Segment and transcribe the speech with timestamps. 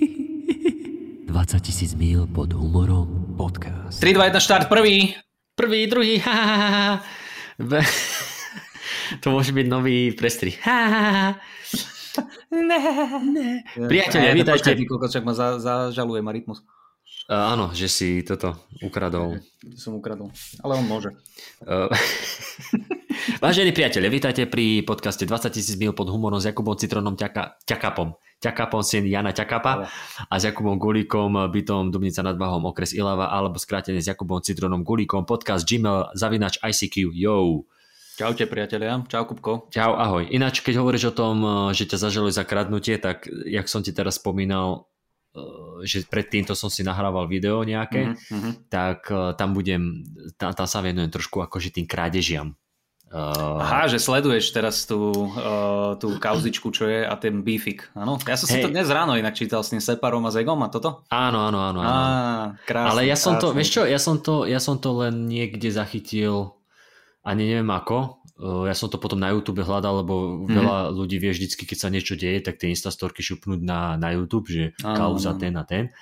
[0.00, 3.98] 20 tisíc mil pod humorom podcast.
[3.98, 5.14] 3, 2, 1, štart, prvý.
[5.58, 6.94] Prvý, druhý, ha, ha, ha, ha.
[7.58, 7.82] Be-
[9.26, 10.54] To môže byť nový prestrih.
[10.62, 11.26] Ha, ha, ha.
[12.54, 12.78] Ne,
[13.26, 13.48] ne.
[13.90, 14.78] Priatelia, vítajte.
[14.78, 16.62] Ty kokos, však ma za, zažaluje ma rytmus.
[17.26, 19.38] Uh, áno, že si toto ukradol.
[19.74, 20.30] Som ukradol,
[20.62, 21.10] ale on môže.
[21.66, 21.90] Uh,
[23.44, 28.14] Vážení priatelia, vítajte pri podcaste 20 tisíc mil pod humorom s Jakubom Citronom ťaka, Ťakapom.
[28.40, 29.84] Ťakapom syn Jana Ťakapa
[30.24, 34.80] a s Jakubom Gulíkom, bytom Dubnica nad Váhom, okres Ilava, alebo skrátene s Jakubom Citronom
[34.80, 37.68] Gulíkom, podcast Gmail, zavinač ICQ, yo.
[38.16, 39.68] Čaute priatelia, čau Kupko.
[39.68, 40.24] Čau, ahoj.
[40.32, 41.36] Ináč, keď hovoríš o tom,
[41.76, 44.88] že ťa zažali za kradnutie, tak jak som ti teraz spomínal,
[45.84, 48.72] že predtým to som si nahrával video nejaké, mm-hmm.
[48.72, 50.00] tak tam budem,
[50.40, 52.56] tam, tam sa venujem trošku akože tým krádežiam.
[53.10, 53.58] Uh...
[53.58, 58.22] Aha, že sleduješ teraz tú, uh, tú kauzičku, čo je a ten beefik, áno?
[58.22, 58.62] Ja som hey.
[58.62, 61.02] si to dnes ráno inak čítal s tým Separom a Zegom a toto?
[61.10, 61.82] Áno, áno, áno.
[61.82, 61.90] áno.
[61.90, 61.98] Á,
[62.62, 63.50] krásne, Ale ja som krásne.
[63.50, 66.54] to, vieš čo, ja som to, ja som to len niekde zachytil,
[67.26, 70.54] ani neviem ako, ja som to potom na YouTube hľadal, lebo mm.
[70.54, 74.48] veľa ľudí vie vždycky, keď sa niečo deje, tak tie instastorky šupnúť na, na YouTube,
[74.48, 75.92] že kauza ten a ten.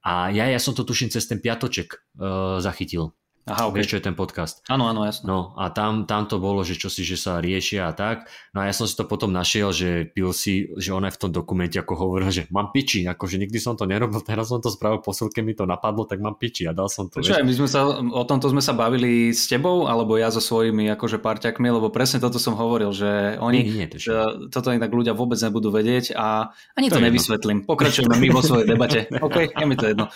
[0.00, 3.12] A ja, ja som to tuším cez ten piatoček uh, zachytil.
[3.50, 3.82] Aha, okay.
[3.82, 4.62] Vieš, čo je ten podcast?
[4.70, 5.24] Áno, áno, jasno.
[5.26, 8.30] No a tam, tam to bolo, že čo si, že sa riešia a tak.
[8.54, 11.30] No a ja som si to potom našiel, že pil si, že ona v tom
[11.34, 15.02] dokumente ako hovorila, že mám piči, akože nikdy som to nerobil, teraz som to spravil,
[15.02, 17.18] posilke mi to napadlo, tak mám piči a dal som to.
[17.18, 20.86] Čo, my sme sa, o tomto sme sa bavili s tebou, alebo ja so svojimi
[20.94, 24.14] akože parťakmi, lebo presne toto som hovoril, že oni, nie, nie, to že,
[24.54, 27.66] toto inak ľudia vôbec nebudú vedieť a ani to, to nevysvetlím.
[27.66, 29.10] Pokračujeme my vo svojej debate.
[29.26, 30.06] OK, je mi to jedno.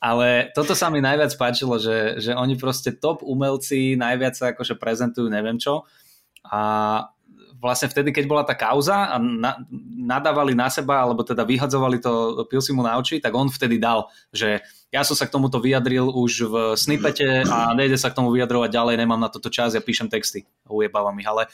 [0.00, 4.80] Ale toto sa mi najviac páčilo, že, že oni proste top umelci najviac sa akože
[4.80, 5.84] prezentujú neviem čo
[6.48, 6.60] a
[7.60, 9.60] vlastne vtedy, keď bola tá kauza a na,
[10.00, 14.08] nadávali na seba, alebo teda vyhadzovali to si mu na oči, tak on vtedy dal,
[14.32, 18.32] že ja som sa k tomuto vyjadril už v snipete a nejde sa k tomu
[18.32, 20.48] vyjadrovať ďalej, nemám na toto čas, ja píšem texty.
[20.66, 21.46] Ujebávam ich, ale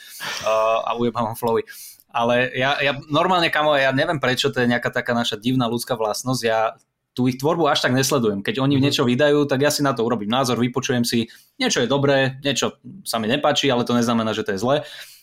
[0.47, 1.67] uh, a ujebávam flowy.
[2.15, 5.99] Ale ja, ja normálne, kamo, ja neviem prečo, to je nejaká taká naša divná ľudská
[5.99, 6.79] vlastnosť, ja
[7.16, 8.44] tú ich tvorbu až tak nesledujem.
[8.44, 11.81] Keď oni mm niečo vydajú, tak ja si na to urobím názor, vypočujem si, niečo
[11.81, 12.77] je dobré, niečo
[13.09, 14.77] sa mi nepáči, ale to neznamená, že to je zlé.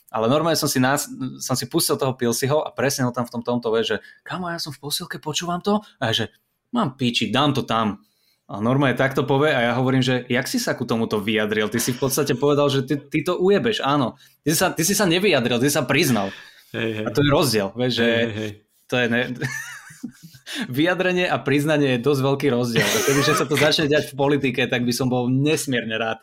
[0.09, 1.05] Ale normálne som si, nás,
[1.39, 4.49] som si pustil toho Pilsiho a presne ho tam v tom tomto vie, že kamo,
[4.49, 6.33] ja som v posilke, počúvam to a že
[6.73, 8.01] mám píči, dám to tam.
[8.51, 11.71] A normálne takto povie a ja hovorím, že jak si sa ku tomuto vyjadril?
[11.71, 14.19] Ty si v podstate povedal, že ty, ty to ujebeš, áno.
[14.43, 16.29] Ty si, sa, ty si sa nevyjadril, ty si sa priznal.
[16.75, 17.05] Hey, hey.
[17.07, 18.51] A to je rozdiel, vieš, že hey, hey.
[18.89, 19.05] to je...
[19.07, 19.21] Ne
[20.67, 22.83] vyjadrenie a priznanie je dosť veľký rozdiel.
[22.83, 26.21] Kebyže sa to začne diať v politike, tak by som bol nesmierne rád.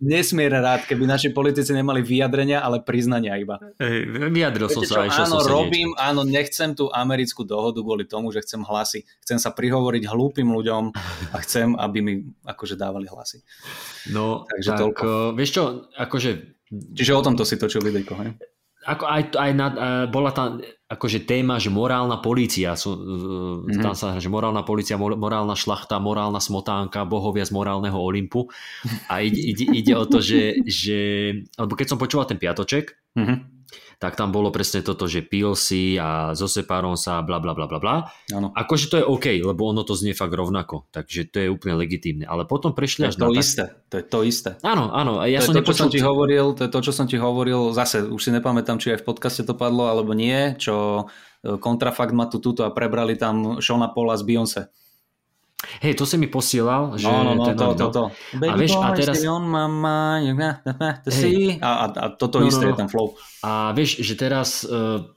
[0.00, 3.58] Nesmierne rád, keby naši politici nemali vyjadrenia, ale priznania iba.
[3.78, 6.02] Hey, vyjadril som sa aj Áno, robím, niečo.
[6.02, 9.02] áno, nechcem tú americkú dohodu kvôli tomu, že chcem hlasy.
[9.24, 10.94] Chcem sa prihovoriť hlúpym ľuďom
[11.32, 12.14] a chcem, aby mi
[12.46, 13.42] akože dávali hlasy.
[14.12, 15.06] No, Takže tak, toľko.
[15.34, 15.62] vieš čo,
[15.94, 16.30] akože...
[16.66, 18.30] Čiže o tomto si točil videjko, hej?
[18.86, 19.66] Ako aj, aj na,
[20.06, 23.82] bola tam akože téma, že morálna policia, sú, mm-hmm.
[23.82, 28.46] tam sa, že morálna policia, morálna šlachta, morálna smotánka, bohovia z morálneho Olympu.
[29.10, 30.98] A ide, ide, ide o to, že, že,
[31.58, 33.55] alebo keď som počúval ten piatoček, mm-hmm
[33.96, 37.64] tak tam bolo presne toto, že pil si a so sepárom sa bla bla bla
[37.64, 37.96] bla bla.
[38.52, 42.28] Akože to je OK, lebo ono to znie fakt rovnako, takže to je úplne legitímne.
[42.28, 43.40] Ale potom prešli až to na...
[43.40, 44.50] isté, to je to isté.
[44.60, 45.24] Áno, áno.
[45.24, 47.16] Ja to som je to, čo som ti hovoril, to je to, čo som ti
[47.16, 51.08] hovoril, zase už si nepamätám, či aj v podcaste to padlo, alebo nie, čo
[51.40, 54.62] e, kontrafakt ma tu túto a prebrali tam Shona Paula z Beyoncé.
[55.56, 57.08] Hej, to si mi posielal, že...
[57.08, 58.02] No, no, no, to, to, to.
[58.36, 59.16] Baby a vieš, a teraz...
[61.16, 61.56] Hey.
[61.64, 62.72] a, a, a toto no, isté no, no.
[62.76, 63.16] je ten flow.
[63.40, 64.68] A vieš, že teraz...
[64.68, 65.16] Uh,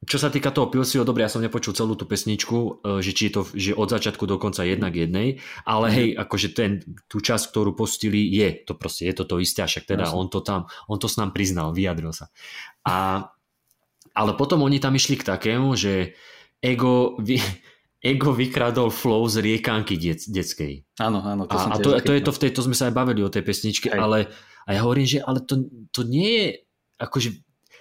[0.00, 3.28] čo sa týka toho Pilsiho, dobre, ja som nepočul celú tú pesničku, e, že či
[3.28, 7.52] je to že od začiatku do konca jednak jednej, ale hej, akože ten, tú časť,
[7.52, 10.96] ktorú postili, je to proste, je to to isté, však teda on to tam, on
[10.96, 12.32] to s nám priznal, vyjadril sa.
[12.80, 13.28] A,
[14.16, 16.16] ale potom oni tam išli k takému, že
[16.64, 17.36] ego, vy,
[18.00, 20.88] Ego vykradol flow z riekanky det, detskej.
[20.96, 21.44] Áno, áno.
[21.44, 23.28] To a, a to, to je to v tej, to sme sa aj bavili o
[23.28, 24.00] tej pesničke, aj.
[24.00, 24.18] ale
[24.64, 26.46] a ja hovorím, že ale to, to nie je
[26.96, 27.30] akože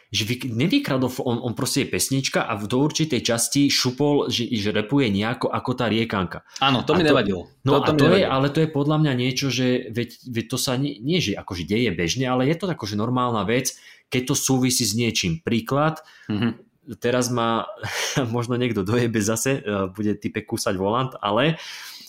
[0.10, 4.74] že vy, nevykradol, on, on proste je pesnička a do určitej časti šupol, že, že
[4.74, 6.42] repuje nejako ako tá riekanka.
[6.66, 7.46] Áno, to mi to, nevadilo.
[7.62, 10.58] No to, to, to je, ale to je podľa mňa niečo, že veď, veď to
[10.58, 13.78] sa nie, nie, že akože deje bežne, ale je to akože normálna vec,
[14.10, 15.46] keď to súvisí s niečím.
[15.46, 17.70] Príklad, mm-hmm teraz ma
[18.36, 21.62] možno niekto dojebe zase, e, bude type kúsať volant, ale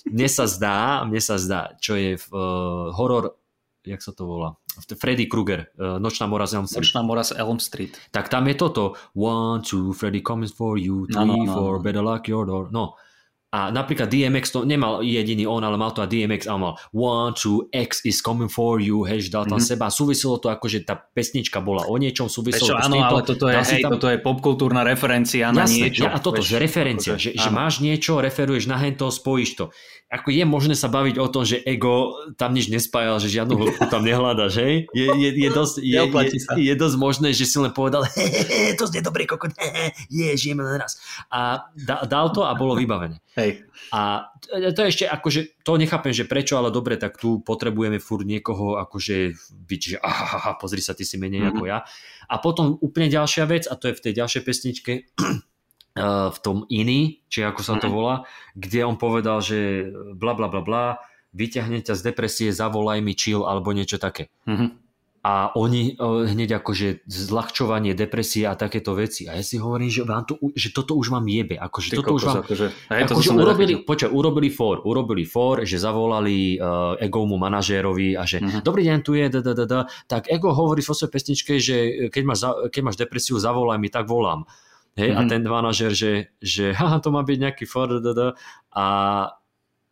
[0.08, 3.36] mne sa zdá, mne sa zdá, čo je v uh, horor,
[3.84, 4.56] jak sa to volá?
[4.96, 6.88] Freddy Krueger, uh, Nočná mora z Elm Street.
[6.88, 7.92] Nočná mora z Elm Street.
[8.08, 8.96] Tak tam je toto.
[9.12, 11.04] One, two, Freddy comes for you.
[11.04, 11.52] Three, no, no, no.
[11.52, 12.72] four, better lock your door.
[12.72, 12.96] No,
[13.50, 17.34] A napríklad DMX to nemal jediný on, ale mal to a DMX a mal one,
[17.34, 19.74] two, X is coming for you, hej, dal tam mm-hmm.
[19.74, 19.90] seba.
[19.90, 23.20] Súviselo to ako, že tá pesnička bola o niečom, súviselo Prečo, to áno, týmto, ale
[23.26, 23.90] toto je, hej, tam...
[23.98, 26.02] toto je popkultúrna referencia na Jasne, niečo.
[26.06, 29.64] Ja, a toto, že referencia, že, že máš niečo, referuješ na hento, spojíš to
[30.10, 33.86] ako je možné sa baviť o tom, že ego tam nič nespájal, že žiadnu hĺbku
[33.86, 34.90] tam nehľada, že?
[34.90, 38.42] Je, je, je, dosť, je, je, je dosť možné, že si len povedal, he, he,
[38.42, 40.98] he, to znie dobrý kokot, he, he, je, žijeme len raz.
[41.30, 43.22] A da, dal to a bolo vybavené.
[43.40, 43.52] Hej.
[43.96, 48.28] A to je ešte akože, to nechápem, že prečo, ale dobre, tak tu potrebujeme furt
[48.28, 51.56] niekoho akože byť, že aha, pozri sa, ty si menej mm-hmm.
[51.56, 51.78] ako ja.
[52.28, 54.92] A potom úplne ďalšia vec, a to je v tej ďalšej pesničke,
[56.36, 57.94] v tom iný, či ako sa to mhm.
[57.94, 58.14] volá,
[58.54, 60.84] kde on povedal, že bla bla bla bla,
[61.34, 64.30] vyťahne ťa z depresie, zavolaj mi chill alebo niečo také.
[64.46, 64.89] Mm-hmm.
[65.20, 69.28] A oni hneď akože zľahčovanie, depresie a takéto veci.
[69.28, 71.60] A ja si hovorím, že, vám to, že toto už vám jebe.
[71.60, 76.96] Akože toto už vám, akože, akože urobili, poča, urobili for, urobili for, že zavolali uh,
[76.96, 78.64] Egomu manažérovi a že mm-hmm.
[78.64, 79.80] dobrý deň, tu je, da, da, da, da.
[80.08, 81.76] tak Ego hovorí v svojej pesničke, že
[82.08, 82.40] keď máš,
[82.72, 84.48] keď máš depresiu, zavolaj mi, tak volám.
[84.96, 85.20] Hej, mm-hmm.
[85.20, 85.30] a mhm.
[85.30, 88.00] ten manažer, že, že haha, to má byť nejaký Ford
[88.72, 88.86] a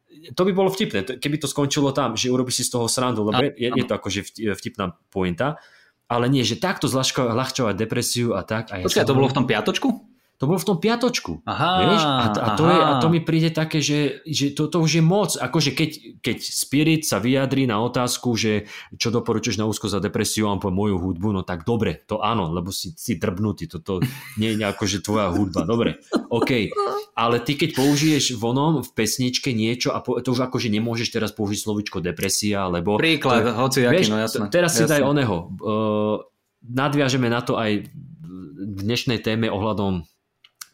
[0.09, 3.45] to by bolo vtipné, keby to skončilo tam, že urobíš si z toho srandu, lebo
[3.55, 4.21] je, je to akože
[4.57, 5.61] vtipná pointa,
[6.09, 8.73] ale nie, že takto zľahčovať depresiu a tak.
[8.73, 10.18] A Počkaj, to bolo v tom piatočku?
[10.39, 11.43] To bolo v tom piatočku.
[11.51, 12.03] Aha, vieš?
[12.07, 15.03] A, a, to je, a to mi príde také, že, že to, to už je
[15.03, 15.35] moc.
[15.35, 20.47] Akože keď, keď Spirit sa vyjadrí na otázku, že čo doporučuješ na úzko za depresiu
[20.47, 23.99] a po moju hudbu, no tak dobre, to áno, lebo si, si drbnutý, toto
[24.39, 25.67] nie je akože tvoja hudba.
[25.67, 25.99] Dobre,
[26.31, 26.71] OK.
[27.19, 31.35] Ale ty keď použiješ vonom v pesničke niečo a po, to už akože nemôžeš teraz
[31.35, 32.95] použiť slovičko depresia, lebo...
[32.95, 34.47] Príklad, to, hoci aký, no jasné.
[34.55, 34.87] Teraz jasné.
[34.87, 35.51] si daj oného.
[35.59, 36.23] Uh,
[36.63, 40.07] nadviažeme na to aj v dnešnej téme ohľadom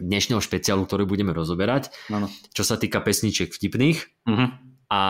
[0.00, 2.30] dnešného špeciálu, ktorý budeme rozoberať, ano.
[2.50, 3.98] čo sa týka pesničiek vtipných.
[4.26, 4.48] Uh-huh.
[4.92, 5.00] A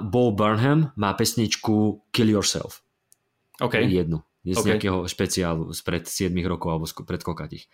[0.00, 2.84] Bo Burnham má pesničku Kill Yourself.
[3.60, 3.86] Okay.
[3.86, 4.22] Jednu.
[4.44, 4.76] Je z okay.
[4.76, 7.64] nejakého špeciálu spred 7 rokov alebo pred kokatých.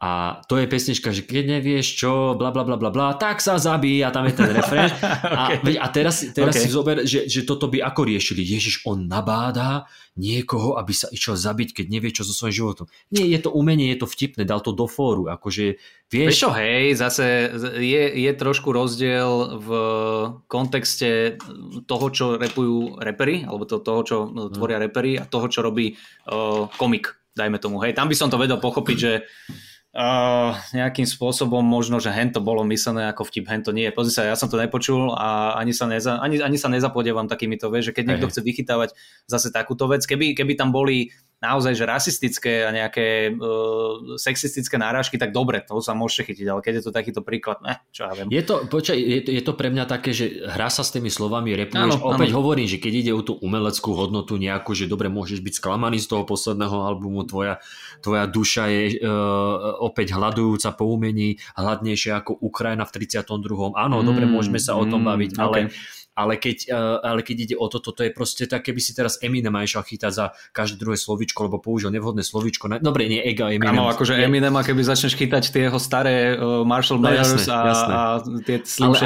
[0.00, 3.60] A to je pesnička, že keď nevieš čo, bla bla bla bla bla, tak sa
[3.60, 4.88] zabí a tam je ten refrén.
[4.96, 5.76] okay.
[5.76, 6.64] a, a teraz, teraz okay.
[6.64, 8.40] si zober, že, že toto by ako riešili.
[8.40, 9.84] Ježiš, on nabáda
[10.16, 12.86] niekoho, aby sa išiel zabiť, keď nevie čo so svojím životom.
[13.12, 15.28] Nie, je to umenie, je to vtipné, dal to do fóru.
[15.28, 15.76] Akože,
[16.08, 16.28] vieš...
[16.32, 19.68] Vieš čo, hej, zase je, je trošku rozdiel v
[20.48, 21.36] kontexte
[21.84, 24.16] toho, čo repujú repery, alebo to, toho, čo
[24.48, 27.84] tvoria repery a toho, čo robí uh, komik, dajme tomu.
[27.84, 29.12] Hej, tam by som to vedel pochopiť, že
[29.90, 33.90] Uh, nejakým spôsobom možno, že hen to bolo myslené ako vtip, hen to nie.
[33.90, 37.66] Pozri sa, ja som to nepočul a ani sa, neza, ani, ani sa nezapodievam takýmito,
[37.74, 38.94] vieš, že keď niekto chce vychytávať
[39.26, 41.10] zase takúto vec, keby, keby tam boli
[41.40, 46.60] naozaj, že rasistické a nejaké uh, sexistické náražky, tak dobre, to sa môžete chytiť, ale
[46.60, 48.28] keď je to takýto príklad, ne, čo ja viem.
[48.28, 51.08] Je to, počkaj, je, to, je to pre mňa také, že hra sa s tými
[51.08, 52.44] slovami, repuješ, áno, opäť áno.
[52.44, 56.12] hovorím, že keď ide o tú umeleckú hodnotu nejakú, že dobre, môžeš byť sklamaný z
[56.12, 57.64] toho posledného albumu, tvoja,
[58.04, 63.80] tvoja duša je uh, opäť hľadujúca po umení, hladnejšia ako Ukrajina v 32.
[63.80, 65.40] Áno, mm, dobre, môžeme sa mm, o tom mm, baviť, okay.
[65.40, 65.58] ale
[66.14, 69.16] ale keď, eh, ale keď ide o toto, to je proste tak, keby si teraz
[69.22, 72.68] Eminem išiel chytať za každé druhé slovičko, lebo použil nevhodné slovičko.
[72.82, 73.78] Dobre, nie Ega Eminem.
[73.78, 77.58] Áno, akože Eminem, a keby začneš chytať tie jeho staré uh, Marshall no, Mathers a,
[77.66, 77.92] jasné.
[77.94, 78.02] a
[78.44, 78.98] tie Slim ale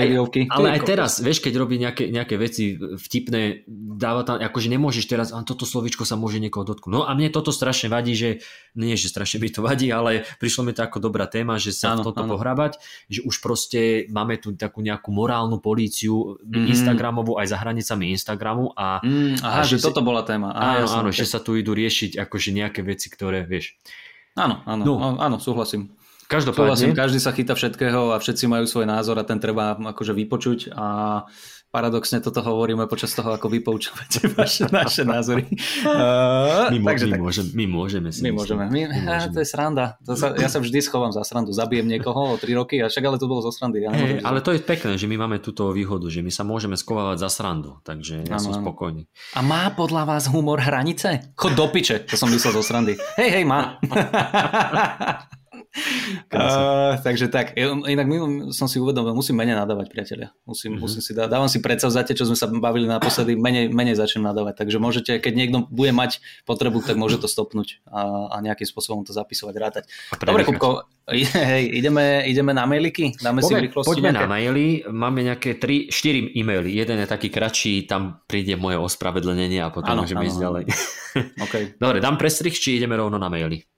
[0.51, 5.29] ale aj teraz, vieš, keď robí nejaké, nejaké veci vtipné, dáva tam, akože nemôžeš teraz,
[5.31, 6.93] a toto slovičko sa môže niekoho dotknúť.
[6.93, 8.43] No a mne toto strašne vadí, že
[8.75, 11.95] nie, že strašne by to vadí, ale prišlo mi to ako dobrá téma, že sa
[11.95, 12.35] áno, v toto áno.
[12.35, 16.67] pohrábať, že už proste máme tu takú nejakú morálnu políciu, mm-hmm.
[16.95, 20.55] Instagram Instagramovú aj za hranicami Instagramu a, mm, aha, a že, že toto bola téma.
[20.55, 23.77] Á, áno, áno, že sa tu idú riešiť akože nejaké veci, ktoré, vieš.
[24.35, 24.95] Áno, áno, no.
[25.21, 25.95] áno, súhlasím.
[26.25, 26.75] Každopádne.
[26.75, 30.73] Súhlasím, každý sa chyta všetkého a všetci majú svoj názor a ten treba akože vypočuť
[30.73, 30.87] a
[31.75, 35.43] paradoxne toto hovoríme počas toho, ako vy poučúvate vaše, naše názory.
[35.83, 38.71] Uh, my, takže my, tak, môžeme, my môžeme si My môžeme.
[38.71, 39.35] My, my môžeme.
[39.35, 39.99] to je sranda.
[40.07, 41.51] To sa, ja sa vždy schovám za srandu.
[41.51, 43.83] Zabijem niekoho o 3 roky a však ale to bolo zo srandy.
[43.83, 46.79] Ja hey, ale to je pekné, že my máme túto výhodu, že my sa môžeme
[46.79, 47.83] skovávať za srandu.
[47.83, 49.11] Takže ja ano, som spokojný.
[49.35, 51.35] A má podľa vás humor hranice?
[51.35, 52.95] Chod do piče, to som myslel zo srandy.
[53.19, 53.83] Hej, hej, má.
[56.31, 58.17] Uh, takže tak, inak my
[58.55, 60.31] som si uvedomil, musím menej nadávať, priatelia.
[60.47, 60.83] Musím, mm-hmm.
[60.87, 64.63] musím si dávať, dávam si predsavzatie, čo sme sa bavili naposledy, menej, menej začnem nadávať.
[64.63, 69.03] Takže môžete, keď niekto bude mať potrebu, tak môže to stopnúť a, a nejakým spôsobom
[69.03, 69.85] to zapisovať, rátať.
[70.23, 73.19] Dobre, Kupko, hej, ideme, ideme na mailiky?
[73.19, 74.23] Dáme Poďme, si rýchlosti poďme nejaké?
[74.23, 76.71] na maily, máme nejaké 3, 4 e-maily.
[76.71, 80.65] Jeden je taký kratší, tam príde moje ospravedlnenie a potom ano, môžeme ano, ísť ďalej.
[81.51, 81.65] Okay.
[81.83, 83.74] Dobre, dám prestrih, či ideme rovno na maily?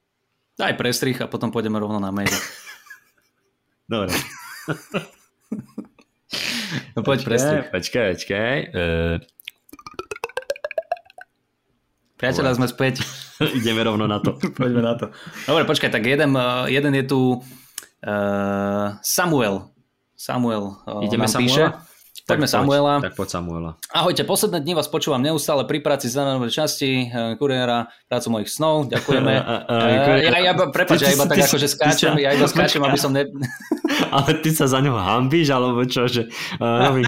[0.56, 2.32] Daj prestrich a potom pôjdeme rovno na mail.
[3.92, 4.12] Dobre.
[6.96, 7.56] No poď presne.
[7.70, 8.56] Počkaj, počkaj.
[8.74, 9.14] Uh...
[12.16, 13.04] Priateľa, sme späť.
[13.60, 14.34] Ideme rovno na to.
[14.34, 15.12] Poďme na to.
[15.44, 19.68] Dobre, počkaj, tak jeden, eh, jeden je tu uh, Samuel.
[20.16, 21.46] Samuel uh, Ideme nám Samuela?
[21.46, 21.85] píše.
[22.26, 22.94] Poďme tak Samuela.
[22.98, 23.70] Poď, tak poď Samuela.
[23.94, 28.50] Ahojte, posledné dni vás počúvam neustále pri práci z nové časti uh, kuriéra, prácu mojich
[28.50, 29.30] snov, ďakujeme.
[29.46, 33.30] uh, ja, ja, prepáč, ja iba tak akože skáčem, ja iba skáčem, aby som ne...
[34.18, 36.26] Ale ty sa za ňoho hambíš, alebo čo, že
[36.58, 37.06] uh, robím...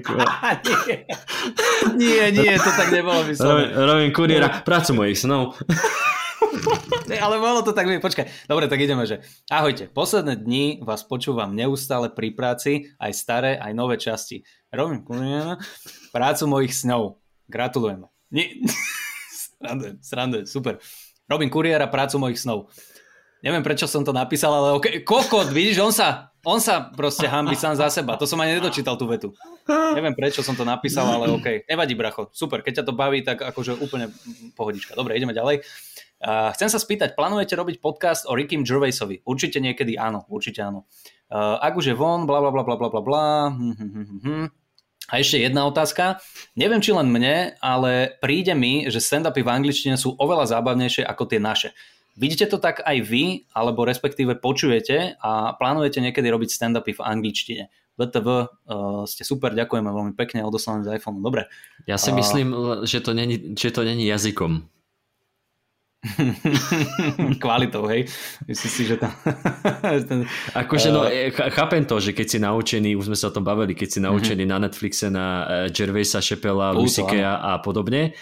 [1.98, 3.74] nie, nie, to tak nebolo vyslovene.
[3.74, 5.58] Robím kuriéra, prácu mojich snov.
[7.24, 8.46] Ale bolo to tak, počkaj.
[8.46, 9.90] Dobre, tak ideme, že ahojte.
[9.90, 14.44] Posledné dni vás počúvam neustále pri práci, aj staré, aj nové časti.
[14.70, 15.02] Robím
[16.14, 17.18] prácu mojich snov.
[17.48, 18.12] Gratulujeme.
[18.28, 18.52] Nie.
[19.58, 20.78] srande, srande, super.
[21.28, 22.70] Robím kuriéra prácu mojich snov.
[23.38, 24.86] Neviem, prečo som to napísal, ale ok.
[25.06, 28.18] Kokot, vidíš, on sa, on sa proste hambi sám za seba.
[28.18, 29.30] To som ani nedočítal tú vetu.
[29.70, 31.70] Neviem, prečo som to napísal, ale ok.
[31.70, 32.34] Nevadí, bracho.
[32.34, 34.10] Super, keď ťa to baví, tak akože úplne
[34.58, 34.98] pohodička.
[34.98, 35.62] Dobre, ideme ďalej.
[36.26, 39.22] Chcem sa spýtať, plánujete robiť podcast o Rickim Gervaisovi?
[39.22, 40.90] Určite niekedy áno, určite áno.
[41.28, 43.26] Uh, ak už je von, bla bla bla bla bla bla bla.
[43.52, 44.46] Hm, hm, hm,
[45.08, 46.20] a ešte jedna otázka.
[46.52, 51.24] Neviem, či len mne, ale príde mi, že stand-upy v angličtine sú oveľa zábavnejšie ako
[51.28, 51.72] tie naše.
[52.18, 57.64] Vidíte to tak aj vy, alebo respektíve počujete a plánujete niekedy robiť stand-upy v angličtine?
[57.98, 58.46] VTV, uh,
[59.10, 61.18] ste super, ďakujeme veľmi pekne, odoslané z iPhone.
[61.18, 61.50] Dobre.
[61.88, 62.48] Ja si uh, myslím,
[62.86, 64.77] že to není, že to není jazykom.
[67.42, 68.06] Kvalitou, hej?
[68.46, 69.10] Myslím si, že tam...
[70.62, 73.74] akože no, eh, chápem to, že keď si naučený, už sme sa o tom bavili,
[73.74, 74.62] keď si naučený mm-hmm.
[74.62, 78.14] na Netflixe na eh, Gervaisa, Šepela, Lucikea a podobne,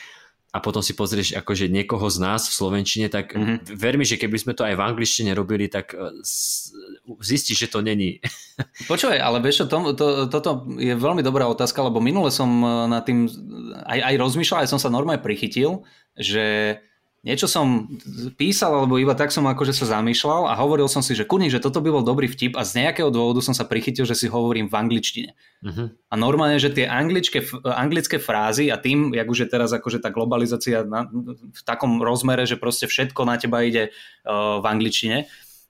[0.56, 3.76] a potom si pozrieš akože niekoho z nás v Slovenčine, tak mm-hmm.
[3.76, 6.16] ver mi, že keby sme to aj v angličtine robili, tak eh,
[7.21, 8.25] zistíš, že to není.
[8.90, 12.49] Počúvaj, ale vieš, to, to, toto je veľmi dobrá otázka, lebo minule som
[12.88, 13.28] na tým
[13.85, 15.85] aj, aj rozmýšľal, aj som sa normálne prichytil,
[16.16, 16.80] že
[17.26, 17.90] niečo som
[18.38, 21.59] písal, alebo iba tak som akože sa zamýšľal a hovoril som si, že kurník, že
[21.59, 24.71] toto by bol dobrý vtip a z nejakého dôvodu som sa prichytil, že si hovorím
[24.71, 25.30] v angličtine.
[25.66, 25.90] Uh-huh.
[25.90, 30.14] A normálne, že tie angličké, anglické frázy a tým, jak už je teraz akože tá
[30.14, 31.11] globalizácia na,
[31.50, 35.26] v takom rozmere, že proste všetko na teba ide uh, v angličtine,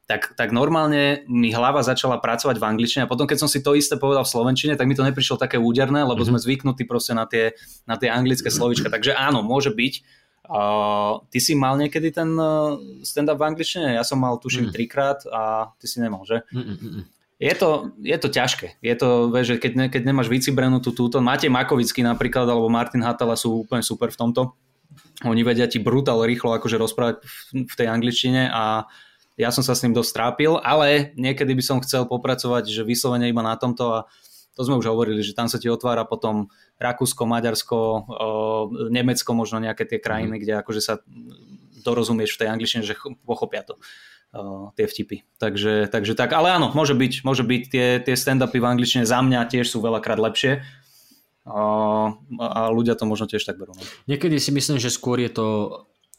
[0.07, 3.75] tak, tak normálne mi hlava začala pracovať v angličtine a potom keď som si to
[3.75, 6.37] isté povedal v slovenčine, tak mi to neprišlo také úderné, lebo mm-hmm.
[6.37, 7.59] sme zvyknutí proste na tie,
[7.91, 8.87] na tie anglické slovička.
[8.87, 9.95] Takže áno, môže byť,
[10.47, 13.99] Uh, ty si mal niekedy ten uh, stand-up v angličtine?
[13.99, 14.75] Ja som mal tuším mm.
[14.75, 16.47] trikrát a ty si nemal, že?
[16.55, 17.03] Mm, mm, mm.
[17.37, 18.81] Je to, je to ťažké.
[18.81, 22.73] Je to, vieš, že keď, ne, keď nemáš vycibrenú tú túto, Matej Makovický napríklad, alebo
[22.73, 24.57] Martin Hatala sú úplne super v tomto.
[25.27, 28.89] Oni vedia ti brutál rýchlo akože rozprávať v, v tej angličtine a
[29.37, 33.29] ja som sa s ním dosť trápil, ale niekedy by som chcel popracovať, že vyslovene
[33.29, 33.99] iba na tomto a
[34.57, 37.79] to sme už hovorili, že tam sa ti otvára potom Rakúsko, Maďarsko,
[38.93, 40.41] Nemecko, možno nejaké tie krajiny, mm.
[40.45, 41.01] kde akože sa
[41.81, 43.81] dorozumieš v tej angličtine, že pochopia to
[44.77, 45.17] tie vtipy.
[45.41, 49.23] Takže, takže tak, ale áno, môže byť, môže byť tie, tie stand-upy v angličtine za
[49.25, 50.61] mňa tiež sú veľakrát lepšie
[51.47, 51.61] a,
[52.43, 53.73] a ľudia to možno tiež tak berú.
[53.73, 53.83] No.
[54.11, 55.47] Niekedy si myslím, že skôr je to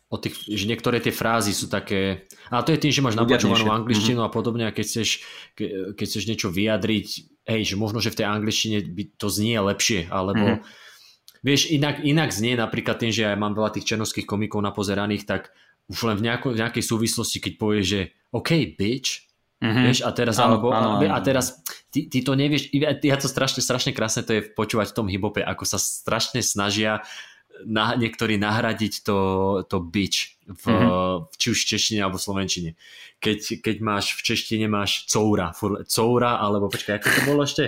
[0.07, 3.67] o tých, že niektoré tie frázy sú také, a to je tým, že máš napočúvanú
[3.67, 4.31] angličtinu mm-hmm.
[4.31, 5.09] a podobne a keď chceš,
[5.51, 9.57] ke, keď chceš niečo vyjadriť, hej, že možno, že v tej angličtine by to znie
[9.57, 11.41] lepšie, alebo mm-hmm.
[11.41, 15.55] vieš, inak, inak znie napríklad tým, že ja mám veľa tých černovských komikov napozeraných, tak
[15.87, 18.01] už len v, nejako, v nejakej súvislosti, keď povieš, že
[18.35, 19.31] OK, bitch,
[19.63, 19.83] mm-hmm.
[19.87, 21.07] vieš, a teraz, áno, alebo, áno, áno.
[21.07, 24.95] a teraz ty, ty to nevieš, ja to strašne, strašne krásne to je počúvať v
[24.99, 26.99] tom hibope, ako sa strašne snažia
[27.65, 29.17] na, niektorí nahradiť to,
[29.65, 31.33] to bič v, mm-hmm.
[31.37, 32.69] či už v češtine alebo v slovenčine.
[33.17, 37.63] Keď, keď máš v češtine máš coura, fur, coura alebo počkaj, ako to bolo ešte?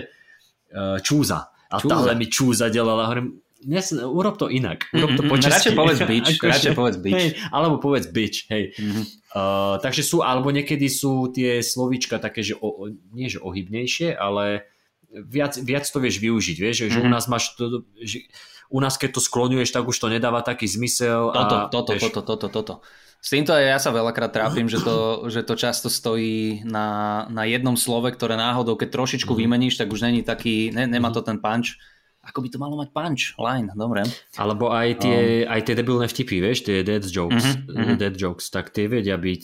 [0.70, 1.50] Uh, čúza.
[1.70, 1.90] A čúza.
[1.90, 3.10] táhle mi čúza delala.
[3.10, 4.88] Hovorím, dnes, urob to inak.
[4.96, 5.52] Urob to po mm-hmm.
[5.52, 6.28] Radšej povedz bič.
[6.54, 7.14] radšej povedz bič.
[7.20, 8.48] Hej, alebo povedz bič.
[8.48, 8.72] Hej.
[8.78, 9.04] Mm-hmm.
[9.36, 14.70] Uh, takže sú, alebo niekedy sú tie slovíčka také, že o, nie že ohybnejšie, ale
[15.12, 16.58] viac, viac to vieš využiť.
[16.58, 17.06] Vieš, že mm-hmm.
[17.06, 18.30] u nás máš to, že,
[18.70, 21.34] u nás keď to skloňuješ, tak už to nedáva taký zmysel.
[21.34, 22.02] Toto, a, toto, vieš...
[22.10, 22.76] toto, toto, toto.
[23.20, 24.98] S týmto aj ja sa veľakrát trápim, že to,
[25.34, 29.40] že to často stojí na, na jednom slove, ktoré náhodou, keď trošičku mm.
[29.44, 31.28] vymeníš, tak už není taký, ne, nemá to mhm.
[31.28, 31.76] ten punch.
[32.20, 34.06] Ako by to malo mať punch, line, dobre.
[34.38, 35.56] Alebo aj tie, um.
[35.56, 39.44] aj tie debilné vtipy, vieš, tie dead jokes, mm-hmm, dead jokes, tak tie vedia byť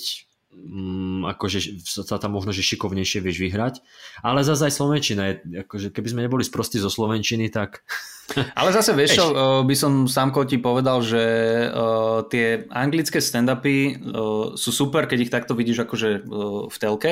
[0.56, 3.84] mm, akože sa tam možno, že šikovnejšie vieš vyhrať.
[4.24, 7.84] Ale zase aj Slovenčina je, akože keby sme neboli sprostí zo Slovenčiny, tak...
[8.60, 9.26] Ale zase vieš čo,
[9.68, 11.24] by som sám ti povedal, že
[11.70, 17.12] uh, tie anglické stand-upy uh, sú super, keď ich takto vidíš akože uh, v telke.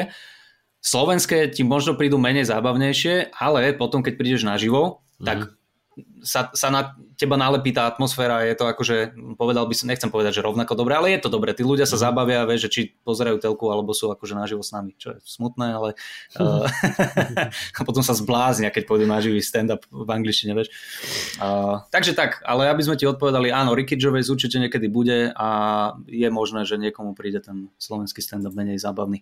[0.83, 5.62] Slovenské ti možno prídu menej zábavnejšie, ale potom keď prídeš naživo, tak mm-hmm
[6.23, 10.39] sa, sa na teba nalepí tá atmosféra, je to akože, povedal by som, nechcem povedať,
[10.39, 11.53] že rovnako dobre, ale je to dobre.
[11.53, 12.03] Tí ľudia sa mhm.
[12.03, 15.67] zabavia, vieš, že či pozerajú telku, alebo sú akože naživo s nami, čo je smutné,
[15.75, 15.89] ale
[16.41, 16.65] uh,
[17.79, 20.73] a potom sa zbláznia, keď pôjdu na živý stand-up v angličtine, vieš.
[21.37, 25.49] Uh, takže tak, ale aby sme ti odpovedali, áno, Ricky Gervais určite niekedy bude a
[26.09, 29.21] je možné, že niekomu príde ten slovenský stand-up menej zábavný.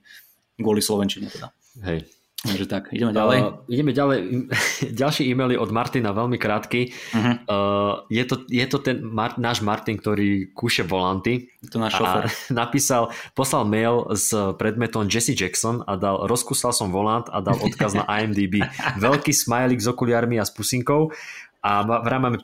[0.62, 1.50] Kvôli Slovenčine teda.
[1.82, 2.06] Hej,
[2.42, 3.38] Takže tak, ideme ďalej.
[3.38, 4.20] Uh, ideme ďalej.
[5.02, 6.90] Ďalší e-mail je od Martina, veľmi krátky.
[6.90, 7.34] Uh-huh.
[7.46, 11.54] Uh, je, to, je to ten Mar- náš Martin, ktorý kúše volanty.
[11.70, 12.34] To náš šofer.
[12.66, 17.94] napísal, poslal mail s predmetom Jesse Jackson a dal, rozkúsal som volant a dal odkaz
[17.94, 18.66] na IMDb.
[18.98, 21.14] Veľký smajlik s okuliarmi a s pusinkou
[21.62, 22.38] a vraj máme,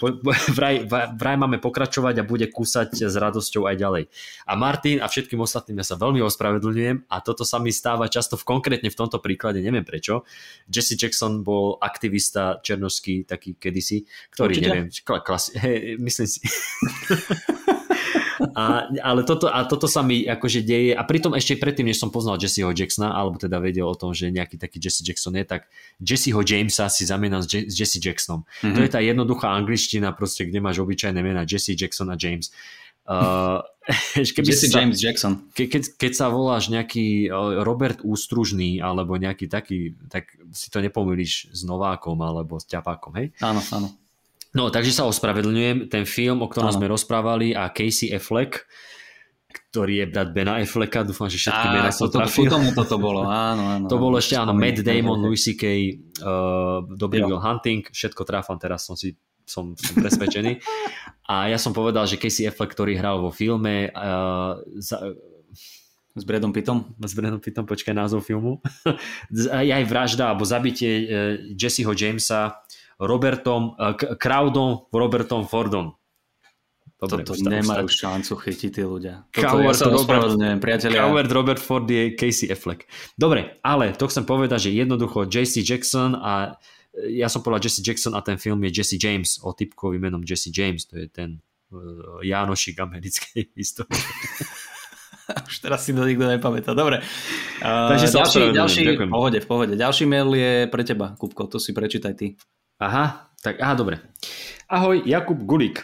[0.54, 0.86] vraj,
[1.22, 4.04] vraj máme pokračovať a bude kúsať s radosťou aj ďalej.
[4.46, 8.38] A Martin a všetkým ostatným ja sa veľmi ospravedlňujem a toto sa mi stáva často
[8.38, 10.22] v, konkrétne v tomto príklade, neviem prečo.
[10.70, 14.68] Jesse Jackson bol aktivista černoský taký kedysi, ktorý Určite?
[14.70, 14.88] neviem,
[15.26, 16.40] klas, hej, myslím si.
[18.54, 22.14] A, ale toto, a toto sa mi akože deje a pritom ešte predtým, než som
[22.14, 25.66] poznal Jesseho Jacksona, alebo teda vedel o tom, že nejaký taký Jesse Jackson je, tak
[25.98, 28.46] Jesseho Jamesa si zamenám s, Je- s Jesse Jacksonom.
[28.46, 28.76] Mm-hmm.
[28.78, 32.54] To je tá jednoduchá angličtina, proste, kde máš obyčajné mená Jesse Jackson a James.
[33.08, 33.64] Uh,
[34.36, 35.48] keby Jesse sa, James Jackson.
[35.56, 40.84] Ke, keď, keď sa voláš nejaký uh, Robert Ústružný alebo nejaký taký, tak si to
[40.84, 43.32] nepomýliš s Novákom alebo s Ťapákom, hej?
[43.40, 43.88] Áno, áno.
[44.56, 45.92] No, takže sa ospravedlňujem.
[45.92, 46.78] Ten film, o ktorom ano.
[46.78, 48.64] sme rozprávali a Casey Affleck,
[49.48, 52.48] ktorý je brat Bena Afflecka, dúfam, že všetky mená som trafil.
[52.48, 53.86] Tomu toto bolo, áno, áno.
[53.92, 55.64] To bolo ešte, áno, Matt Damon, Louis C.K.,
[56.24, 59.16] uh, Dobrý Will Hunting, všetko tráfam, teraz som si
[59.48, 60.60] som, som presvedčený.
[61.32, 65.16] A ja som povedal, že Casey Affleck, ktorý hral vo filme uh, za,
[66.12, 66.92] s Bradom Pittom?
[67.00, 68.60] S Bradom Pittom, počkaj názov filmu.
[69.48, 71.08] aj vražda alebo zabitie uh,
[71.56, 72.60] Jesseho Jamesa
[72.98, 75.94] Robertom, uh, Crowdom, Robertom Fordom.
[76.98, 78.10] Dobre, Toto ustav, nemajú ustav.
[78.10, 79.30] šancu chytiť tí ľudia.
[79.30, 81.06] Toto Coward, ja sa Robert, priatelia.
[81.06, 82.90] Coward Robert Ford je Casey Affleck.
[83.14, 86.58] Dobre, ale to chcem povedať, že jednoducho JC Jackson a
[87.06, 90.50] ja som povedal Jesse Jackson a ten film je Jesse James o typkovi menom Jesse
[90.50, 91.38] James, to je ten
[91.70, 94.02] uh, Jánošik americkej histórie.
[95.28, 96.72] Už teraz si to nikto nepamätá.
[96.72, 97.04] Dobre.
[97.60, 99.74] Uh, Takže ďalší, ďalší, v pohode, v pohode.
[99.76, 102.40] Ďalší mail je pre teba, Kupko, to si prečítaj ty.
[102.78, 103.98] Aha, tak aha, dobre.
[104.70, 105.82] Ahoj, Jakub Gulík.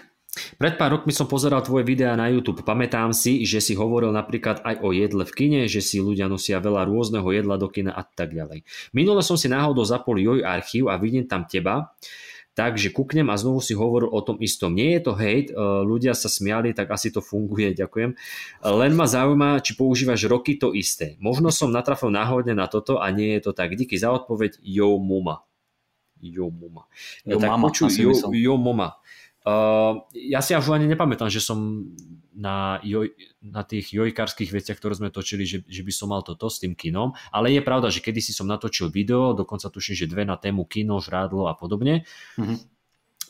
[0.62, 2.62] Pred pár rokmi som pozeral tvoje videá na YouTube.
[2.62, 6.62] Pamätám si, že si hovoril napríklad aj o jedle v kine, že si ľudia nosia
[6.62, 8.62] veľa rôzneho jedla do kina a tak ďalej.
[8.93, 11.97] Minule som si náhodou zapol Joj archív a vidím tam teba,
[12.53, 14.77] takže kúknem a znovu si hovoril o tom istom.
[14.77, 18.13] Nie je to hate, e, ľudia sa smiali, tak asi to funguje, ďakujem.
[18.62, 21.17] Len ma zaujíma, či používaš roky to isté.
[21.17, 23.73] Možno som natrafil náhodne na toto a nie je to tak.
[23.73, 25.41] Díky za odpoveď, jo muma.
[26.23, 26.88] Jo muma.
[27.27, 28.95] Jo tak mama, počuj, jo, jo mama.
[29.43, 31.83] Uh, ja si až ani nepamätám, že som
[32.31, 33.12] na, joj,
[33.43, 36.79] na tých jojkarských veciach, ktoré sme točili, že, že by som mal toto s tým
[36.79, 40.63] kinom, ale je pravda, že kedysi som natočil video, dokonca tuším, že dve na tému
[40.63, 42.07] kino, žrádlo a podobne.
[42.39, 42.57] Mm-hmm.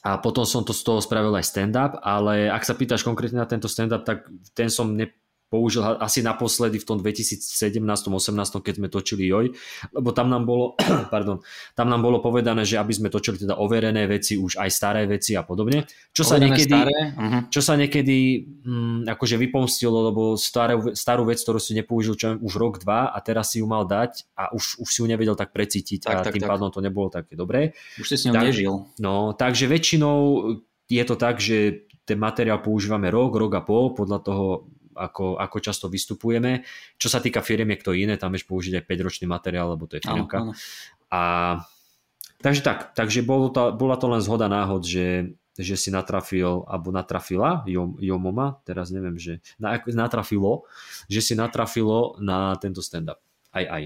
[0.04, 3.48] A potom som to z toho spravil aj stand-up, ale ak sa pýtaš konkrétne na
[3.48, 5.10] tento stand-up, tak ten som ne,
[5.54, 8.10] použil asi naposledy v tom 2017-18,
[8.58, 9.54] keď sme točili Joj,
[9.94, 10.74] lebo tam nám bolo,
[11.14, 11.46] pardon,
[11.78, 15.38] tam nám bolo povedané, že aby sme točili teda overené veci, už aj staré veci
[15.38, 15.86] a podobne.
[16.10, 17.54] Čo sa niekedy, uh-huh.
[17.54, 22.54] čo sa niekedy hm, akože vypomstilo, lebo starú, starú vec, ktorú si nepoužil čo, už
[22.58, 25.54] rok, dva a teraz si ju mal dať a už, už si ju nevedel tak
[25.54, 26.50] precítiť tak, a tak, tým tak.
[26.50, 27.78] pádom to nebolo také dobré.
[28.02, 28.74] Už si s ňou tak, nežil.
[28.98, 30.18] No, takže väčšinou
[30.90, 34.46] je to tak, že ten materiál používame rok, rok a pol, podľa toho,
[34.96, 36.64] ako, ako často vystupujeme.
[36.96, 39.98] Čo sa týka firmy, je to iné, tam vieš použiť aj 5-ročný materiál, lebo to
[39.98, 40.54] je firmka.
[41.14, 41.22] A
[42.42, 46.90] takže tak, takže bolo to, bola to len zhoda náhod, že, že si natrafil, alebo
[46.90, 50.66] natrafila, jo, jo moma, teraz neviem, že na, natrafilo,
[51.10, 53.22] že si natrafilo na tento stand-up.
[53.54, 53.84] Aj, aj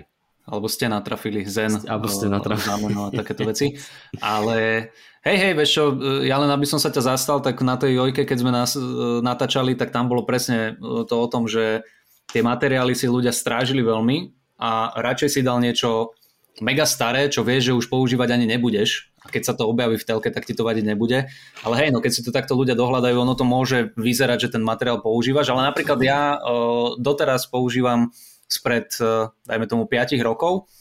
[0.47, 2.95] alebo ste natrafili zen alebo ste natrafili.
[2.95, 3.75] a takéto veci.
[4.23, 4.89] Ale
[5.27, 5.83] hej, hej, vieš čo,
[6.23, 8.81] ja len aby som sa ťa zastal, tak na tej jojke, keď sme nás e,
[9.19, 11.83] natáčali, tak tam bolo presne to o tom, že
[12.31, 14.31] tie materiály si ľudia strážili veľmi
[14.63, 16.15] a radšej si dal niečo
[16.63, 20.07] mega staré, čo vieš, že už používať ani nebudeš a keď sa to objaví v
[20.07, 21.27] telke, tak ti to vadiť nebude.
[21.61, 24.63] Ale hej, no keď si to takto ľudia dohľadajú, ono to môže vyzerať, že ten
[24.63, 28.09] materiál používaš, ale napríklad ja uh, doteraz používam
[28.47, 30.71] spred, e, dajme tomu, 5 rokov,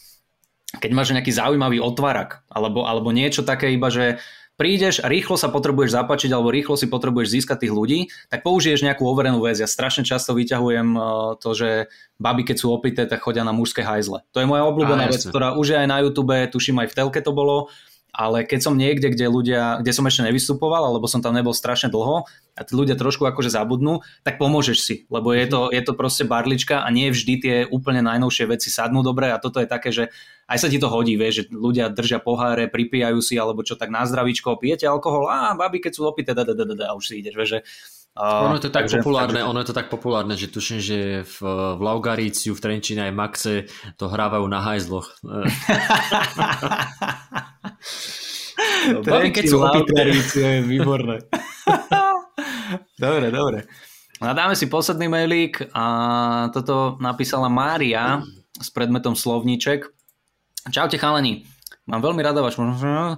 [0.79, 4.19] keď máš nejaký zaujímavý otvarak, alebo, alebo niečo také iba, že
[4.57, 7.99] prídeš a rýchlo sa potrebuješ zapačiť alebo rýchlo si potrebuješ získať tých ľudí,
[8.33, 9.61] tak použiješ nejakú overenú vec.
[9.61, 11.01] Ja strašne často vyťahujem e,
[11.39, 11.69] to, že
[12.17, 14.25] baby, keď sú opité, tak chodia na mužské hajzle.
[14.33, 17.21] To je moja obľúbená vec, ktorá už je aj na YouTube, tuším aj v telke
[17.21, 17.69] to bolo
[18.17, 21.93] ale keď som niekde, kde ľudia, kde som ešte nevystupoval, alebo som tam nebol strašne
[21.93, 22.25] dlho
[22.57, 26.25] a tí ľudia trošku akože zabudnú, tak pomôžeš si, lebo je to, je to proste
[26.25, 30.09] barlička a nie vždy tie úplne najnovšie veci sadnú dobre a toto je také, že
[30.49, 33.93] aj sa ti to hodí, vieš, že ľudia držia poháre, pripíjajú si alebo čo tak
[33.93, 37.61] na zdravíčko, pijete alkohol, a babi, keď sú opité, a už si ideš, vieš, že
[38.17, 39.51] Uh, ono je to tak takže, populárne, takže...
[39.53, 41.37] ono je to tak populárne, že tuším, že v,
[41.77, 43.69] v Laugaríciu, v Trenčine aj Maxe
[44.01, 45.21] to hrávajú na hajzloch.
[49.05, 51.17] Baví, keď sú Laugaríciu je výborné.
[53.05, 53.59] dobre, dobre.
[54.17, 55.85] A dáme si posledný mailík a
[56.49, 58.25] toto napísala Mária
[58.57, 59.93] s predmetom slovníček.
[60.73, 61.45] Čaute chalani,
[61.85, 63.17] mám veľmi rada váš Uh,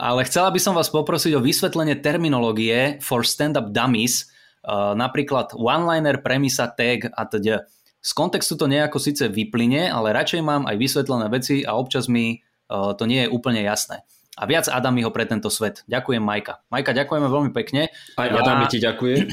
[0.10, 4.26] ale chcela by som vás poprosiť o vysvetlenie terminológie for stand-up dummies,
[4.66, 7.66] uh, napríklad one-liner, premisa, tag a teda.
[8.00, 12.40] Z kontextu to nejako síce vyplyne, ale radšej mám aj vysvetlené veci a občas mi
[12.70, 14.06] to nie je úplne jasné
[14.40, 15.84] a viac Adamiho pre tento svet.
[15.84, 16.64] Ďakujem Majka.
[16.72, 17.92] Majka, ďakujeme veľmi pekne.
[18.16, 19.16] Aj Adami ti ďakuje.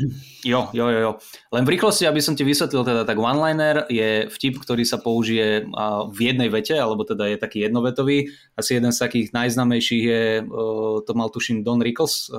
[0.48, 1.12] Jo, jo, jo, jo.
[1.52, 5.68] Len v rýchlosti, aby som ti vysvetlil, teda tak one-liner je vtip, ktorý sa použije
[6.08, 8.32] v jednej vete, alebo teda je taký jednovetový.
[8.56, 10.24] Asi jeden z takých najznamejších je,
[11.04, 12.32] to mal tuším Don Rickles,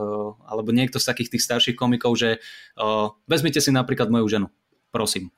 [0.49, 2.41] alebo niekto z takých tých starších komikov, že
[3.29, 4.49] vezmite si napríklad moju ženu,
[4.89, 5.29] prosím.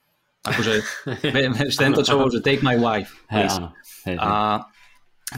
[0.47, 0.87] Akože
[1.83, 3.19] tento čo že take my wife.
[3.27, 3.75] Hey, áno.
[4.07, 4.23] Hey, hey.
[4.23, 4.31] A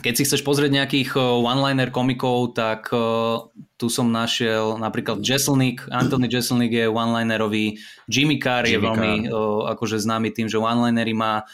[0.00, 5.84] keď si chceš pozrieť nejakých eh, one-liner komikov, tak uh, tu som našiel napríklad Jesselnik,
[5.92, 7.76] Anthony Jesselnik je one-linerový,
[8.08, 11.44] Jimmy Carr Jimmy je veľmi uh, akože známy tým, že one-linery má.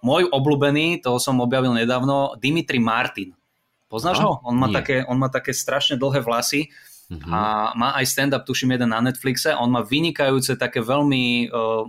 [0.00, 3.36] Môj obľúbený, toho som objavil nedávno, Dimitri Martin.
[3.84, 4.40] Poznáš ho?
[4.48, 6.72] On má, také, on má také strašne dlhé vlasy
[7.12, 7.28] uh-huh.
[7.28, 7.40] a
[7.76, 9.52] má aj stand-up, tuším, jeden na Netflixe.
[9.52, 11.84] On má vynikajúce také veľmi uh,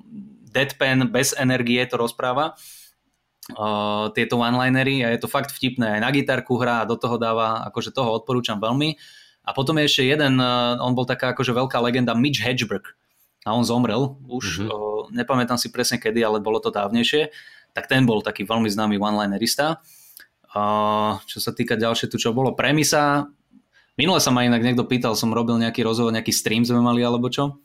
[0.52, 2.60] deadpan, bez energie to rozpráva
[3.52, 6.00] uh, tieto one-linery a je to fakt vtipné.
[6.00, 8.96] Aj na gitarku hrá a do toho dáva, akože toho odporúčam veľmi.
[9.44, 12.96] A potom je ešte jeden, uh, on bol taká akože veľká legenda, Mitch Hedgeberg.
[13.44, 14.72] A on zomrel už, mm-hmm.
[14.72, 17.28] uh, nepamätám si presne kedy, ale bolo to dávnejšie.
[17.76, 19.84] Tak ten bol taký veľmi známy one-linerista.
[20.54, 23.28] Uh, čo sa týka ďalšie, tu čo bolo, premisa.
[24.00, 27.28] Minule sa ma inak niekto pýtal, som robil nejaký rozhovor, nejaký stream sme mali alebo
[27.28, 27.63] čo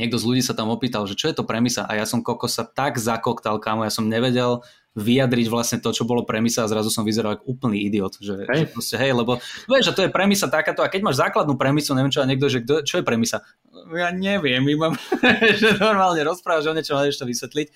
[0.00, 2.48] niekto z ľudí sa tam opýtal, že čo je to premisa a ja som koko
[2.48, 6.86] sa tak zakoktal, kámo, ja som nevedel vyjadriť vlastne to, čo bolo premisa a zrazu
[6.86, 8.14] som vyzeral ako úplný idiot.
[8.22, 8.62] Že, hej.
[8.62, 11.98] že proste, hej, lebo vieš, že to je premisa takáto a keď máš základnú premisu,
[11.98, 13.42] neviem čo, a niekto, že kto, čo je premisa?
[13.90, 14.94] Ja neviem, iba,
[15.60, 17.68] že normálne rozprávaš o niečom, ale to vysvetliť.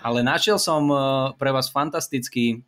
[0.00, 0.98] Ale našiel som uh,
[1.36, 2.64] pre vás fantastický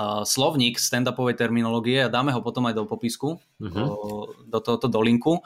[0.00, 3.88] uh, slovník stand-upovej terminológie a dáme ho potom aj do popisku, uh-huh.
[4.48, 5.44] do tohoto dolinku.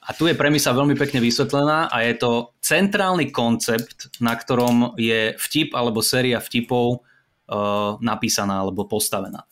[0.00, 5.36] A tu je premisa veľmi pekne vysvetlená a je to centrálny koncept, na ktorom je
[5.36, 9.44] vtip alebo séria vtipov uh, napísaná alebo postavená.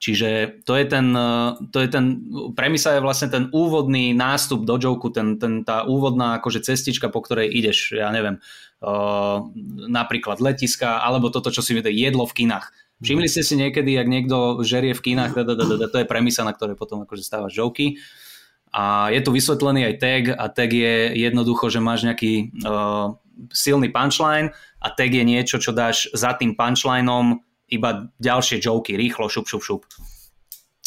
[0.00, 4.76] Čiže to je ten, uh, to je ten, premisa je vlastne ten úvodný nástup do
[4.76, 8.40] joku, ten, ten, tá úvodná akože cestička, po ktorej ideš, ja neviem,
[8.84, 9.44] uh,
[9.88, 12.72] napríklad letiska, alebo toto, čo si viete, jedlo v kinách.
[13.00, 15.32] Všimli ste si niekedy, ak niekto žerie v kinách,
[15.88, 17.96] to je premisa, na ktorej potom akože stávaš joky.
[18.70, 23.18] A je tu vysvetlený aj tag a tag je jednoducho, že máš nejaký uh,
[23.50, 29.26] silný punchline a tag je niečo, čo dáš za tým punchlineom iba ďalšie joky, rýchlo,
[29.30, 29.82] šup, šup, šup.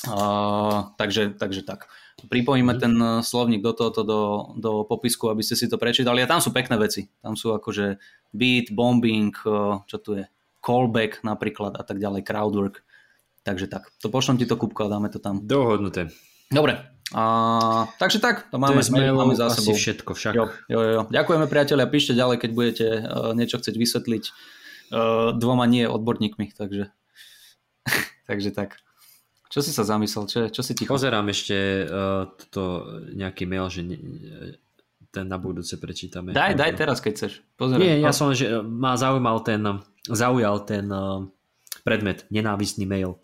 [0.04, 1.88] Uh, takže, takže tak.
[2.24, 2.80] Pripojíme mm.
[2.80, 4.22] ten uh, slovník do tohoto, do,
[4.60, 6.20] do popisku, aby ste si to prečítali.
[6.24, 7.08] A tam sú pekné veci.
[7.24, 8.00] Tam sú akože
[8.36, 10.24] beat, bombing, uh, čo tu je,
[10.60, 12.84] callback napríklad a tak ďalej, crowdwork.
[13.44, 13.92] Takže tak.
[14.04, 15.44] To pošlem ti to, Kupko, a dáme to tam.
[15.44, 16.12] Dohodnuté.
[16.48, 17.24] Dobre, a,
[18.02, 19.78] takže tak, to máme, to máme za sebou.
[19.78, 20.34] všetko však.
[20.34, 21.02] Jo, jo, jo.
[21.14, 24.24] Ďakujeme priatelia, píšte ďalej, keď budete uh, niečo chcieť vysvetliť
[24.92, 26.90] uh, dvoma nie odborníkmi, takže,
[28.30, 28.82] takže tak.
[29.54, 30.26] Čo si sa zamyslel?
[30.26, 30.90] Čo, čo si ticho?
[30.90, 33.98] Pozerám ešte uh, to nejaký mail, že ne,
[35.14, 36.34] ten na budúce prečítame.
[36.34, 37.34] Daj, daj teraz, keď chceš.
[37.54, 37.86] Pozerám.
[37.86, 39.62] Nie, ja som, že ma zaujímal ten,
[40.10, 41.30] zaujal ten uh,
[41.86, 43.22] predmet, nenávistný mail.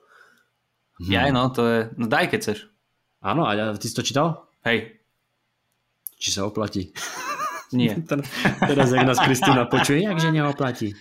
[1.02, 1.10] Hm.
[1.10, 2.60] Ja, no, to je, no daj, keď chceš.
[3.20, 4.48] Áno, a ty si to čítal?
[4.64, 5.00] Hej.
[6.20, 6.92] Či sa oplatí?
[7.76, 8.00] Nie.
[8.70, 10.96] Teraz, ak nás Kristýna počuje, jakže neoplatí.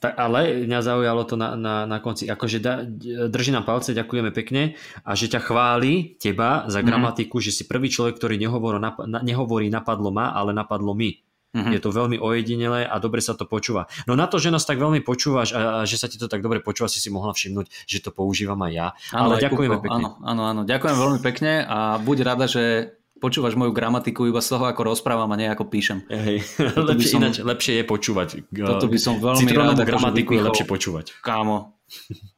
[0.00, 2.24] Tak, ale mňa zaujalo to na, na, na konci.
[2.24, 2.80] Akože da,
[3.28, 6.86] drží nám palce, ďakujeme pekne a že ťa chváli teba za mhm.
[6.88, 7.44] gramatiku, mm.
[7.44, 11.29] že si prvý človek, ktorý nehovorí, nap, nehovorí napadlo ma, ale napadlo my.
[11.50, 11.72] Mm-hmm.
[11.74, 13.90] Je to veľmi ojedinelé a dobre sa to počúva.
[14.06, 16.46] No na to, že nás tak veľmi počúvaš a, a že sa ti to tak
[16.46, 18.86] dobre počúva, si si mohla všimnúť, že to používam aj ja.
[19.10, 19.98] Áno, Ale ďakujeme pekne.
[19.98, 24.48] Áno, áno, áno, ďakujem veľmi pekne a buď rada, že počúvaš moju gramatiku iba z
[24.56, 26.06] toho, ako rozprávam a nie ako píšem.
[26.08, 26.46] Hej,
[26.88, 28.28] lepšie, som, ináč, lepšie je počúvať.
[28.48, 29.82] Toto by som veľmi rád.
[29.82, 31.18] gramatiku je lepšie počúvať.
[31.20, 31.80] Kámo,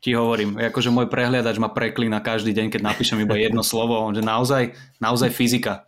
[0.03, 4.25] Ti hovorím, akože môj prehliadač ma preklína každý deň, keď napíšem iba jedno slovo, že
[4.25, 5.85] naozaj, naozaj fyzika.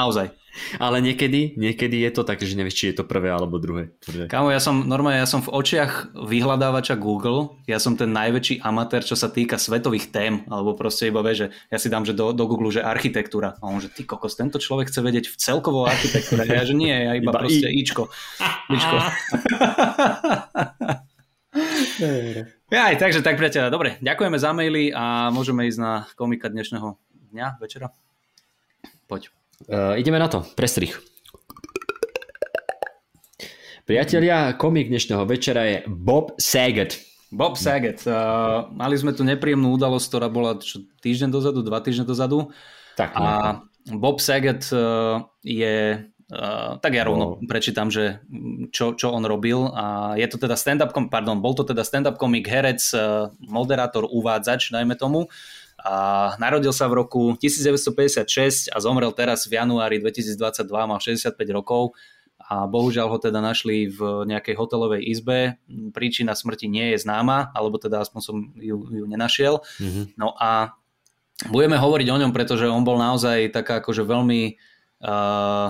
[0.00, 0.42] Naozaj.
[0.76, 3.96] Ale niekedy, niekedy je to také, že nevieš, či je to prvé alebo druhé.
[4.28, 9.00] Kámo, ja som normálne, ja som v očiach vyhľadávača Google, ja som ten najväčší amatér,
[9.00, 12.36] čo sa týka svetových tém, alebo proste iba vie, že ja si dám že do,
[12.36, 13.56] do Google, že architektúra.
[13.64, 16.44] A on, že ty kokos, tento človek chce vedieť v celkovo architektúre.
[16.44, 17.80] Ja, že nie, ja iba, iba proste i.
[17.80, 18.12] Ičko.
[18.68, 18.96] Ičko.
[22.68, 27.00] ja, aj, takže tak, priateľa, dobre, ďakujeme za maily a môžeme ísť na komika dnešného
[27.32, 27.88] dňa, večera.
[29.08, 29.32] Poď.
[29.70, 30.98] Uh, ideme na to, prestrich.
[33.86, 36.98] Priatelia, komik dnešného večera je Bob Saget.
[37.30, 38.02] Bob Saget.
[38.02, 42.50] Uh, mali sme tu nepríjemnú udalosť, ktorá bola čo, týždeň dozadu, dva týždne dozadu.
[42.98, 43.62] Tak, a
[43.94, 47.44] Bob Saget uh, je Uh, tak ja rovno no.
[47.44, 48.24] prečítam, že
[48.72, 49.68] čo, čo on robil.
[49.76, 52.80] A je to teda stand-up, pardon, bol to teda stand-up komik, herec,
[53.44, 55.28] moderátor, uvádzač, dajme tomu.
[55.82, 55.94] A
[56.38, 60.38] narodil sa v roku 1956 a zomrel teraz v januári 2022,
[60.70, 61.98] mal 65 rokov
[62.38, 65.58] a bohužiaľ ho teda našli v nejakej hotelovej izbe.
[65.94, 69.62] Príčina smrti nie je známa, alebo teda aspoň som ju, ju nenašiel.
[69.78, 70.04] Mm-hmm.
[70.18, 70.74] No a
[71.50, 74.58] budeme hovoriť o ňom, pretože on bol naozaj taká akože veľmi
[75.02, 75.68] uh,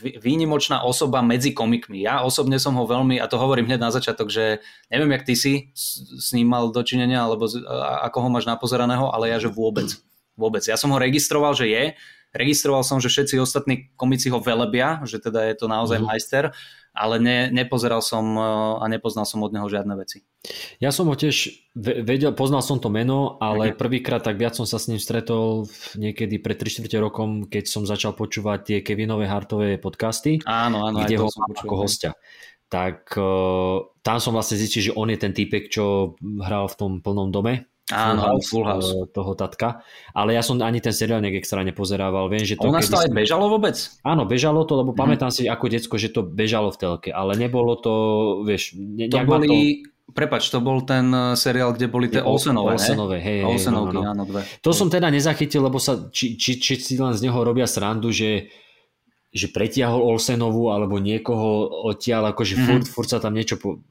[0.00, 2.02] výnimočná osoba medzi komikmi.
[2.02, 4.58] Ja osobne som ho veľmi, a to hovorím hneď na začiatok, že
[4.90, 7.46] neviem, jak ty si s ním mal dočinenia, alebo
[8.02, 9.94] ako ho máš napozeraného, ale ja, že vôbec.
[10.34, 10.66] Vôbec.
[10.66, 11.84] Ja som ho registroval, že je.
[12.34, 16.10] Registroval som, že všetci ostatní komici ho velebia, že teda je to naozaj mm-hmm.
[16.10, 16.44] majster
[16.94, 18.42] ale ne, nepozeral som e,
[18.78, 20.22] a nepoznal som od neho žiadne veci.
[20.78, 23.76] Ja som ho tiež vedel, poznal som to meno, ale okay.
[23.76, 25.66] prvýkrát tak viac som sa s ním stretol
[25.98, 31.02] niekedy pred 3 4 rokom, keď som začal počúvať tie Kevinové Hartové podcasty, áno, áno,
[31.02, 32.14] kde ho mám ako hostia.
[32.70, 36.92] Tak uh, tam som vlastne zistil, že on je ten typek, čo hral v tom
[37.02, 38.90] plnom dome, Áno, Full House, Full House.
[38.96, 39.84] Eh, toho tatka.
[40.16, 42.32] Ale ja som ani ten seriál nejak extra nepozerával.
[42.32, 43.76] Viem, že to, nás to aj bežalo vôbec?
[44.00, 44.98] Áno, bežalo to, lebo mm.
[44.98, 47.94] pamätám si ako decko, že to bežalo v telke, ale nebolo to,
[48.48, 48.72] vieš...
[48.80, 49.84] Ne, to boli...
[49.84, 49.92] To...
[50.14, 54.00] Prepač, to bol ten eh, seriál, kde boli tie Olsenové, Olsenové, hej, hej, Olsenovky, no,
[54.00, 54.10] no.
[54.16, 54.40] áno, dve.
[54.64, 54.78] To hej.
[54.80, 58.48] som teda nezachytil, lebo sa, či, či, či si len z neho robia srandu, že
[59.34, 62.66] že pretiahol Olsenovu alebo niekoho odtiaľ, akože mm-hmm.
[62.70, 63.82] furt, furt sa tam niečo po,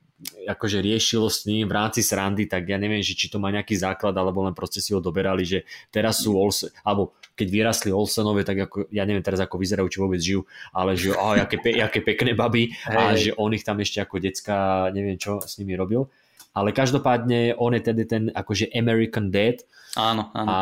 [0.48, 3.76] akože riešilo s ním v rámci srandy, tak ja neviem, že či to má nejaký
[3.76, 8.46] základ, alebo len proste si ho doberali, že teraz sú Olsen, alebo keď vyrastli Olsenové,
[8.46, 11.74] tak ako, ja neviem teraz ako vyzerajú, či vôbec žijú, ale že oh, jaké, pe,
[11.74, 12.98] jaké pekné baby hey.
[12.98, 16.06] a že on ich tam ešte ako decka, neviem čo s nimi robil.
[16.54, 19.66] Ale každopádne on je tedy ten akože American Dad.
[19.98, 20.50] Áno, áno.
[20.50, 20.58] A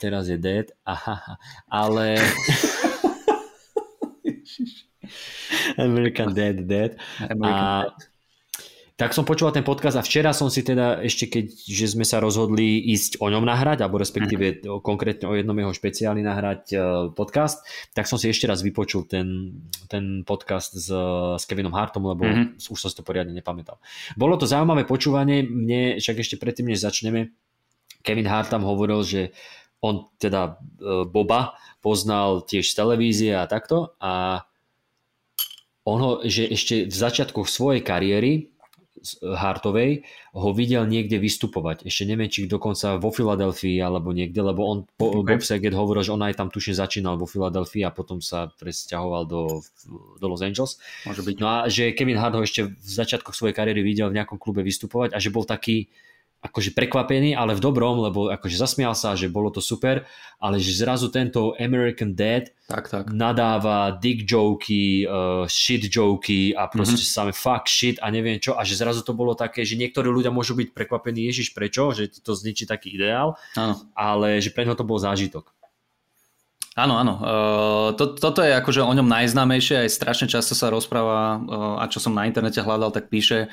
[0.00, 0.72] teraz je Dad.
[0.88, 1.36] Aha,
[1.68, 2.16] ale...
[5.76, 6.96] American Dad, Dad.
[7.28, 8.07] American a, Dad
[8.98, 12.18] tak som počúval ten podcast a včera som si teda ešte keď, že sme sa
[12.18, 14.82] rozhodli ísť o ňom nahrať, alebo respektíve mm-hmm.
[14.82, 16.82] konkrétne o jednom jeho špeciáli nahrať uh,
[17.14, 17.62] podcast,
[17.94, 19.54] tak som si ešte raz vypočul ten,
[19.86, 20.90] ten podcast s,
[21.38, 22.58] s Kevinom Hartom, lebo mm-hmm.
[22.58, 23.78] už som si to poriadne nepamätal.
[24.18, 27.30] Bolo to zaujímavé počúvanie, mne však ešte predtým, než začneme,
[28.02, 29.30] Kevin Hart tam hovoril, že
[29.78, 34.42] on teda uh, Boba poznal tiež z televízie a takto a
[35.86, 38.57] on ho, že ešte v začiatkoch svojej kariéry
[39.22, 40.04] Hartovej
[40.36, 41.88] ho videl niekde vystupovať.
[41.88, 45.38] Ešte neviem, či dokonca vo Filadelfii alebo niekde, lebo on, okay.
[45.38, 49.22] Bob Saget hovoril, že on aj tam tušne začínal vo Filadelfii a potom sa presťahoval
[49.24, 49.64] do,
[50.20, 50.76] do Los Angeles.
[51.08, 51.36] Môže byť.
[51.40, 54.60] No a že Kevin Hart ho ešte v začiatkoch svojej kariéry videl v nejakom klube
[54.60, 55.88] vystupovať a že bol taký,
[56.38, 60.06] akože prekvapený, ale v dobrom, lebo akože zasmial sa, že bolo to super,
[60.38, 63.10] ale že zrazu tento American Dad tak, tak.
[63.10, 67.16] nadáva dick joky, uh, shit joky a proste mm-hmm.
[67.18, 70.30] samé fuck shit a neviem čo a že zrazu to bolo také, že niektorí ľudia
[70.30, 73.74] môžu byť prekvapení, ježiš prečo, že to zničí taký ideál, ano.
[73.98, 75.57] ale že pre to bol zážitok.
[76.78, 77.14] Áno, áno.
[77.98, 81.42] To, toto je akože o ňom najznámejšie, aj strašne často sa rozpráva
[81.82, 83.50] a čo som na internete hľadal, tak píše,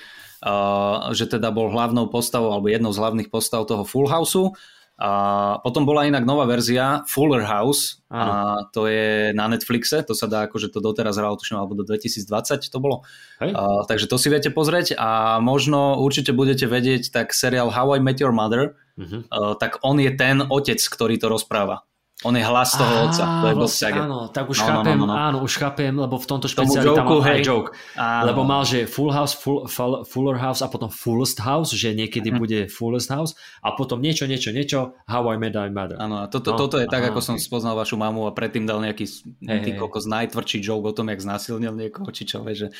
[1.09, 4.53] že teda bol hlavnou postavou alebo jednou z hlavných postav toho Full Houseu.
[4.95, 10.23] A potom bola inak nová verzia Fuller House a to je na Netflixe, to sa
[10.23, 13.03] dá akože to doteraz hralo tuším, alebo do 2020 to bolo.
[13.43, 13.51] Hej.
[13.59, 17.99] A, takže to si viete pozrieť a možno určite budete vedieť tak seriál How I
[17.99, 19.27] Met Your Mother, uh-huh.
[19.27, 21.83] a, tak on je ten otec, ktorý to rozpráva.
[22.23, 23.43] On je hlas toho otca.
[23.43, 25.19] To je vlastne, áno, tak už no, no chápem, no, no, no.
[25.19, 27.75] áno, už chápem, lebo v tomto špeciáli tam mal aj joke.
[27.99, 28.31] Áno.
[28.31, 32.31] Lebo mal, že Full House, full, full, Fuller House a potom Fullest House, že niekedy
[32.31, 32.39] uh-huh.
[32.39, 35.99] bude Fullest House a potom niečo, niečo, niečo, How I Met My Mother.
[35.99, 36.57] Áno, a toto, no?
[36.57, 39.11] toto je tak, Aha, ako som spoznal vašu mamu a predtým dal nejaký
[39.43, 42.71] hey, ty kokos najtvrdší joke o tom, jak znásilnil niekoho, či čo, že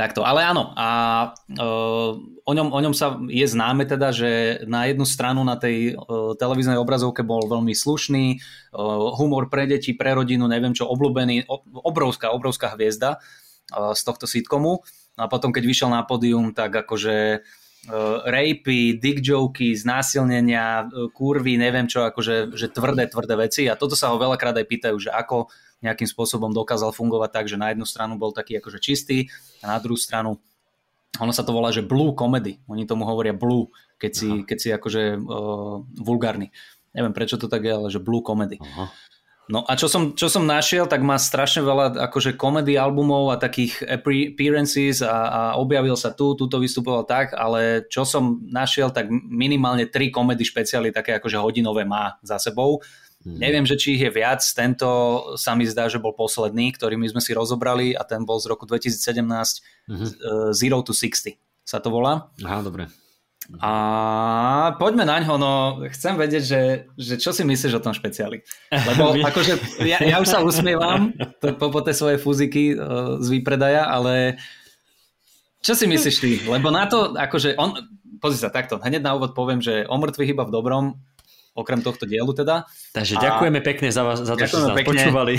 [0.00, 0.24] takto.
[0.24, 0.88] Ale áno, a
[1.36, 5.92] uh, o, ňom, o ňom sa je známe teda, že na jednu stranu na tej
[5.92, 8.77] uh, televíznej obrazovke bol veľmi slušný, uh,
[9.18, 11.50] humor pre deti, pre rodinu, neviem čo, obľúbený,
[11.82, 13.18] obrovská, obrovská hviezda
[13.74, 14.86] z tohto sitcomu.
[15.18, 21.58] No a potom, keď vyšiel na pódium, tak akože uh, rapey, dick jokey, znásilnenia, kurvy,
[21.58, 25.10] neviem čo, akože že tvrdé, tvrdé veci a toto sa ho veľakrát aj pýtajú, že
[25.10, 25.50] ako
[25.82, 29.30] nejakým spôsobom dokázal fungovať tak, že na jednu stranu bol taký akože čistý
[29.62, 30.38] a na druhú stranu
[31.18, 32.62] ono sa to volá, že blue comedy.
[32.70, 36.54] Oni tomu hovoria blue, keď si, keď si akože uh, vulgárny.
[36.98, 38.58] Neviem prečo to tak je, ale že blue comedy.
[38.58, 38.90] Aha.
[39.48, 43.40] No a čo som, čo som našiel, tak má strašne veľa akože komedy albumov a
[43.40, 49.08] takých appearances a, a objavil sa tu, tuto vystupoval tak, ale čo som našiel, tak
[49.08, 52.84] minimálne tri komedy špeciály také akože hodinové má za sebou.
[53.24, 53.40] Hmm.
[53.40, 54.86] Neviem, že či ich je viac, tento
[55.40, 58.52] sa mi zdá, že bol posledný, ktorý my sme si rozobrali a ten bol z
[58.52, 59.24] roku 2017
[59.88, 60.06] hmm.
[60.52, 62.28] Zero to 60 sa to volá.
[62.44, 63.07] Aha, dobre.
[63.56, 65.52] A poďme na ňo, no
[65.88, 66.62] chcem vedieť, že,
[67.00, 68.44] že čo si myslíš o tom špeciáli.
[68.68, 73.28] Lebo akože ja, ja už sa usmievam to, po, po tej svojej fyziky uh, z
[73.32, 74.36] výpredaja, ale
[75.64, 76.30] čo si myslíš ty?
[76.44, 77.72] Lebo na to, akože on,
[78.20, 80.84] pozri sa takto, hneď na úvod poviem, že o mŕtvych iba v dobrom,
[81.58, 82.68] okrem tohto dielu teda.
[82.94, 83.20] Takže a...
[83.32, 85.34] ďakujeme pekne za, vás, za to, že ste nás počúvali.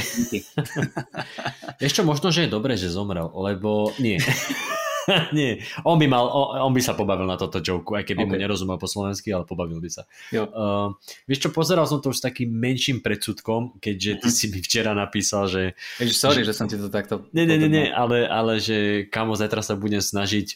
[1.88, 4.17] Ešte možno, že je dobré, že zomrel, lebo nie.
[5.38, 8.30] Nie, on by mal, on, on by sa pobavil na toto joke, aj keby okay.
[8.30, 10.04] mu nerozumel po slovensky, ale pobavil by sa.
[10.30, 10.45] Jo.
[10.50, 10.88] Uh,
[11.26, 14.36] vieš čo, pozeral som to už s takým menším predsudkom, keďže ty mhm.
[14.36, 15.62] si mi včera napísal, že...
[15.98, 17.26] Ježiš, sorry, že, že som ti to takto...
[17.34, 20.48] Nie, nie, nie, nie ale, ale že kamo, zajtra sa budem snažiť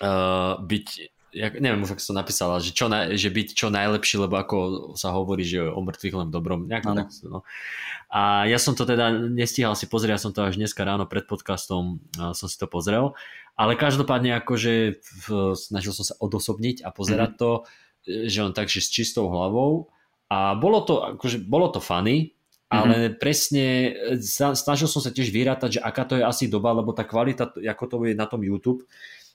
[0.00, 4.18] uh, byť ja neviem už, ako som napísala, že, čo na, že byť čo najlepší,
[4.18, 4.56] lebo ako
[4.98, 6.66] sa hovorí, že o mŕtvych len dobrom.
[6.66, 7.46] Nejak tak, no.
[8.10, 11.30] A ja som to teda nestíhal si pozrieť, ja som to až dneska ráno pred
[11.30, 12.02] podcastom
[12.34, 13.14] som si to pozrel
[13.58, 15.02] ale každopádne akože
[15.58, 17.42] snažil som sa odosobniť a pozerať mm-hmm.
[17.42, 17.50] to,
[18.30, 19.90] že on takže s čistou hlavou
[20.30, 22.38] a bolo to, akože, bolo to funny,
[22.70, 23.18] ale mm-hmm.
[23.18, 23.66] presne
[24.54, 27.84] snažil som sa tiež vyrátať, že aká to je asi doba, lebo tá kvalita, ako
[27.90, 28.86] to je na tom YouTube,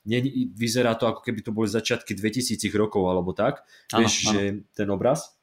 [0.04, 3.64] nie, vyzerá to ako keby to boli začiatky 2000 rokov alebo tak,
[3.96, 4.32] ano, vieš, ano.
[4.32, 4.42] že
[4.76, 5.36] ten obraz.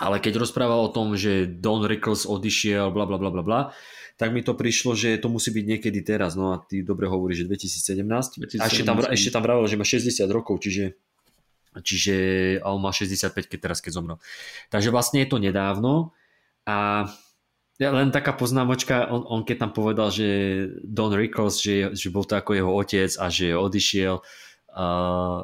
[0.00, 3.60] Ale keď rozprával o tom, že Don Rickles odišiel, bla bla bla bla bla,
[4.16, 6.36] tak mi to prišlo, že to musí byť niekedy teraz.
[6.36, 8.60] No a ty dobre hovoríš, že 2017.
[8.60, 8.60] 2017.
[8.60, 10.96] A ešte tam, ešte tam vravil, že má 60 rokov, čiže,
[11.84, 12.16] čiže
[12.64, 14.16] a on má 65, keď teraz keď zomrel.
[14.72, 16.16] Takže vlastne je to nedávno
[16.64, 17.08] a
[17.88, 20.28] len taká poznámočka, on, on keď tam povedal, že
[20.84, 24.20] Don Rickles, že, že bol to ako jeho otec a že odišiel
[24.76, 25.40] uh,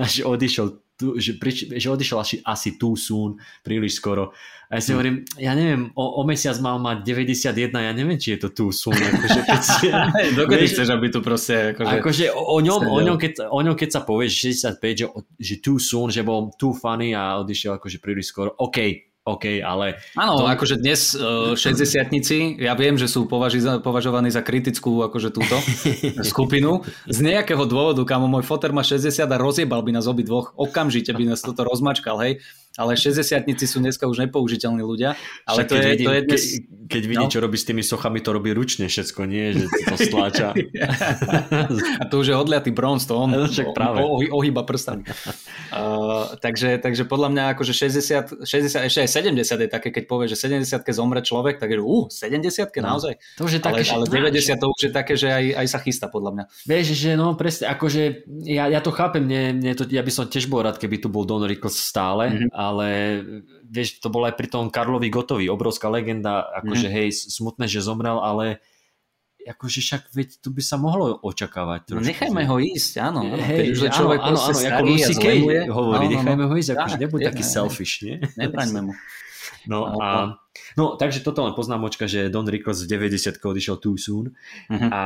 [0.00, 0.66] a že odišiel
[1.00, 4.36] tu, že, prič, že odišiel asi, asi too soon, príliš skoro.
[4.68, 4.94] A ja si hm.
[4.94, 8.68] hovorím, ja neviem, o, o mesiac mal mať 91, ja neviem, či je to too
[8.68, 9.00] soon.
[9.00, 9.88] Akože, keď si,
[10.38, 11.72] Dokedy chceš, aby tu proste...
[11.72, 15.06] Akože, akože o, o, ňom, o, ňom, keď, o ňom, keď sa povie 65, že,
[15.40, 20.00] že too soon, že bol too funny a odišiel akože príliš skoro, OK, OK, ale...
[20.16, 20.48] Áno, to...
[20.48, 22.08] akože dnes uh, 60
[22.56, 25.60] ja viem, že sú považi, považovaní za kritickú akože túto
[26.32, 26.80] skupinu.
[27.04, 30.56] Z nejakého dôvodu, kamo môj foter má 60 a rozjebal by nás obi dvoch.
[30.56, 32.40] Okamžite by nás toto rozmačkal, hej
[32.78, 35.18] ale 60 sú dneska už nepoužiteľní ľudia.
[35.42, 36.42] Ale to, je, vidím, to je dnes...
[36.42, 36.58] Ke,
[36.90, 37.32] keď vidí, no?
[37.32, 40.54] čo robí s tými sochami, to robí ručne všetko, nie, že to stláča.
[41.98, 44.06] a to už je odliatý bronz, to on, no, však práve.
[44.06, 45.02] Oh, ohýba prstami.
[45.74, 50.30] Uh, takže, takže podľa mňa akože 60, 60, ešte aj 70 je také, keď povie,
[50.30, 53.18] že 70 zomre človek, tak je, uh, 70 no, naozaj.
[53.34, 55.78] To už je také, ale, ale 90 to už je také, že aj, aj sa
[55.82, 56.44] chystá podľa mňa.
[56.70, 60.30] Vieš, že no presne, akože ja, ja to chápem, mne, mne to, ja by som
[60.30, 62.88] tiež bol rád, keby tu bol Don Rickles stále, mm-hmm ale
[63.64, 66.94] vieš, to bolo aj pri tom Karlovi Gotovi, obrovská legenda, akože mm.
[67.00, 68.60] hej, smutné, že zomrel, ale
[69.40, 71.96] akože však veď tu by sa mohlo očakávať.
[71.96, 72.04] Trošku.
[72.04, 73.24] Nechajme ho ísť, áno.
[73.24, 75.38] áno hej, že človek áno, áno, ako Lucy Kay
[75.72, 78.20] hovorí, áno, nechajme ho ísť, akože nebuď taký selfish, nie?
[78.36, 78.94] Nebraňme mu.
[79.68, 80.40] No, a,
[80.72, 84.32] no, takže toto len poznámočka, že Don Rickles v 90 odišiel too soon
[84.72, 84.88] uh-huh.
[84.88, 85.02] a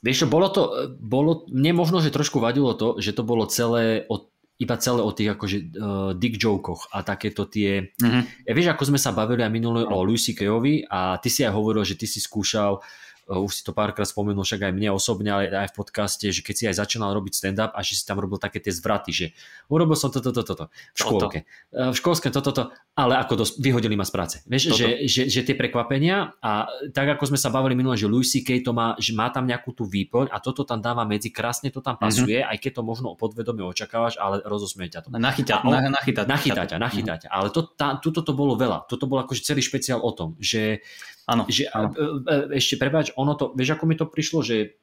[0.00, 4.08] vieš čo, bolo to, bolo, mne možno, že trošku vadilo to, že to bolo celé
[4.08, 7.92] od iba celé o tých akože uh, dick jokoch a takéto tie...
[8.00, 8.48] Mm-hmm.
[8.48, 11.52] Ja vieš, ako sme sa bavili aj minulé o Lucy Kejovi a ty si aj
[11.52, 12.80] hovoril, že ty si skúšal
[13.26, 16.54] už si to párkrát spomenul, však aj mne osobne, ale aj v podcaste, že keď
[16.54, 19.26] si aj začínal robiť stand-up a že si tam robil také tie zvraty, že
[19.66, 20.64] urobil som toto, toto, toto
[20.94, 21.38] v škôlke.
[21.42, 21.90] Toto.
[21.90, 22.62] V školské toto, toto,
[22.94, 24.36] ale ako dos- vyhodili ma z práce.
[24.46, 28.30] Vieš, že, že, že, tie prekvapenia a tak ako sme sa bavili minule, že Louis
[28.30, 28.62] C.K.
[28.62, 31.82] to má, že má tam nejakú tú výplň a toto tam dáva medzi, krásne to
[31.82, 32.50] tam pasuje, mm-hmm.
[32.54, 35.08] aj keď to možno podvedome očakávaš, ale rozosmie ťa to.
[35.10, 37.28] Nachytať, na, nachytať, nachytať ťa, nachytať ťa.
[37.34, 38.86] Ale to, tá, tuto to bolo veľa.
[38.86, 40.86] Toto bol akože celý špeciál o tom, že,
[41.26, 41.90] ano, že ano.
[41.92, 44.78] E, e, ešte prepáč, ono to, vieš ako mi to prišlo, že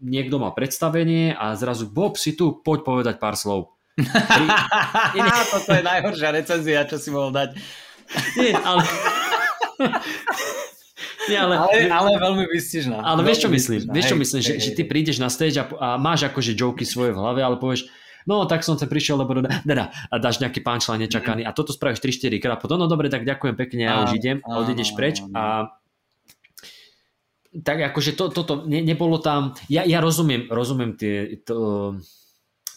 [0.00, 3.74] niekto má predstavenie a zrazu Bob si tu, poď povedať pár slov.
[3.98, 4.46] Pri...
[5.52, 7.58] Toto je najhoršia recenzia, čo si mohol dať.
[8.38, 8.82] Nie, ale...
[11.28, 13.06] Nie, ale, ale, ale veľmi vystižná.
[13.06, 13.86] Ale vieš čo myslím?
[13.86, 17.14] Vieš čo myslím, že, že ty prídeš na stage a, a máš akože joky svoje
[17.14, 17.86] v hlave, ale povieš,
[18.26, 22.02] no tak som sa prišiel, lebo teda, a dáš nejaký punchline nečakaný a toto spravíš
[22.02, 25.70] 3-4 krát, potom no dobre, tak ďakujem pekne, ja už idem a odídeš preč a
[27.50, 31.98] tak akože to, toto ne, nebolo tam, ja, ja rozumiem, rozumiem tie, to,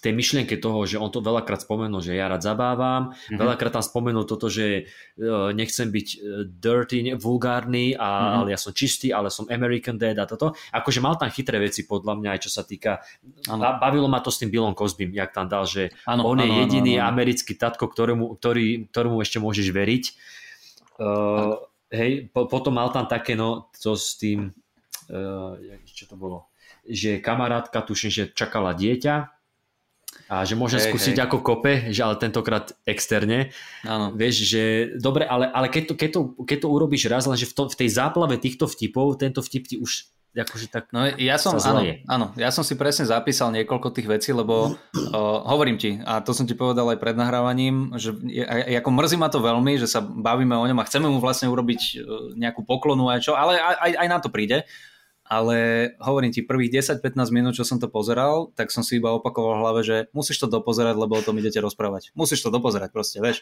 [0.04, 3.40] tej myšlienke toho, že on to veľakrát spomenul, že ja rád zabávam, mm-hmm.
[3.40, 6.20] veľakrát tam spomenul toto, že uh, nechcem byť uh,
[6.52, 8.38] dirty, vulgárny, a, mm-hmm.
[8.44, 10.52] ale ja som čistý, ale som American Dad a toto.
[10.76, 13.00] Akože mal tam chytré veci podľa mňa aj čo sa týka,
[13.48, 13.80] ano.
[13.80, 16.60] bavilo ma to s tým Billom Cosbym, jak tam dal, že ano, on je ano,
[16.68, 17.12] jediný ano, ano.
[17.16, 20.04] americký tatko, ktorému, ktorý, ktorému ešte môžeš veriť.
[21.00, 21.64] Uh,
[21.96, 24.52] hej, po, potom mal tam také, no, to s tým,
[25.90, 26.52] čo to bolo,
[26.88, 29.34] že kamarátka, tuším, že čakala dieťa,
[30.30, 31.26] a že môžem hey, skúsiť hey.
[31.26, 33.50] ako kope, že ale tentokrát externe.
[33.86, 34.14] Áno.
[34.14, 34.64] Vieš, že
[34.98, 37.76] dobre, ale, ale keď, to, keď, to, keď to urobíš raz, lenže v, to, v
[37.86, 42.26] tej záplave týchto vtipov, tento vtip ti už akože tak No ja som, áno, áno,
[42.42, 46.50] ja som si presne zapísal niekoľko tých vecí, lebo uh, hovorím ti, a to som
[46.50, 48.18] ti povedal aj pred nahrávaním, že
[48.82, 51.82] ako mrzí ma to veľmi, že sa bavíme o ňom a chceme mu vlastne urobiť
[52.02, 54.66] uh, nejakú poklonu aj čo, ale aj, aj na to príde
[55.34, 55.58] ale
[55.98, 59.62] hovorím ti, prvých 10-15 minút, čo som to pozeral, tak som si iba opakoval v
[59.66, 62.14] hlave, že musíš to dopozerať, lebo o tom idete rozprávať.
[62.14, 63.42] Musíš to dopozerať proste, vieš.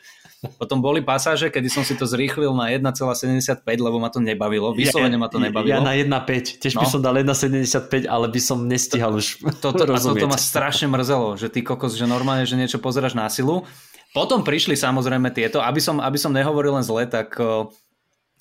[0.56, 5.20] Potom boli pasáže, kedy som si to zrýchlil na 1,75, lebo ma to nebavilo, vyslovene
[5.20, 5.76] ma to nebavilo.
[5.76, 6.86] Ja na 1,5, tiež no.
[6.86, 10.24] by som dal 1,75, ale by som nestihal už toto, rozumieť.
[10.24, 13.68] toto ma strašne mrzelo, že ty kokos, že normálne, že niečo pozeráš na silu.
[14.16, 17.36] Potom prišli samozrejme tieto, aby som, aby som nehovoril len zle, tak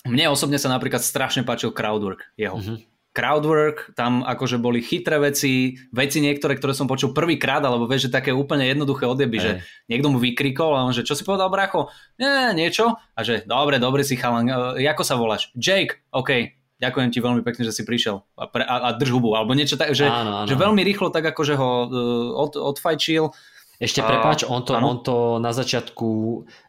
[0.06, 2.58] mne osobne sa napríklad strašne páčil crowdwork jeho.
[2.58, 2.78] Uh-huh
[3.10, 8.14] crowdwork, tam akože boli chytré veci, veci niektoré, ktoré som počul prvýkrát, alebo vieš, že
[8.14, 9.44] také úplne jednoduché odjeby, hey.
[9.44, 9.50] že
[9.90, 11.90] niekto mu vykrikol a on, že čo si povedal, bracho?
[12.22, 12.94] Nie, niečo.
[13.18, 15.50] A že dobre, dobre si chalan, e, ako sa voláš?
[15.58, 19.34] Jake, OK, ďakujem ti veľmi pekne, že si prišiel a, pre, a, a drž hubu,
[19.34, 20.48] alebo niečo tak, že, áno, áno.
[20.48, 23.34] že veľmi rýchlo tak akože ho uh, od, odfajčil.
[23.80, 26.08] Ešte prepáč, on to, on to na začiatku,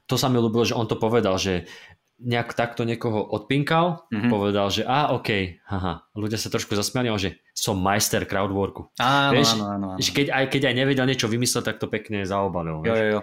[0.07, 1.67] to sa mi ľúbilo, že on to povedal, že
[2.21, 4.29] nejak takto niekoho odpinkal, mm-hmm.
[4.29, 8.93] povedal, že a OK, haha, ľudia sa trošku zasmiali, že som majster crowdworku.
[9.01, 9.99] Áno, Vieš, áno, áno, áno.
[9.99, 12.85] Že keď, aj, keď aj nevedel niečo vymysleť, tak to pekne zaobalil.
[12.85, 13.21] Jo, jo, jo.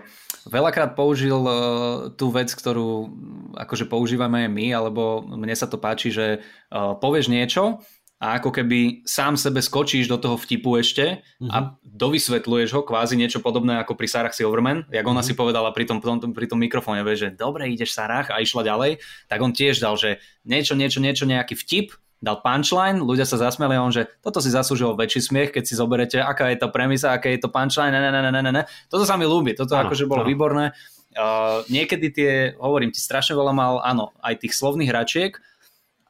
[0.51, 3.11] Veľakrát použil uh, tú vec, ktorú
[3.55, 7.83] akože používame my, alebo mne sa to páči, že uh, povieš niečo
[8.19, 11.51] a ako keby sám sebe skočíš do toho vtipu ešte mm-hmm.
[11.55, 11.69] a mhm.
[11.87, 15.35] dovysvetľuješ ho kvázi niečo podobné ako pri Sarah Silverman, jak ona mm-hmm.
[15.35, 18.67] si povedala pri tom, tom, pri tom mikrofóne, vieš, že dobre ideš Sarah a išla
[18.67, 18.99] ďalej,
[19.31, 23.79] tak on tiež dal, že niečo, niečo, niečo, nejaký vtip, dal punchline, ľudia sa zasmiali
[23.79, 27.15] a on, že toto si zaslúžil väčší smiech, keď si zoberete, aká je to premisa,
[27.15, 28.63] aká je to punchline, ne, ne, ne, ne, ne, ne.
[28.91, 30.31] Toto sa mi ľúbi, toto ano, akože bolo ano.
[30.31, 30.67] výborné.
[31.15, 35.39] Uh, niekedy tie, hovorím ti, strašne veľa mal, áno, aj tých slovných hračiek,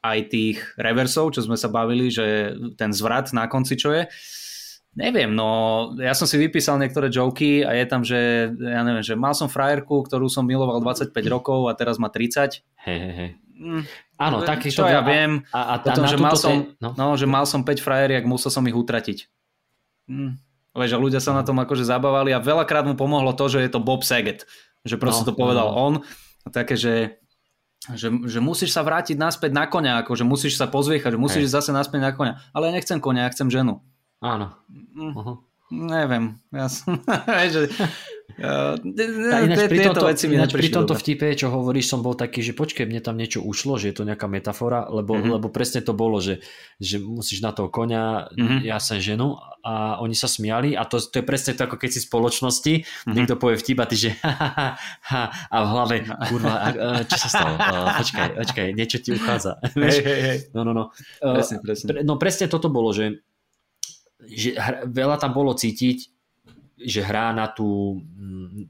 [0.03, 4.07] aj tých reversov, čo sme sa bavili, že ten zvrat na konci, čo je.
[4.97, 9.13] Neviem, no ja som si vypísal niektoré joky a je tam, že ja neviem, že
[9.13, 12.65] mal som frajerku, ktorú som miloval 25 rokov a teraz má 30.
[12.83, 13.29] Hej, hej, hej.
[13.59, 13.83] Mm,
[14.17, 15.43] Áno, taký čo ja viem.
[15.51, 16.95] A, a, a potom, že, mal som, no?
[16.95, 19.27] no, že mal som 5 frajeriek, musel som ich utratiť.
[20.09, 20.39] Hm.
[20.79, 23.83] Vieš, ľudia sa na tom akože zabávali a veľakrát mu pomohlo to, že je to
[23.83, 24.47] Bob Saget.
[24.87, 25.75] Že proste no, to povedal no.
[25.75, 25.93] on.
[26.43, 27.18] A také, že
[27.97, 31.45] že, že musíš sa vrátiť naspäť na konia, ako že musíš sa pozviechať, že musíš
[31.49, 31.53] Hej.
[31.57, 32.33] zase naspäť na konia.
[32.53, 33.81] Ale ja nechcem konia, ja chcem ženu.
[34.19, 34.53] Áno.
[34.93, 35.41] Uh-huh.
[35.69, 36.41] Neviem.
[36.49, 36.97] Ja som,
[37.53, 37.69] že,
[38.39, 42.55] ináč pri tomto, veci mi ináč pri tomto vtipe, čo hovoríš, som bol taký, že
[42.55, 45.37] počkej, mne tam niečo ušlo, že je to nejaká metafora, lebo, mm-hmm.
[45.37, 46.41] lebo presne to bolo, že,
[46.81, 48.65] že musíš na toho konia, mm-hmm.
[48.65, 51.89] ja som ženu a oni sa smiali a to, to je presne to, ako keď
[51.91, 53.13] si v spoločnosti, mm-hmm.
[53.13, 54.67] niekto povie vtip a ty, že ha, ha,
[55.05, 55.95] ha, a v hlave,
[56.31, 57.53] kurva, a, a, čo sa stalo?
[57.59, 59.59] A, počkaj, počkaj, niečo ti uchádza.
[59.75, 60.37] Hej, hej, hej.
[60.55, 60.83] No, no, no.
[61.19, 62.01] Presne, presne.
[62.01, 63.21] No presne toto bolo, že,
[64.27, 66.11] že veľa tam bolo cítiť,
[66.79, 67.99] že hrá na tú,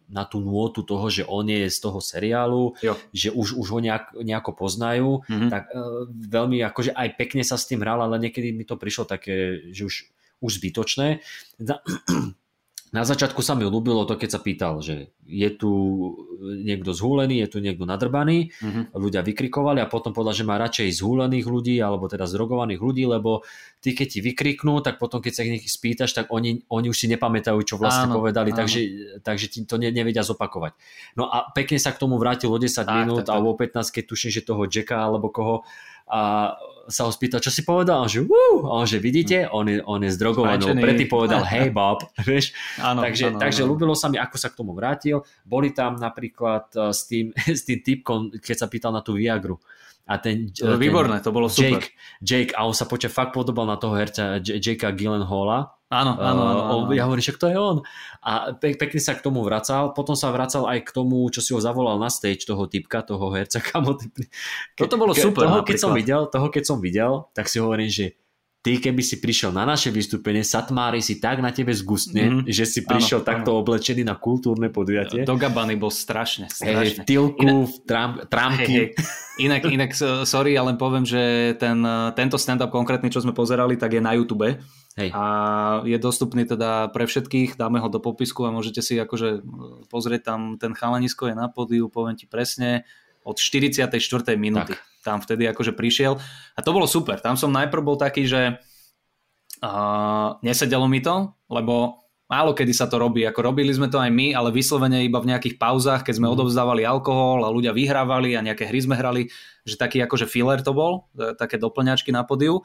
[0.09, 2.97] na tú nôtu toho, že on je z toho seriálu, jo.
[3.13, 5.49] že už, už ho nejak, nejako poznajú, mm-hmm.
[5.53, 9.05] tak uh, veľmi akože aj pekne sa s tým hral, ale niekedy mi to prišlo
[9.05, 9.95] také, že už,
[10.41, 11.21] už zbytočné.
[12.89, 15.71] Na začiatku sa mi ľúbilo to, keď sa pýtal, že je tu
[16.41, 18.83] niekto zhúlený, je tu niekto nadrbaný, mm-hmm.
[18.97, 23.45] ľudia vykrikovali a potom povedal, že má radšej zhúlených ľudí alebo teda zdrogovaných ľudí, lebo
[23.77, 27.07] ty keď ti vykriknú, tak potom keď sa ich spýtaš, tak oni, oni už si
[27.13, 28.57] nepamätajú, čo vlastne áno, povedali, áno.
[28.57, 28.79] takže,
[29.21, 30.73] takže ti to ne, nevedia zopakovať.
[31.13, 33.33] No a pekne sa k tomu vrátil o 10 tak, minút tak, tak.
[33.37, 35.61] alebo o 15, keď tuším, že toho Jacka alebo koho
[36.09, 36.53] a
[36.89, 39.77] sa ho spýtal, čo si povedal, a on že, a on že vidíte, on je,
[39.85, 42.51] on je zdrogovaný, predtým povedal, hej Bob, vieš,
[42.81, 43.69] áno, takže, áno, takže áno.
[43.69, 47.61] ľúbilo sa mi, ako sa k tomu vrátil, boli tam napríklad uh, s tým, s
[47.63, 49.61] tým typkom, keď sa pýtal na tú Viagru,
[50.09, 51.85] a ten, to ten výborné, to bolo super.
[51.85, 51.93] Jake,
[52.25, 55.77] Jake, a on sa počas fakt podobal na toho herca Jakea Gyllenhaala.
[55.89, 56.93] Áno, áno, áno, áno.
[56.93, 57.81] Ja hovorím, že to je on.
[58.21, 59.93] A pe- pekne sa k tomu vracal.
[59.93, 63.29] Potom sa vracal aj k tomu, čo si ho zavolal na stage, toho typka, toho
[63.33, 63.57] herca.
[63.69, 64.29] Kamo, ke,
[64.77, 65.49] Toto bolo super.
[65.49, 68.13] Toho, keď som videl, toho, keď som videl, tak si hovorím, že
[68.59, 72.51] ty keby si prišiel na naše vystúpenie, Satmári si tak na tebe zgustne, mm-hmm.
[72.51, 73.63] že si prišiel áno, takto áno.
[73.63, 75.23] oblečený na kultúrne podujatie.
[75.23, 77.03] Do Gabany bol strašne, strašne.
[77.03, 78.67] Hey, tilku, Inak, tram, tramky.
[78.67, 79.27] Hey, hey.
[79.39, 79.91] Inak, inak,
[80.27, 81.79] sorry, ale poviem, že ten,
[82.19, 84.59] tento stand-up konkrétny, čo sme pozerali, tak je na YouTube.
[84.99, 85.15] Hej.
[85.15, 85.23] A
[85.87, 89.39] je dostupný teda pre všetkých, dáme ho do popisku a môžete si akože
[89.87, 92.83] pozrieť tam, ten chalanisko je na podiu, poviem ti presne,
[93.23, 93.99] od 44.
[94.39, 94.73] minúty.
[94.75, 96.19] Tak tam vtedy akože prišiel
[96.55, 97.17] a to bolo super.
[97.23, 98.59] Tam som najprv bol taký, že
[99.63, 103.23] uh, nesedelo mi to, lebo málo kedy sa to robí.
[103.25, 106.33] Ako robili sme to aj my, ale vyslovene iba v nejakých pauzách, keď sme mm.
[106.35, 109.31] odovzdávali alkohol a ľudia vyhrávali a nejaké hry sme hrali,
[109.63, 112.61] že taký akože filler to bol, e, také doplňačky na podiu.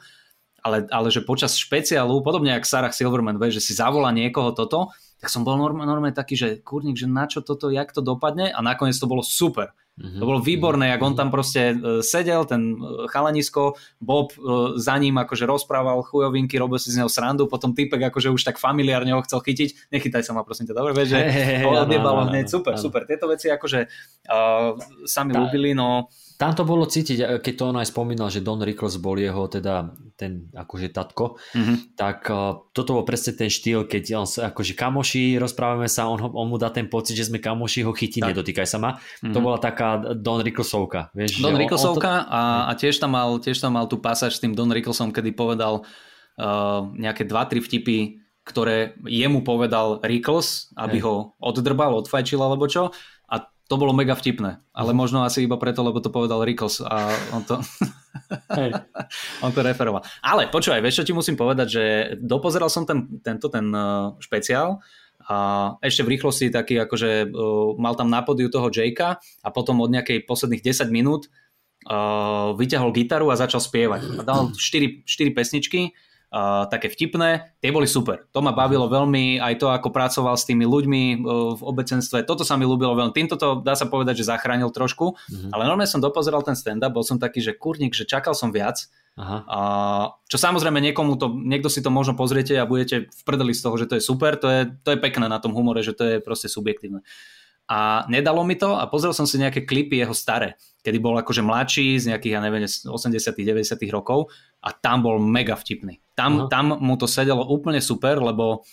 [0.65, 4.89] Ale, ale že počas špeciálu, podobne ako Sarah Silverman, vie, že si zavolá niekoho toto,
[5.21, 8.59] tak som bol normálne taký, že kurník, že na čo toto, jak to dopadne a
[8.65, 10.19] nakoniec to bolo super Mm-hmm.
[10.19, 14.39] To bolo výborné, jak on tam proste e, sedel, ten e, chalanisko, Bob e,
[14.75, 18.59] za ním akože rozprával chujovinky, robil si z neho srandu, potom typek akože už tak
[18.59, 22.27] familiárne ho chcel chytiť, nechytaj sa ma prosím ťa, dobre, vieš, že hey, hey, odjebalo
[22.27, 23.87] hneď, super, super, tieto veci akože
[24.27, 24.75] uh,
[25.07, 28.99] sami ľúbili, no tam to bolo cítiť, keď to on aj spomínal, že Don Rickles
[28.99, 31.95] bol jeho teda ten akože tatko, mm-hmm.
[31.95, 36.19] tak uh, toto bol presne ten štýl, keď on sa akože kamoši, rozprávame sa, on,
[36.19, 38.35] on mu dá ten pocit, že sme kamoši, ho chytí, tak.
[38.35, 38.99] nedotýkaj sa ma.
[38.99, 39.31] Mm-hmm.
[39.31, 41.15] To bola taká Don Ricklesovka.
[41.15, 42.31] Vieš, Don Ricklesovka to...
[42.31, 45.31] a, a tiež, tam mal, tiež tam mal tú pasáž s tým Don Ricklesom, kedy
[45.31, 47.97] povedal uh, nejaké 2-3 vtipy,
[48.45, 51.05] ktoré jemu povedal Rickles, aby hey.
[51.07, 52.93] ho oddrbal, odfajčil alebo čo
[53.65, 54.97] to bolo mega vtipné, ale mhm.
[54.97, 57.57] možno asi iba preto, lebo to povedal Rickles a on to,
[58.53, 58.69] hey.
[59.45, 60.05] on to referoval.
[60.21, 61.83] Ale počúvaj, vieš čo ti musím povedať, že
[62.21, 64.77] dopozeral som ten, tento ten uh, špeciál
[65.25, 65.37] a
[65.81, 69.89] ešte v rýchlosti taký akože uh, mal tam na podiu toho Jakea a potom od
[69.89, 71.33] nejakej posledných 10 minút
[71.89, 74.01] uh, vyťahol gitaru a začal spievať.
[74.17, 75.97] A dal 4, 4 pesničky
[76.31, 78.25] uh, také vtipné, tie boli super.
[78.31, 82.47] To ma bavilo veľmi, aj to, ako pracoval s tými ľuďmi uh, v obecenstve, toto
[82.47, 83.13] sa mi ľúbilo veľmi.
[83.13, 85.51] Týmto to dá sa povedať, že zachránil trošku, mm-hmm.
[85.53, 88.87] ale normálne som dopozeral ten stand-up, bol som taký, že kurník, že čakal som viac,
[89.15, 89.47] Aha.
[89.47, 89.59] A,
[90.27, 93.75] čo samozrejme niekomu to, niekto si to možno pozriete a budete v prdeli z toho,
[93.79, 96.15] že to je super, to je, to je pekné na tom humore, že to je
[96.19, 96.99] proste subjektívne.
[97.65, 100.53] A nedalo mi to a pozrel som si nejaké klipy jeho staré,
[100.85, 104.29] kedy bol akože mladší z nejakých, ja neviem, 80 90 rokov
[104.65, 106.01] a tam bol mega vtipný.
[106.17, 108.65] Tam, tam mu to sedelo úplne super, lebo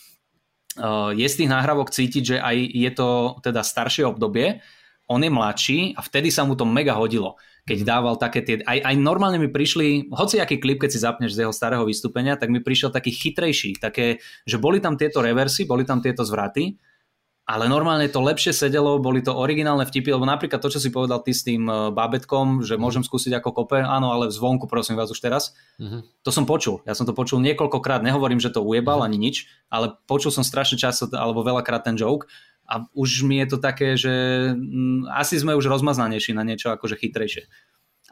[0.81, 3.09] uh, je z tých nahrávok cítiť, že aj je to
[3.45, 4.63] teda staršie obdobie,
[5.05, 7.87] on je mladší a vtedy sa mu to mega hodilo keď mhm.
[7.87, 11.47] dával také tie, aj, aj normálne mi prišli, hoci aký klip, keď si zapneš z
[11.47, 15.87] jeho starého vystúpenia, tak mi prišiel taký chytrejší, také, že boli tam tieto reversy, boli
[15.87, 16.75] tam tieto zvraty
[17.43, 21.19] ale normálne to lepšie sedelo, boli to originálne vtipy, lebo napríklad to, čo si povedal
[21.19, 25.11] ty s tým e, bábetkom, že môžem skúsiť ako kope, áno, ale zvonku prosím vás
[25.11, 26.07] už teraz, uh-huh.
[26.23, 26.79] to som počul.
[26.87, 29.11] Ja som to počul niekoľkokrát, nehovorím, že to ujebal uh-huh.
[29.11, 32.31] ani nič, ale počul som strašne často, alebo veľakrát ten joke
[32.63, 34.13] a už mi je to také, že
[34.55, 37.51] mm, asi sme už rozmaznanejší na niečo akože chytrejšie.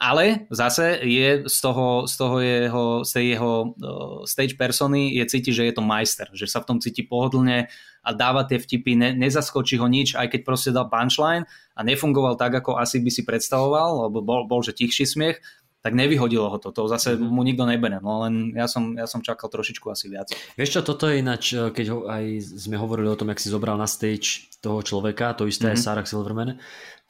[0.02, 5.30] Ale zase je z toho, z toho jeho, z tej jeho uh, stage persony je
[5.30, 7.70] cítiť, že je to majster, že sa v tom cíti pohodlne
[8.02, 11.46] a dáva tie vtipy, ne, nezaskočí ho nič, aj keď proste dal punchline
[11.78, 15.38] a nefungoval tak, ako asi by si predstavoval, lebo bol, bol že tichší smiech,
[15.82, 17.30] tak nevyhodilo ho to, to zase mm-hmm.
[17.30, 20.30] mu nikto nebere, no len ja som, ja som čakal trošičku asi viac.
[20.58, 23.54] Vieš čo, toto je ináč, eh, keď ho, aj sme hovorili o tom, jak si
[23.54, 25.78] zobral na stage toho človeka, to isté mm-hmm.
[25.78, 26.58] aj Sarah Silverman,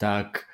[0.00, 0.48] tak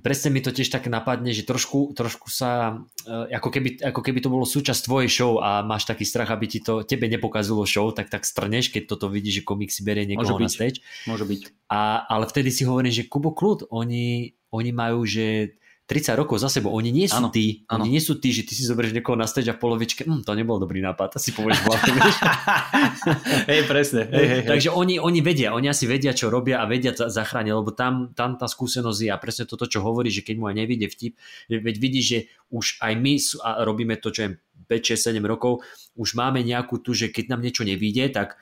[0.00, 4.18] presne mi to tiež tak napadne, že trošku, trošku sa, e, ako keby, ako keby
[4.24, 7.92] to bolo súčasť tvojej show a máš taký strach, aby ti to tebe nepokazilo show,
[7.92, 10.78] tak tak strneš, keď toto vidíš, že komik si berie niekoho Môže na stage.
[11.04, 11.40] Môže byť.
[11.68, 15.60] A, ale vtedy si hovorím, že Kubo Kľud, oni, oni majú, že
[15.92, 17.84] 30 rokov za sebou, oni nie sú ano, tí, ano.
[17.84, 20.24] oni nie sú tí, že ty si zoberieš niekoho na stage a v polovičke, hm,
[20.24, 21.60] to nebol dobrý nápad, asi povieš
[23.52, 24.08] hej, presne.
[24.08, 27.76] Hej, hej, Takže oni, oni vedia, oni asi vedia, čo robia a vedia zachrániť, lebo
[27.76, 30.88] tam, tam tá skúsenosť je a presne toto, čo hovorí, že keď mu aj nevidie
[30.88, 31.20] vtip,
[31.52, 32.18] veď vidíš, že
[32.48, 33.14] už aj my
[33.44, 34.30] a robíme to, čo je
[34.72, 35.60] 5, 6, 7 rokov,
[36.00, 38.40] už máme nejakú tu, že keď nám niečo nevíde, tak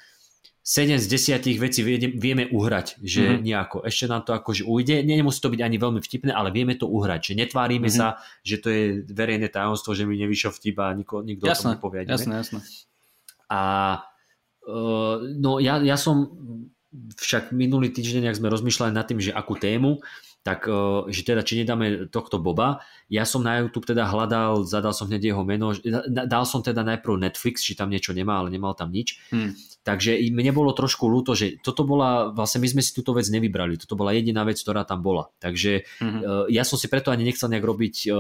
[0.61, 1.07] 7 z
[1.41, 1.81] 10 vecí
[2.21, 3.43] vieme uhrať, že mm-hmm.
[3.43, 6.85] nejako, ešte nám to akože ujde, nemusí to byť ani veľmi vtipné, ale vieme to
[6.85, 7.97] uhrať, že netvárime mm-hmm.
[7.97, 11.65] sa, že to je verejné tajomstvo, že mi nevyšiel vtip a nikto, nikto jasné, o
[11.65, 12.01] tom nepovie.
[12.05, 12.61] Jasné, jasné.
[13.49, 13.61] A
[14.69, 16.29] uh, no ja, ja som
[17.17, 20.05] však minulý týždeň, ak sme rozmýšľali nad tým, že akú tému,
[20.41, 22.81] tak uh, že teda či nedáme tohto Boba.
[23.13, 25.77] Ja som na YouTube teda hľadal, zadal som hneď jeho meno,
[26.09, 29.21] dal som teda najprv Netflix, či tam niečo nemá, ale nemal tam nič.
[29.29, 29.53] Hmm.
[29.81, 33.81] Takže mne bolo trošku ľúto, že toto bola, vlastne my sme si túto vec nevybrali,
[33.81, 35.33] toto bola jediná vec, ktorá tam bola.
[35.41, 36.53] Takže mm-hmm.
[36.53, 38.11] ja som si preto ani nechcel nejak robiť, e,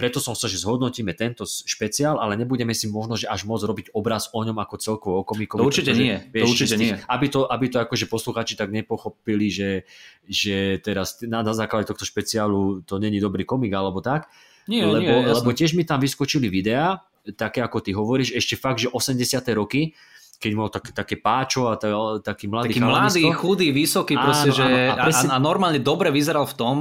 [0.00, 3.86] preto som sa, že zhodnotíme tento špeciál, ale nebudeme si možno, že až môcť robiť
[3.92, 5.60] obraz o ňom ako celkovo o komikovi.
[5.60, 6.92] To určite pretože, nie, vieš, to určite nie.
[7.04, 9.84] Aby to, aby to akože posluchači tak nepochopili, že,
[10.24, 14.28] že teraz na, na základe tohto špeciálu to není dobrý komik alebo tak.
[14.68, 17.02] Nie, lebo, nie, lebo tiež mi tam vyskočili videá,
[17.34, 19.42] také ako ty hovoríš, ešte fakt, že 80.
[19.56, 19.92] roky,
[20.40, 24.48] keď mal tak, také páčo a to, taký mladý Taký mladý, chudý, vysoký, áno, proste,
[24.56, 25.28] že áno, a, presne...
[25.28, 26.76] a, a normálne dobre vyzeral v tom,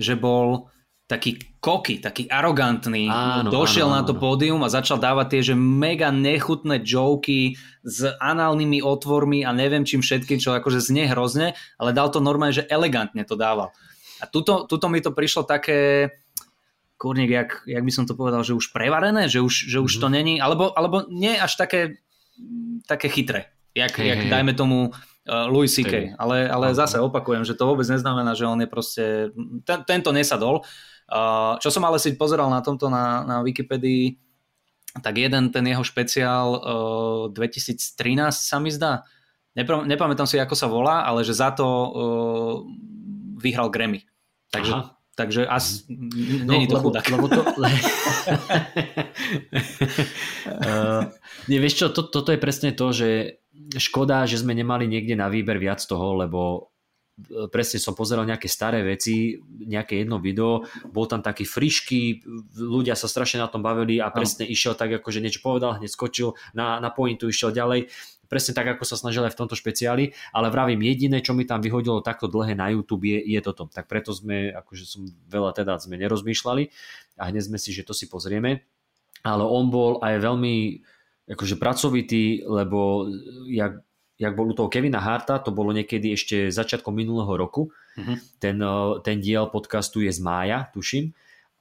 [0.00, 0.72] že bol
[1.12, 5.54] taký koky, taký arogantný, áno, došiel áno, na to pódium a začal dávať tie, že
[5.58, 11.92] mega nechutné joky s análnymi otvormi a neviem čím všetkým, čo akože znie hrozne, ale
[11.92, 13.76] dal to normálne, že elegantne to dával.
[14.22, 16.10] A tuto, tuto mi to prišlo také,
[16.94, 20.02] kurník, jak, jak by som to povedal, že už prevarené, že už, že už mm-hmm.
[20.06, 21.98] to není, alebo, alebo nie až také
[22.86, 23.50] také chytré.
[23.72, 26.14] Jak, hey, jak hey, dajme tomu uh, Louis C.K.
[26.20, 29.04] Ale, ale zase opakujem, že to vôbec neznamená, že on je proste...
[29.64, 30.60] Ten, tento nesadol.
[31.08, 34.20] Uh, čo som ale si pozeral na tomto na, na Wikipedii,
[35.00, 37.88] tak jeden ten jeho špeciál uh, 2013
[38.28, 39.08] sa mi zdá.
[39.56, 42.56] Nepr- nepamätám si, ako sa volá, ale že za to uh,
[43.40, 44.04] vyhral Grammy.
[44.52, 45.00] Takže Aha.
[45.12, 47.04] Takže as, no, není to lebo, chudák.
[47.12, 47.44] Lebo to...
[47.52, 47.52] uh,
[51.52, 53.36] nie, vieš čo, to, toto je presne to, že
[53.76, 56.72] škoda, že sme nemali niekde na výber viac toho, lebo
[57.28, 62.24] e, presne som pozeral nejaké staré veci, nejaké jedno video, bol tam taký frišky,
[62.56, 64.50] ľudia sa strašne na tom bavili a presne no.
[64.50, 67.92] išiel tak, akože niečo povedal, hneď skočil na, na pointu, išiel ďalej
[68.32, 71.60] presne tak, ako sa snažil aj v tomto špeciáli, ale vravím, jediné, čo mi tam
[71.60, 73.68] vyhodilo takto dlhé na YouTube je, je toto.
[73.68, 76.72] Tak preto sme, akože som veľa teda sme nerozmýšľali
[77.20, 78.64] a hneď sme si, že to si pozrieme.
[79.20, 80.80] Ale on bol aj veľmi
[81.28, 83.12] akože pracovitý, lebo
[83.52, 83.84] jak,
[84.16, 87.68] jak bol u toho Kevina Harta, to bolo niekedy ešte začiatkom minulého roku.
[88.00, 88.16] Mm-hmm.
[88.40, 88.56] Ten,
[89.04, 91.12] ten diel podcastu je z mája, tuším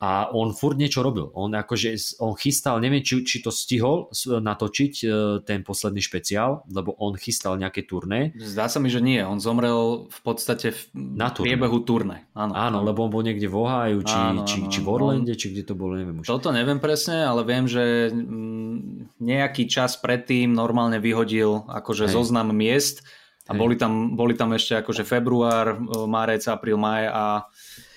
[0.01, 1.29] a on furt niečo robil.
[1.37, 5.07] On akože, on chystal, neviem, či, či to stihol natočiť e,
[5.45, 8.33] ten posledný špeciál, lebo on chystal nejaké turné.
[8.33, 9.21] Zdá sa mi, že nie.
[9.21, 10.81] On zomrel v podstate v
[11.21, 11.53] Na turné.
[11.53, 12.25] priebehu turné.
[12.33, 15.33] Áno, áno, lebo on bol niekde v Ohio, či, áno, či, áno, či v Orlande,
[15.33, 15.37] on...
[15.37, 16.25] či kde to bolo, neviem už.
[16.25, 22.17] Toto neviem presne, ale viem, že mm, nejaký čas predtým normálne vyhodil akože Hej.
[22.17, 23.05] zoznam miest
[23.45, 25.77] a boli tam, boli tam ešte akože február,
[26.09, 27.23] márec, apríl, maj a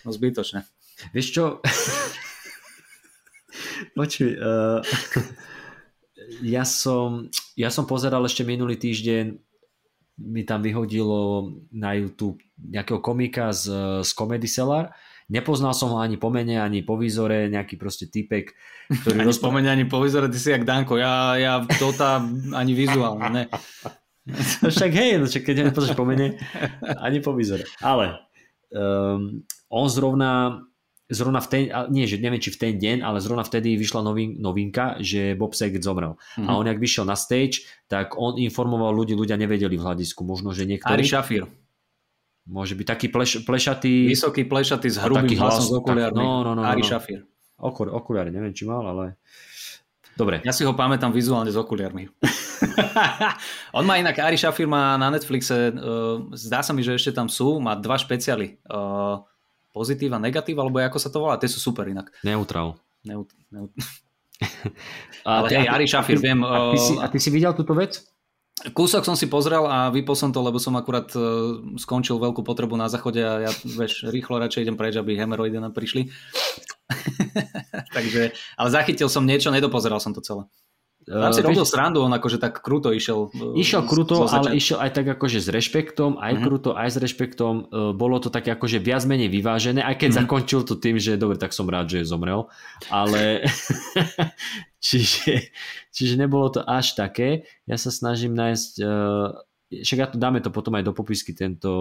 [0.05, 0.69] no zbytočne.
[1.13, 1.45] Vieš čo?
[3.99, 4.81] Počuj, uh,
[6.41, 7.29] ja, som,
[7.59, 9.37] ja som pozeral ešte minulý týždeň,
[10.15, 13.67] mi tam vyhodilo na YouTube nejakého komika z,
[14.07, 14.95] z Comedy Cellar.
[15.27, 18.55] Nepoznal som ho ani po mene, ani po výzore, nejaký proste typek,
[19.03, 19.17] ktorý...
[19.25, 22.53] Ani rozpr- po mene, ani po výzore, ty si jak Danko, ja, ja to tam
[22.53, 23.45] ani vizuálne, ne.
[24.61, 26.37] No však hej, no však keď nepoznáš po mene,
[27.01, 27.65] ani po výzore.
[27.81, 28.21] Ale
[28.69, 29.41] um,
[29.73, 30.61] on zrovna
[31.11, 34.41] zrovna v ten, nie, že neviem či v ten deň, ale zrovna vtedy vyšla novin,
[34.41, 36.17] novinka, že Bob Saget zomrel.
[36.17, 36.49] Mm-hmm.
[36.49, 36.59] A mhm.
[36.61, 40.25] on ak vyšiel na stage, tak on informoval ľudí, ľudia nevedeli v hľadisku.
[40.25, 41.05] Možno, že niektorí...
[41.05, 41.45] Ari Šafír.
[42.45, 44.13] Môže byť taký pleš, plešatý...
[44.13, 46.21] Vysoký plešatý s hrubým hlasom s okuliármi.
[46.21, 46.89] No, no, no, Ari no.
[46.89, 47.25] Šafír.
[47.57, 49.17] Okur, okuliare, neviem, či mal, ale...
[50.15, 50.45] Dobre.
[50.47, 52.07] Ja si ho pamätám vizuálne s okuliarmi.
[53.79, 57.27] On má inak, Ari Šafír má na Netflixe, uh, zdá sa mi, že ešte tam
[57.33, 58.61] sú, má dva špeciály.
[58.69, 59.25] Uh,
[59.75, 62.14] pozitív a negatív, alebo ako sa to volá, tie sú super inak.
[62.22, 62.79] Neutral.
[63.03, 63.75] Neut, neut...
[65.27, 66.39] Ale hej, Ari Šafir, viem...
[66.47, 68.07] A ty, si, a ty si videl túto vec?
[68.55, 72.79] Kúsok som si pozrel a vypol som to, lebo som akurát uh, skončil veľkú potrebu
[72.79, 76.07] na záchode a ja vieš, rýchlo radšej idem preč, aby hemeroidy nám prišli.
[77.99, 80.47] Takže, ale zachytil som niečo, nedopozeral som to celé.
[81.05, 83.29] Tam si uh, robil srandu, on akože tak kruto išiel.
[83.31, 86.45] E, išiel kruto, ale išiel aj tak akože s rešpektom, aj mm-hmm.
[86.49, 87.55] kruto, aj s rešpektom.
[87.69, 90.27] Uh, bolo to také akože viac menej vyvážené, aj keď mm-hmm.
[90.27, 92.49] zakončil to tým, že dobre, tak som rád, že zomrel.
[92.89, 93.45] Ale
[94.87, 95.53] čiže,
[95.93, 97.45] čiže nebolo to až také.
[97.69, 99.33] Ja sa snažím nájsť uh,
[99.75, 101.73] však ja to dáme to potom aj do popisky tento,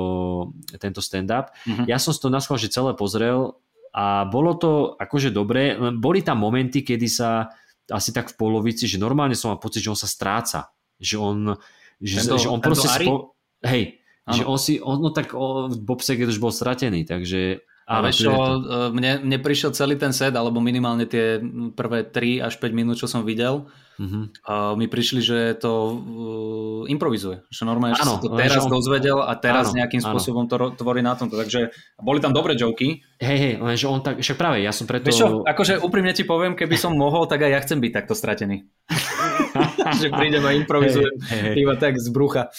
[0.81, 1.53] tento stand-up.
[1.67, 1.85] Mm-hmm.
[1.85, 3.53] Ja som si to naschval, že celé pozrel
[3.93, 7.53] a bolo to akože dobré, boli tam momenty, kedy sa
[7.91, 10.71] asi tak v polovici, že normálne som mal pocit, že on sa stráca.
[11.01, 11.37] Že on,
[11.99, 12.87] že, tento, že on proste...
[12.87, 13.35] Spo...
[13.63, 14.35] Hej, ano.
[14.35, 18.31] že on si, on, no tak on, Bob Saget už bol stratený, takže ale čo,
[18.31, 21.39] e, mne, mne prišiel celý ten set, alebo minimálne tie
[21.75, 23.67] prvé 3 až 5 minút, čo som videl,
[23.99, 24.23] uh-huh.
[24.47, 27.43] a mi prišli, že to uh, improvizuje.
[27.51, 28.71] Že normálne, že to teraz on...
[28.71, 31.35] dozvedel a teraz áno, nejakým spôsobom to tvorí na tomto.
[31.35, 33.03] Takže boli tam dobré joky.
[33.19, 35.11] Hej, hej, lenže on tak, však práve, ja som preto...
[35.11, 38.13] Vieš čo, akože úprimne ti poviem, keby som mohol, tak aj ja chcem byť takto
[38.15, 38.63] stratený.
[40.01, 41.63] že prídem a improvizujem hey, hey.
[41.63, 42.49] iba tak z brucha.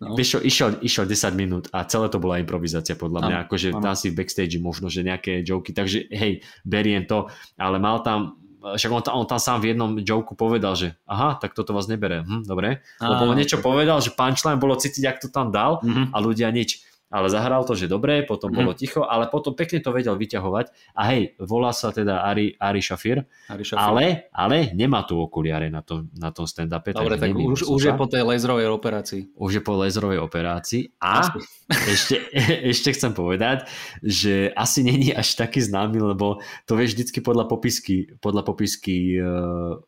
[0.00, 0.16] No.
[0.16, 3.92] Vieš čo, išiel, išiel 10 minút a celé to bola improvizácia podľa mňa, akože tam
[3.92, 7.28] si v backstage možno, že nejaké joky, takže hej, beriem to,
[7.60, 11.56] ale mal tam však on, on tam sám v jednom joku povedal, že aha, tak
[11.56, 15.28] toto vás nebere, hm, dobre, lebo on niečo povedal, že punchline bolo cítiť, ak to
[15.32, 16.12] tam dal mm-hmm.
[16.12, 18.56] a ľudia nič ale zahral to, že dobre, potom mm.
[18.56, 22.78] bolo ticho, ale potom pekne to vedel vyťahovať a hej, volá sa teda Ari, Ari
[22.78, 23.82] Šafir, Ari Šafir.
[23.82, 26.94] Ale, ale nemá tu okuliare na tom, na tom stand-upe.
[26.94, 29.34] Dobre, tak už, už je po tej laserovej operácii.
[29.34, 31.34] Už je po laserovej operácii a
[31.92, 32.22] ešte,
[32.70, 33.66] ešte chcem povedať,
[33.98, 36.38] že asi není až taký známy, lebo
[36.70, 39.82] to vieš vždycky podľa popisky, podľa popisky uh,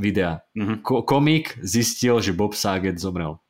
[0.00, 0.40] videa.
[0.56, 0.80] Mm-hmm.
[0.80, 3.43] Ko- komik zistil, že Bob Saget zomrel.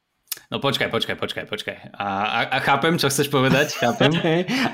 [0.54, 1.98] No počkaj, počkaj, počkaj, počkaj.
[1.98, 4.14] A, a, a chápem, čo chceš povedať, chápem.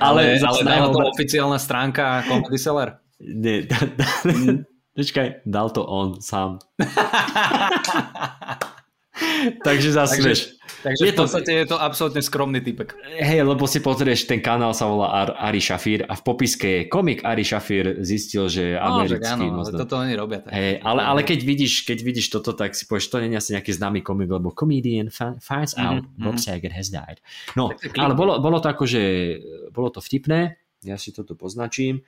[0.05, 3.01] ale, ale, ale dal to oficiálna stránka Comedy Seller?
[3.16, 4.68] Nie, da, da, mm.
[4.93, 6.61] počkaj, dal to on sám.
[9.66, 10.20] Takže zase,
[10.81, 12.97] Takže, je v podstate to, je to absolútne skromný typek.
[13.20, 16.83] Hej, lebo si pozrieš, ten kanál sa volá Ar, Ari Shafir a v popiske je
[16.89, 19.28] komik Ari Shafir zistil, že je no, americký.
[19.28, 20.41] Áno, ale toto oni robia.
[20.41, 20.53] Tak.
[20.57, 23.51] Hej, ale, ale keď, vidíš, keď vidíš toto, tak si povieš, to nie je asi
[23.53, 26.24] nejaký známy komik, lebo comedian finds out mm-hmm.
[26.24, 27.20] Bob Saget has died.
[27.55, 27.70] No,
[28.01, 29.03] ale bolo, bolo to akože,
[29.70, 32.01] bolo to vtipné, ja si toto poznačím.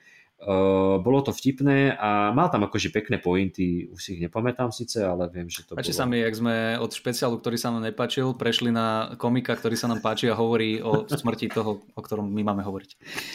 [0.43, 4.99] Uh, bolo to vtipné a mal tam akože pekné pointy, už si ich nepamätám síce,
[4.99, 5.99] ale viem, že to Páči bolo...
[6.03, 9.87] sa mi, jak sme od špeciálu, ktorý sa nám nepačil, prešli na komika, ktorý sa
[9.87, 12.91] nám páči a hovorí o smrti toho, o ktorom my máme hovoriť.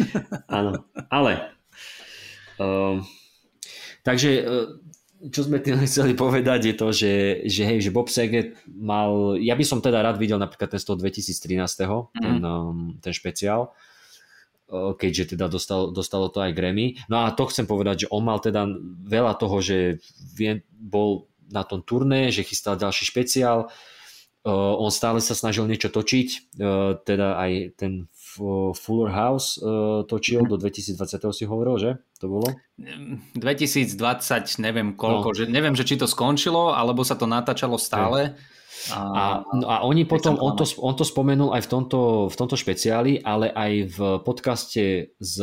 [0.60, 1.48] Áno, ale
[2.60, 3.00] uh,
[4.04, 4.68] takže uh,
[5.18, 7.14] čo sme tým chceli povedať je to, že,
[7.50, 10.86] že hej, že Bob Saget mal, ja by som teda rád videl napríklad ten z
[10.86, 11.58] toho 2013.
[11.58, 12.22] Mm-hmm.
[12.22, 13.74] ten, um, ten špeciál,
[14.70, 17.00] keďže teda dostal, dostalo to aj Grammy.
[17.08, 18.68] No a to chcem povedať, že on mal teda
[19.08, 20.04] veľa toho, že
[20.76, 23.72] bol na tom turné, že chystal ďalší špeciál,
[24.48, 26.56] on stále sa snažil niečo točiť,
[27.04, 28.08] teda aj ten
[28.72, 29.60] Fuller House
[30.08, 30.96] točil do 2020
[31.34, 31.90] si hovoril, že?
[32.22, 32.48] To bolo?
[32.78, 33.98] 2020
[34.62, 35.36] neviem koľko, no.
[35.36, 38.32] že neviem, že či to skončilo, alebo sa to natáčalo stále.
[38.32, 38.56] Ja
[38.94, 42.00] a, no a oni potom, on to, on to spomenul aj v tomto,
[42.30, 45.34] v tomto špeciáli, ale aj v podcaste s,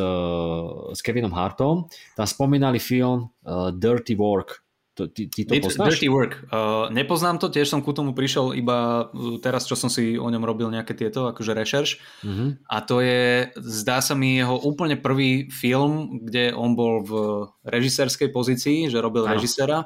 [0.91, 4.63] s Kevinom Hartom, tam spomínali film uh, Dirty Work.
[4.95, 5.99] To, ty, ty to poznáš?
[5.99, 6.47] Dirty Work.
[6.47, 10.27] Uh, nepoznám to, tiež som ku tomu prišiel iba uh, teraz, čo som si o
[10.31, 11.89] ňom robil nejaké tieto, akože rešerš.
[12.23, 12.55] Uh-huh.
[12.71, 17.11] A to je, zdá sa mi, jeho úplne prvý film, kde on bol v
[17.67, 19.35] režisérskej pozícii, že robil ano.
[19.35, 19.83] režisera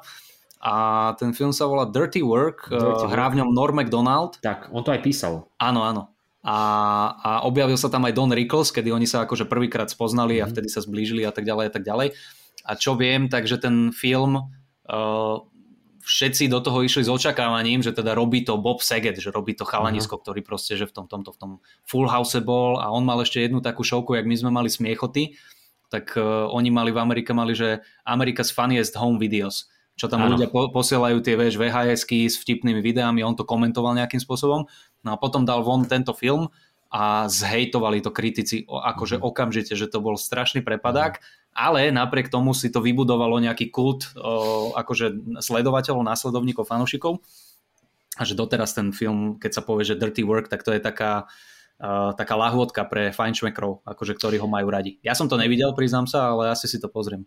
[0.59, 0.73] a
[1.15, 4.43] ten film sa volá Dirty Work, Dirty uh, hrá v ňom Norm MacDonald.
[4.43, 5.47] Tak, on to aj písal.
[5.55, 6.11] Áno, áno.
[6.43, 6.59] A,
[7.19, 10.41] a objavil sa tam aj Don Rickles, kedy oni sa akože prvýkrát spoznali mm.
[10.43, 10.51] a mhm.
[10.51, 12.07] vtedy sa zblížili a tak ďalej a tak ďalej.
[12.67, 15.37] A čo viem, takže ten film uh,
[16.03, 19.63] všetci do toho išli s očakávaním, že teda robí to Bob Saget, že robí to
[19.63, 20.23] chalanisko, uh-huh.
[20.27, 21.51] ktorý proste, že v tom, tomto, v tom
[21.87, 25.39] Full House bol a on mal ešte jednu takú šovku, jak my sme mali smiechoty,
[25.87, 30.39] tak uh, oni mali v Amerike, mali, že America's Funniest Home Videos čo tam ano.
[30.39, 34.63] ľudia po, posielajú tie vieš, VHSky s vtipnými videami, on to komentoval nejakým spôsobom.
[35.03, 36.47] No a potom dal von tento film
[36.87, 39.23] a zhejtovali to kritici akože mm.
[39.27, 41.23] okamžite, že to bol strašný prepadák, mm.
[41.53, 47.19] ale napriek tomu si to vybudovalo nejaký kult o, akože sledovateľov, následovníkov, fanúšikov
[48.17, 51.27] a že doteraz ten film, keď sa povie, že Dirty Work, tak to je taká
[51.79, 54.99] Uh, taká lahôdka pre fajnšmekrov, akože, ktorí ho majú radi.
[54.99, 57.23] Ja som to nevidel, priznám sa, ale asi si to pozriem.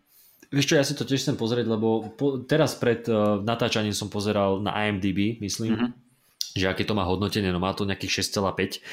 [0.52, 4.12] Vieš čo, ja si to tiež chcem pozrieť, lebo po, teraz pred uh, natáčaním som
[4.12, 5.90] pozeral na IMDb, myslím, mm-hmm.
[6.60, 8.84] že aké to má hodnotenie, no má to nejakých 6,5.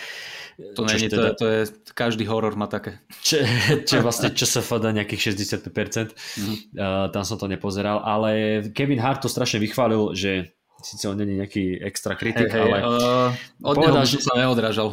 [0.76, 1.62] To, nie, teda, to, je, to je,
[1.95, 2.99] každý horor má také.
[3.24, 3.43] Čo,
[3.88, 6.55] čo vlastne čo sa fada nejakých 65%, mm-hmm.
[6.80, 11.36] uh, tam som to nepozeral, ale Kevin Hart to strašne vychválil, že Sice on není
[11.36, 12.77] nejaký extra kritik, hey, ale...
[12.80, 13.36] Uh,
[13.67, 14.88] od povedal, neho by som sa neodrážal.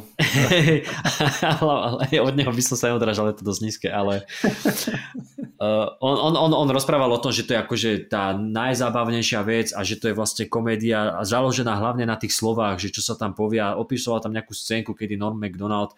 [1.62, 4.26] ale, ale, od neho by som sa neodrážal, je to dosť nízke, ale
[5.62, 9.70] uh, on, on, on, on rozprával o tom, že to je akože tá najzábavnejšia vec
[9.78, 13.38] a že to je vlastne komédia založená hlavne na tých slovách, že čo sa tam
[13.38, 13.78] povia.
[13.78, 15.94] Opisoval tam nejakú scénku, kedy Norm MacDonald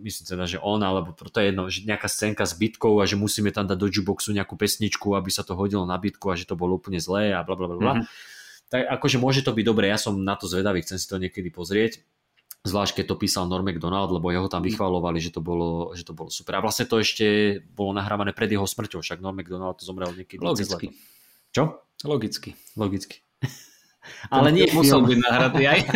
[0.00, 3.20] myslím teda, že on, alebo to je jedno, že nejaká scénka s bitkou a že
[3.20, 6.48] musíme tam dať do jukeboxu nejakú pesničku, aby sa to hodilo na bitku a že
[6.48, 7.76] to bolo úplne zlé a bla bla bla.
[8.00, 8.39] Mm-hmm
[8.70, 11.50] tak akože môže to byť dobré, ja som na to zvedavý, chcem si to niekedy
[11.50, 12.00] pozrieť.
[12.60, 16.12] Zvlášť keď to písal Norm MacDonald, lebo jeho tam vychvalovali, že to, bolo, že to
[16.12, 16.60] bolo super.
[16.60, 20.44] A vlastne to ešte bolo nahrávané pred jeho smrťou, však Norm MacDonald to zomrel niekedy
[20.44, 20.92] Logicky.
[21.50, 21.82] Čo?
[22.04, 22.54] Logicky.
[22.76, 23.24] Logicky.
[24.32, 25.80] Ale nie musel byť nahratý aj.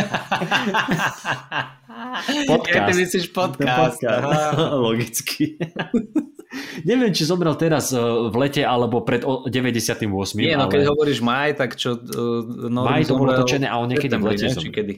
[2.52, 2.76] podcast.
[2.76, 4.00] Ja ty myslíš podcast.
[4.02, 4.58] podcast.
[4.88, 5.44] Logicky.
[6.88, 10.07] Neviem, či zomrel teraz e, v lete alebo pred 98.
[10.38, 10.72] Nie, no ale...
[10.72, 11.98] keď hovoríš maj, tak čo...
[11.98, 14.94] Uh, maj to bolo točené a on niekedy v lete Či kedy?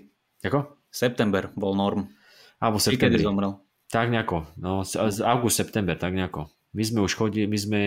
[0.46, 0.86] Ako?
[0.88, 2.08] September bol norm.
[2.60, 3.12] Alebo september.
[3.12, 3.52] kedy zomrel?
[3.86, 4.48] Tak nejako.
[4.58, 4.82] No,
[5.22, 6.50] august, september, tak nejako.
[6.76, 7.82] My sme už chodili, my sme,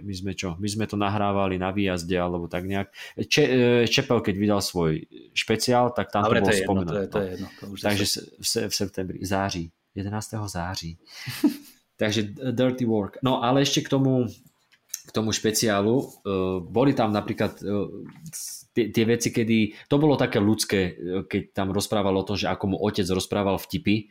[0.00, 0.56] my sme čo?
[0.56, 2.88] My sme to nahrávali na výjazde alebo tak nejak.
[3.28, 5.04] Če, e, Čepel, keď vydal svoj
[5.36, 6.96] špeciál, tak tam Dobre, to bolo spomenuté.
[6.96, 8.04] Je, to je jedno, to už Takže
[8.40, 10.32] v, v septembri, září, 11.
[10.48, 10.96] září.
[12.00, 13.20] Takže dirty work.
[13.20, 14.24] No ale ešte k tomu,
[15.04, 16.00] k tomu špeciálu.
[16.24, 17.92] Uh, boli tam napríklad uh,
[18.72, 20.96] tie, tie veci, kedy to bolo také ľudské,
[21.28, 24.08] keď tam rozprával o tom, že ako mu otec rozprával vtipy,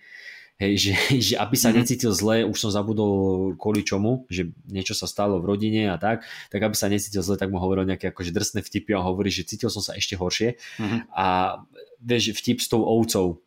[0.59, 0.93] hej, že,
[1.31, 1.79] že aby sa mm-hmm.
[1.79, 6.27] necítil zle, už som zabudol kvôli čomu, že niečo sa stalo v rodine a tak,
[6.51, 9.47] tak aby sa necítil zle, tak mu hovoril nejaké akože drsné vtipy a hovorí, že
[9.47, 10.99] cítil som sa ešte horšie mm-hmm.
[11.15, 11.59] a
[12.03, 13.39] vieš, vtip s tou ovcou,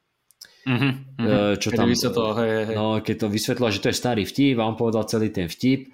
[0.62, 2.76] Uh-huh, čo keď tam, vysvetlo, hej, hej.
[2.78, 5.90] No, keď to vysvetlo, že to je starý vtip a on povedal celý ten vtip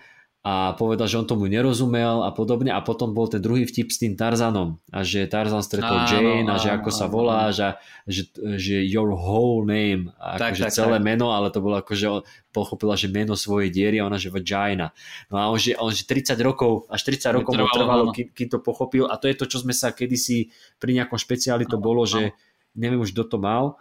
[0.49, 3.99] a povedal, že on tomu nerozumel a podobne a potom bol ten druhý vtip s
[3.99, 7.53] tým Tarzanom a že Tarzan stretol áno, Jane a že ako áno, sa volá a
[7.53, 11.05] že, že your whole name a tak, akože tak, celé tak.
[11.05, 12.07] meno, ale to bolo ako, že
[12.55, 14.95] pochopila, že meno svojej diery a ona, že vagina.
[15.27, 18.49] No a on, že, on, že 30 rokov, až 30 rokov mu trvalo, kým, kým
[18.49, 22.07] to pochopil a to je to, čo sme sa kedysi pri nejakom špeciáli to bolo,
[22.07, 22.31] že
[22.79, 23.75] neviem už, kto to mal,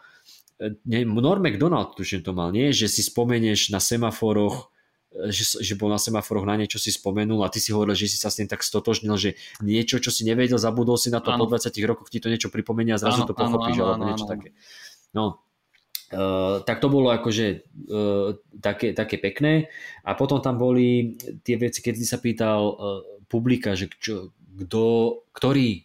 [1.05, 2.74] Norm McDonald tuším to mal, nie?
[2.74, 4.74] Že si spomenieš na semaforoch,
[5.30, 8.18] že, že bol na semaforoch na niečo si spomenul a ty si hovoril, že si
[8.18, 11.45] sa s tým tak stotožnil, že niečo, čo si nevedel, zabudol si na to ano.
[11.45, 14.34] po 20 rokoch, ti to niečo pripomenia a zrazu ano, to pochopíš, alebo niečo ano.
[14.34, 14.49] také.
[15.14, 15.26] No,
[16.08, 19.68] Uh, tak to bolo akože uh, také, také pekné
[20.08, 22.78] a potom tam boli tie veci, keď si sa pýtal uh,
[23.28, 25.84] publika, že čo, kto, ktorý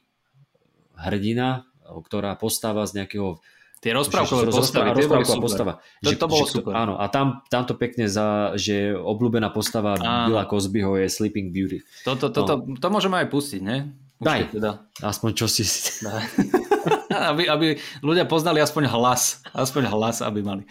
[0.95, 3.43] hrdina, ktorá postava z nejakého
[3.83, 5.43] Tie rozprávkové postavy, tie boli super.
[5.43, 5.73] postava.
[6.07, 6.71] To, že, to bolo že, super.
[6.71, 10.31] Áno, a tam, tam to pekne za, že obľúbená postava áno.
[10.31, 11.83] Billa Cosbyho je Sleeping Beauty.
[12.07, 12.47] To, to, to, no.
[12.47, 13.91] to, to môžeme aj pustiť, ne?
[14.23, 14.87] Už Daj, teda.
[15.03, 15.67] aspoň čo si...
[17.35, 17.67] aby, aby
[18.07, 19.43] ľudia poznali aspoň hlas.
[19.51, 20.63] Aspoň hlas, aby mali.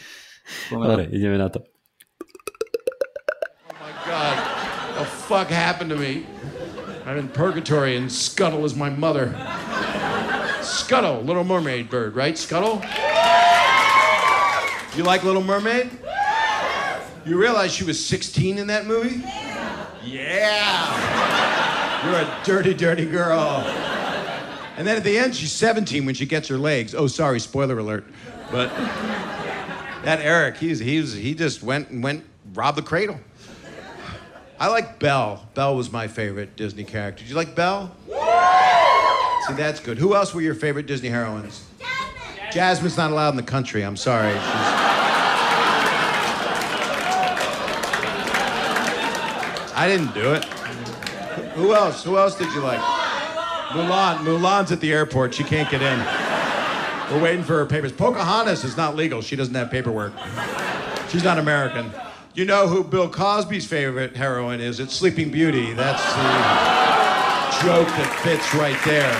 [0.71, 1.59] Dobre, ideme na to.
[3.67, 6.23] Oh my God, what the fuck happened to me?
[7.03, 9.35] I'm in purgatory and Scuttle is my mother.
[10.71, 12.37] Scuttle, Little Mermaid bird, right?
[12.37, 12.81] Scuttle?
[14.95, 15.89] You like Little Mermaid?
[17.25, 19.23] You realize she was 16 in that movie?
[20.03, 20.91] Yeah.
[22.05, 23.39] You're a dirty, dirty girl.
[24.77, 26.95] And then at the end, she's 17 when she gets her legs.
[26.95, 28.05] Oh, sorry, spoiler alert.
[28.49, 28.69] But
[30.03, 33.19] that Eric, he's, he's, he just went and went rob the cradle.
[34.59, 35.47] I like Belle.
[35.53, 37.23] Belle was my favorite Disney character.
[37.23, 37.95] Did you like Belle?
[39.47, 39.97] See, that's good.
[39.97, 41.65] Who else were your favorite Disney heroines?
[41.79, 42.51] Jasmine.
[42.51, 43.83] Jasmine's not allowed in the country.
[43.83, 44.33] I'm sorry.
[44.33, 44.41] She's...
[49.73, 50.45] I didn't do it.
[51.55, 52.03] Who else?
[52.03, 52.79] Who else did you like?
[53.69, 54.17] Mulan.
[54.19, 55.33] Mulan's at the airport.
[55.33, 55.99] She can't get in.
[57.11, 57.91] We're waiting for her papers.
[57.91, 59.21] Pocahontas is not legal.
[59.21, 60.13] She doesn't have paperwork.
[61.09, 61.91] She's not American.
[62.35, 64.79] You know who Bill Cosby's favorite heroine is?
[64.79, 65.73] It's Sleeping Beauty.
[65.73, 66.80] That's the
[67.61, 69.13] joke that fits right there.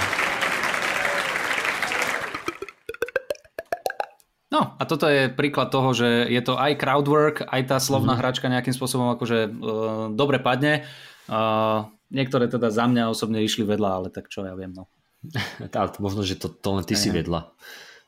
[4.49, 8.21] No a toto je príklad toho, že je to aj crowdwork, aj tá slovná mm-hmm.
[8.25, 9.51] hračka nejakým spôsobom akože uh,
[10.11, 10.89] dobre padne.
[11.29, 14.73] Uh, niektoré teda za mňa osobne išli vedľa, ale tak čo ja viem.
[14.73, 14.89] No.
[15.77, 17.45] ale možno, že to, to len ty si vedľa.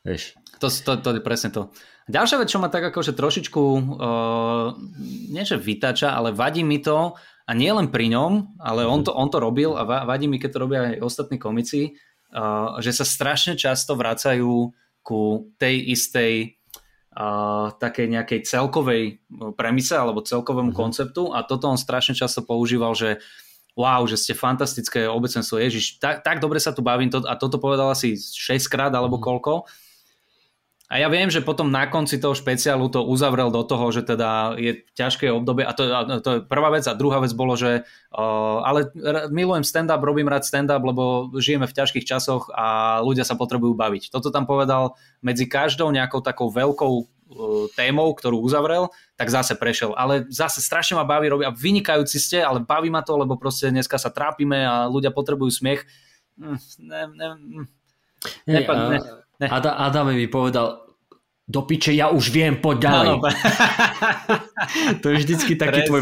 [0.01, 0.35] Vieš.
[0.59, 1.69] To, to, to je presne to.
[2.09, 4.75] Ďalšia vec, čo ma tak akože trošičku, uh,
[5.29, 9.11] nie že vytača, ale vadí mi to, a nie len pri ňom, ale on to,
[9.11, 11.99] on to robil a vadí mi, keď to robia aj ostatní komici,
[12.31, 14.71] uh, že sa strašne často vracajú
[15.03, 16.55] ku tej istej
[17.19, 19.19] uh, takej nejakej celkovej
[19.59, 20.83] premise alebo celkovému mm-hmm.
[20.87, 23.19] konceptu a toto on strašne často používal, že
[23.75, 27.59] wow, že ste fantastické obecenstvo, Ježiš, tak, tak dobre sa tu bavím to, a toto
[27.59, 29.27] povedal asi 6 krát alebo mm-hmm.
[29.27, 29.53] koľko
[30.93, 34.53] a ja viem, že potom na konci toho špeciálu to uzavrel do toho, že teda
[34.61, 37.81] je ťažké obdobie a to, a to je prvá vec a druhá vec bolo, že
[38.13, 38.93] uh, ale
[39.33, 44.13] milujem stand-up, robím rád stand-up, lebo žijeme v ťažkých časoch a ľudia sa potrebujú baviť.
[44.13, 44.93] Toto tam povedal
[45.25, 47.05] medzi každou nejakou takou veľkou uh,
[47.73, 49.97] témou, ktorú uzavrel, tak zase prešiel.
[49.97, 53.97] Ale zase strašne ma baví a vynikajúci ste, ale baví ma to, lebo proste dneska
[53.97, 55.89] sa trápime a ľudia potrebujú smiech.
[56.37, 57.65] Mm, ne, ne, mm.
[58.45, 58.99] ne, ne, ne,
[59.41, 59.47] ne.
[59.49, 60.82] Ada, Adam mi povedal,
[61.43, 63.07] do piče, ja už viem, poď ďalej.
[63.07, 63.29] No, no.
[65.03, 66.01] to je vždycky taký presne, tvoj...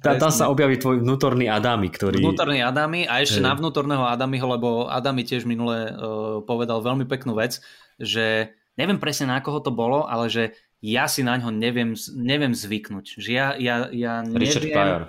[0.00, 2.24] Tá, tam sa objaví tvoj vnútorný Adami, ktorý...
[2.24, 3.46] Vnútorný Adami a ešte hey.
[3.46, 7.60] na vnútorného Adamiho, lebo Adami tiež minule uh, povedal veľmi peknú vec,
[8.00, 12.56] že neviem presne na koho to bolo, ale že ja si na ňo neviem, neviem
[12.56, 13.20] zvyknúť.
[13.20, 14.40] Že ja, ja, ja neviem...
[14.40, 15.02] Richard Pryor.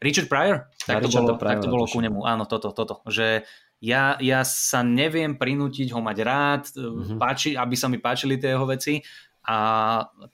[0.00, 0.56] Richard Pryor?
[0.84, 2.20] Tak, to bolo, Pryor, tak to bolo ku nemu.
[2.28, 3.00] Áno, toto, toto.
[3.08, 3.48] Že
[3.80, 7.16] ja, ja sa neviem prinútiť ho mať rád, mm-hmm.
[7.16, 9.00] páči, aby sa mi páčili tie jeho veci
[9.48, 9.56] a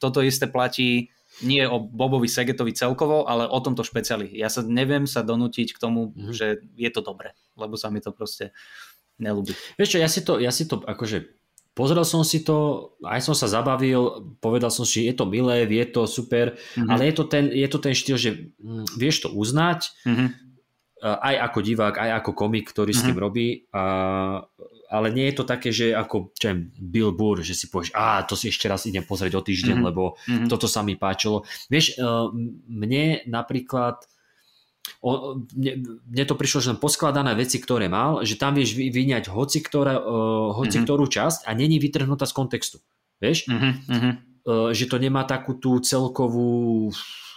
[0.02, 1.14] toto isté platí
[1.46, 4.34] nie o Bobovi Segetovi celkovo, ale o tomto špeciáli.
[4.34, 6.32] Ja sa neviem sa donútiť k tomu, mm-hmm.
[6.34, 8.50] že je to dobre, lebo sa mi to proste
[9.20, 9.54] nelúbi.
[9.78, 11.38] Vieš čo, ja si to, ja si to akože
[11.76, 15.86] pozrel som si to, aj som sa zabavil, povedal som si, je to milé, je
[15.86, 16.88] to super, mm-hmm.
[16.88, 20.45] ale je to, ten, je to ten štýl, že hm, vieš to uznať, mm-hmm
[21.02, 23.04] aj ako divák, aj ako komik, ktorý mm-hmm.
[23.04, 23.24] s tým mhm.
[23.24, 23.48] robí.
[23.72, 23.84] A,
[24.86, 28.22] ale nie je to také, že ako čo viem, Bill Burr, že si povieš, a
[28.22, 29.88] to si ešte raz idem pozrieť o týždeň, mm-hmm.
[29.92, 30.48] lebo mm-hmm.
[30.48, 31.42] toto sa mi páčilo.
[31.66, 32.06] Vieš, e,
[32.70, 34.06] mne napríklad
[35.02, 35.72] o, mne,
[36.06, 40.54] mne to prišlo, že poskladané veci, ktoré mal, že tam vieš vyňať hoci, ktorá, uh,
[40.54, 40.86] hoci mm-hmm.
[40.86, 42.78] ktorú časť a není vytrhnutá z kontextu.
[43.18, 43.50] Vieš?
[43.50, 44.12] Mm-hmm.
[44.46, 46.90] Uh, že to nemá takú tú celkovú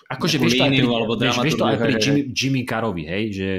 [0.09, 3.25] Akože vieš to, aj pri, alebo vieš, vieš to aj pri Jimmy, Jimmy Carovi, hej,
[3.29, 3.49] že,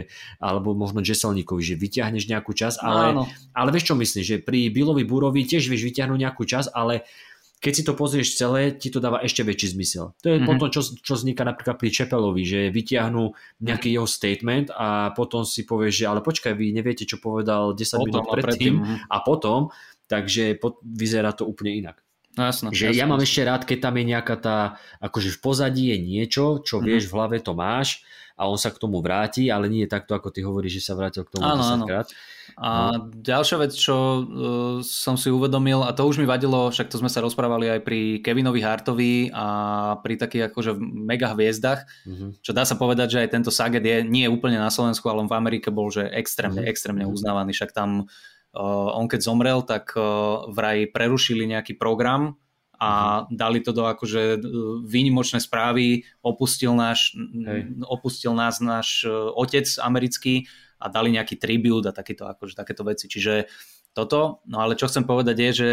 [0.43, 3.23] alebo možno Jesselníkovi, že vyťahneš nejakú čas, ale, no,
[3.55, 7.07] ale vieš čo myslím, že pri Billovi Burovi tiež vieš vyťahnuť nejakú čas, ale
[7.61, 10.17] keď si to pozrieš celé, ti to dáva ešte väčší zmysel.
[10.25, 10.49] To je mm-hmm.
[10.49, 13.31] potom, čo, čo vzniká napríklad pri Čepelovi, že vyťahnú
[13.63, 17.79] nejaký jeho statement a potom si povieš, že ale počkaj, vy neviete, čo povedal 10
[17.79, 18.75] potom minút predtým a, predtým.
[19.07, 19.61] a potom,
[20.09, 22.03] takže pot, vyzerá to úplne inak.
[22.41, 24.59] No jasno, že jasno, ja mám ešte rád, keď tam je nejaká tá,
[25.05, 26.89] akože v pozadí je niečo, čo mm-hmm.
[26.89, 28.01] vieš, v hlave to máš
[28.41, 30.97] a on sa k tomu vráti, ale nie je takto, ako ty hovoríš, že sa
[30.97, 32.09] vrátil k tomu áno, 10 krát.
[32.57, 33.13] A no.
[33.13, 34.25] ďalšia vec, čo uh,
[34.81, 38.25] som si uvedomil, a to už mi vadilo, však to sme sa rozprávali aj pri
[38.25, 39.47] Kevinovi Hartovi a
[40.01, 42.41] pri takých akože mega hviezdach, mm-hmm.
[42.41, 45.37] čo dá sa povedať, že aj tento Saget je nie úplne na Slovensku, ale v
[45.37, 46.73] Amerike bol, že extrémne, mm-hmm.
[46.73, 47.13] extrémne mhm.
[47.13, 48.09] uznávaný, však tam
[48.59, 52.35] on keď zomrel, tak uh, vraj prerušili nejaký program
[52.81, 53.29] a uh-huh.
[53.29, 54.41] dali to do akože
[54.89, 57.77] výnimočné správy, opustil, náš, Hej.
[57.85, 59.05] opustil nás náš
[59.37, 60.49] otec americký
[60.81, 63.05] a dali nejaký tribute a takéto, akože, takéto veci.
[63.05, 63.53] Čiže
[63.93, 65.71] toto, no ale čo chcem povedať je, že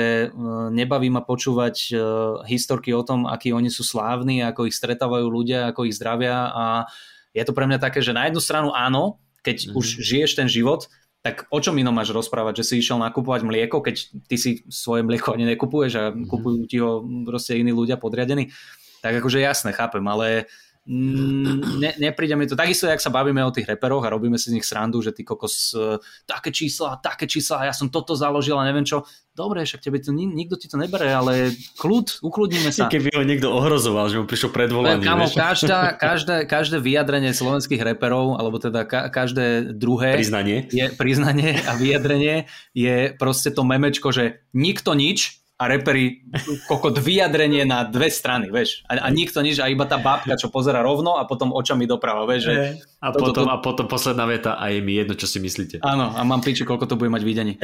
[0.73, 1.95] nebaví ma počúvať
[2.43, 6.91] historky o tom, akí oni sú slávni, ako ich stretávajú ľudia, ako ich zdravia a
[7.37, 9.79] je to pre mňa také, že na jednu stranu áno, keď mm-hmm.
[9.79, 10.89] už žiješ ten život,
[11.25, 13.95] tak o čom inom máš rozprávať, že si išiel nakupovať mlieko, keď
[14.31, 16.27] ty si svoje mlieko ani nekupuješ a mm-hmm.
[16.29, 18.53] kupujú ti ho proste iní ľudia podriadení.
[19.01, 20.49] Tak akože jasné, chápem, ale
[20.87, 22.55] ne, nepríde mi to.
[22.55, 25.27] Takisto, jak sa bavíme o tých reperoch a robíme si z nich srandu, že ty
[25.27, 29.03] kokos e, také čísla, také čísla, ja som toto založil a neviem čo.
[29.35, 32.89] Dobre, však tebe to, nikto ti to nebere, ale kľud, ukludníme sa.
[32.89, 35.05] Keby ho niekto ohrozoval, že mu prišlo predvolanie.
[35.05, 40.65] Kamo, každá, každé, každé vyjadrenie slovenských reperov, alebo teda ka, každé druhé priznanie.
[40.73, 46.21] Je, priznanie a vyjadrenie je proste to memečko, že nikto nič, a reperi
[46.69, 48.85] kokot vyjadrenie na dve strany, vieš.
[48.85, 52.29] A, a nikto nič, a iba tá bábka, čo pozera rovno a potom očami doprava,
[52.29, 52.53] vieš.
[52.53, 52.55] Že
[53.01, 53.49] a, toto, potom, to...
[53.49, 55.81] a potom posledná veta a je mi jedno, čo si myslíte.
[55.81, 57.57] Áno, a mám piči, koľko to bude mať videní.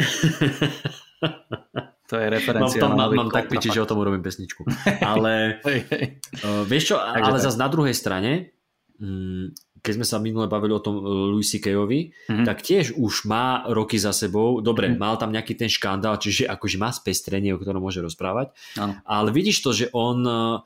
[2.10, 2.82] to je referencia.
[2.82, 4.66] Mám, tam, mám, mám tak piči, že o tom urobím pesničku.
[5.14, 8.58] Ale uh, vieš čo, Takže ale zase na druhej strane,
[8.98, 12.48] mm, keď sme sa minule bavili o tom e, Louis C.K.ovi, mm-hmm.
[12.48, 14.64] tak tiež už má roky za sebou.
[14.64, 15.04] Dobre, mm-hmm.
[15.04, 18.56] mal tam nejaký ten škandál, čiže akože má spestrenie, o ktorom môže rozprávať.
[18.80, 18.96] Ano.
[19.04, 20.64] Ale vidíš to, že on, e,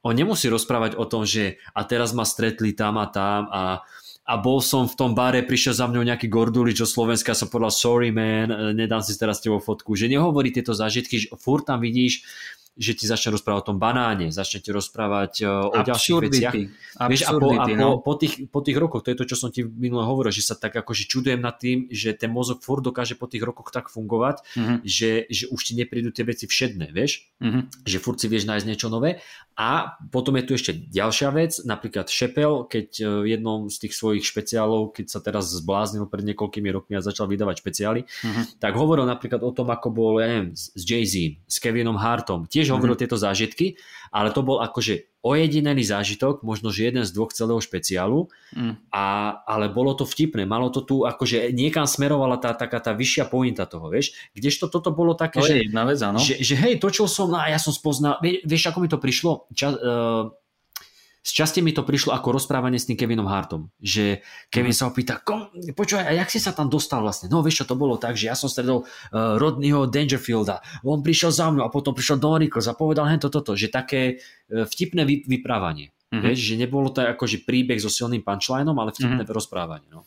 [0.00, 3.84] on nemusí rozprávať o tom, že a teraz ma stretli tam a tam a
[4.24, 7.76] a bol som v tom bare, prišiel za mňou nejaký gordulič zo Slovenska, som povedal
[7.76, 11.84] sorry man, e, nedám si teraz tebou fotku, že nehovorí tieto zážitky, že furt tam
[11.84, 12.24] vidíš
[12.74, 16.54] že ti začne rozprávať o tom banáne, začne ti rozprávať uh, o ďalších veciach.
[17.06, 17.88] Vieš, a, po, a po, no.
[18.02, 20.58] po, tých, po tých rokoch, to je to, čo som ti minule hovoril, že sa
[20.58, 24.42] tak akože čudujem nad tým, že ten mozog furt dokáže po tých rokoch tak fungovať,
[24.58, 24.78] mm-hmm.
[24.82, 27.30] že, že už ti neprídu tie veci všedné, vieš?
[27.38, 27.86] Mm-hmm.
[27.86, 29.22] Že furt si vieš nájsť niečo nové.
[29.54, 33.94] A potom je tu ešte ďalšia vec, napríklad Šepel, keď e, v jednom z tých
[33.94, 38.58] svojich špeciálov, keď sa teraz zbláznil pred niekoľkými rokmi a začal vydávať špeciály, mm-hmm.
[38.58, 42.50] tak hovoril napríklad o tom, ako bol, ja neviem, s Jay-Z, s Kevinom Hartom.
[42.50, 42.76] Tiež mm-hmm.
[42.80, 43.76] hovoril tieto zážitky,
[44.14, 48.92] ale to bol akože ojedinený zážitok, možno že jeden z dvoch celého špeciálu, mm.
[48.92, 53.32] a, ale bolo to vtipné, malo to tu akože niekam smerovala tá taká tá vyššia
[53.32, 56.20] pointa toho, vieš, kdežto toto bolo také, to že, jedna vec, áno.
[56.20, 59.48] že, že hej, točil som a ja som spoznal, vieš, ako mi to prišlo?
[59.56, 60.28] Ča, uh,
[61.24, 64.20] z časti mi to prišlo ako rozprávanie s tým Kevinom Hartom, že
[64.52, 64.78] Kevin mm.
[64.78, 65.24] sa opýta,
[65.72, 67.32] počúvaj, a jak si sa tam dostal vlastne?
[67.32, 71.32] No vieš čo, to bolo tak, že ja som stredol uh, Rodneyho Dangerfielda, on prišiel
[71.32, 75.08] za mnou a potom prišiel Don Rickles a povedal hento toto, že také uh, vtipné
[75.08, 75.96] vy, vyprávanie.
[76.12, 76.22] Mm-hmm.
[76.28, 79.34] Vieš, že nebolo to akože príbeh so silným punchlineom, ale vtipné mm-hmm.
[79.34, 79.88] rozprávanie.
[79.88, 80.04] No.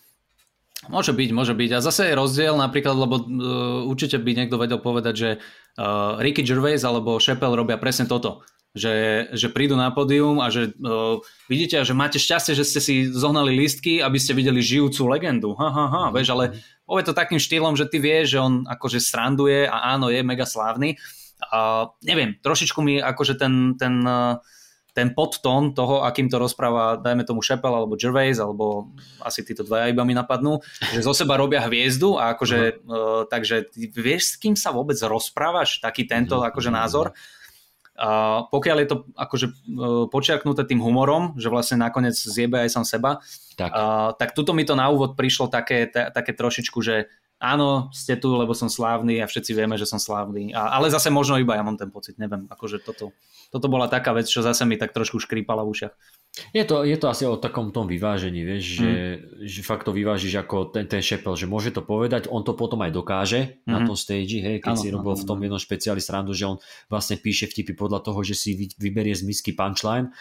[0.93, 1.69] Môže byť, môže byť.
[1.73, 3.25] A zase je rozdiel napríklad, lebo uh,
[3.89, 5.29] určite by niekto vedel povedať, že
[5.81, 8.45] uh, Ricky Gervais alebo Chappelle robia presne toto
[8.77, 11.19] že, že prídu na pódium a že uh,
[11.49, 15.57] vidíte, že máte šťastie, že ste si zohnali listky, aby ste videli žijúcu legendu.
[15.57, 16.13] Ha, ha, ha, mhm.
[16.13, 16.43] vieš, ale
[16.87, 20.47] povie to takým štýlom, že ty vieš, že on akože stranduje a áno, je mega
[20.47, 20.95] slávny.
[21.37, 24.41] Uh, neviem, trošičku mi akože ten, ten, uh,
[24.97, 28.89] ten podtón toho, akým to rozpráva, dajme tomu Chappell alebo Gervais, alebo
[29.21, 30.57] asi títo dvaja iba mi napadnú,
[30.89, 34.97] že zo seba robia hviezdu a akože, uh, takže ty vieš, s kým sa vôbec
[34.97, 36.49] rozprávaš, taký tento mhm.
[36.49, 37.13] akože názor.
[37.97, 39.53] A pokiaľ je to akože e,
[40.13, 43.11] počiaknuté tým humorom, že vlastne nakoniec zjebe aj sám seba,
[43.57, 47.09] tak, a, tak tuto mi to na úvod prišlo také, t- také trošičku, že
[47.41, 50.53] áno, ste tu, lebo som slávny a všetci vieme, že som slávny.
[50.53, 53.17] A, ale zase možno iba ja mám ten pocit, neviem, akože toto,
[53.49, 55.93] toto bola taká vec, čo zase mi tak trošku škrípala v ušiach.
[56.53, 58.71] Je to, je to asi o takom tom vyvážení, vieš, mm.
[58.77, 58.91] že,
[59.47, 62.81] že fakt to vyvážiš ako ten, ten šepel, že môže to povedať, on to potom
[62.83, 63.71] aj dokáže mm.
[63.71, 63.87] na mhm.
[63.87, 66.57] tom stage, hej, keď ano, si robil ano, v tom jednom špeciáli srandu, že on
[66.87, 70.13] vlastne píše vtipy podľa toho, že si vyberie z misky punchline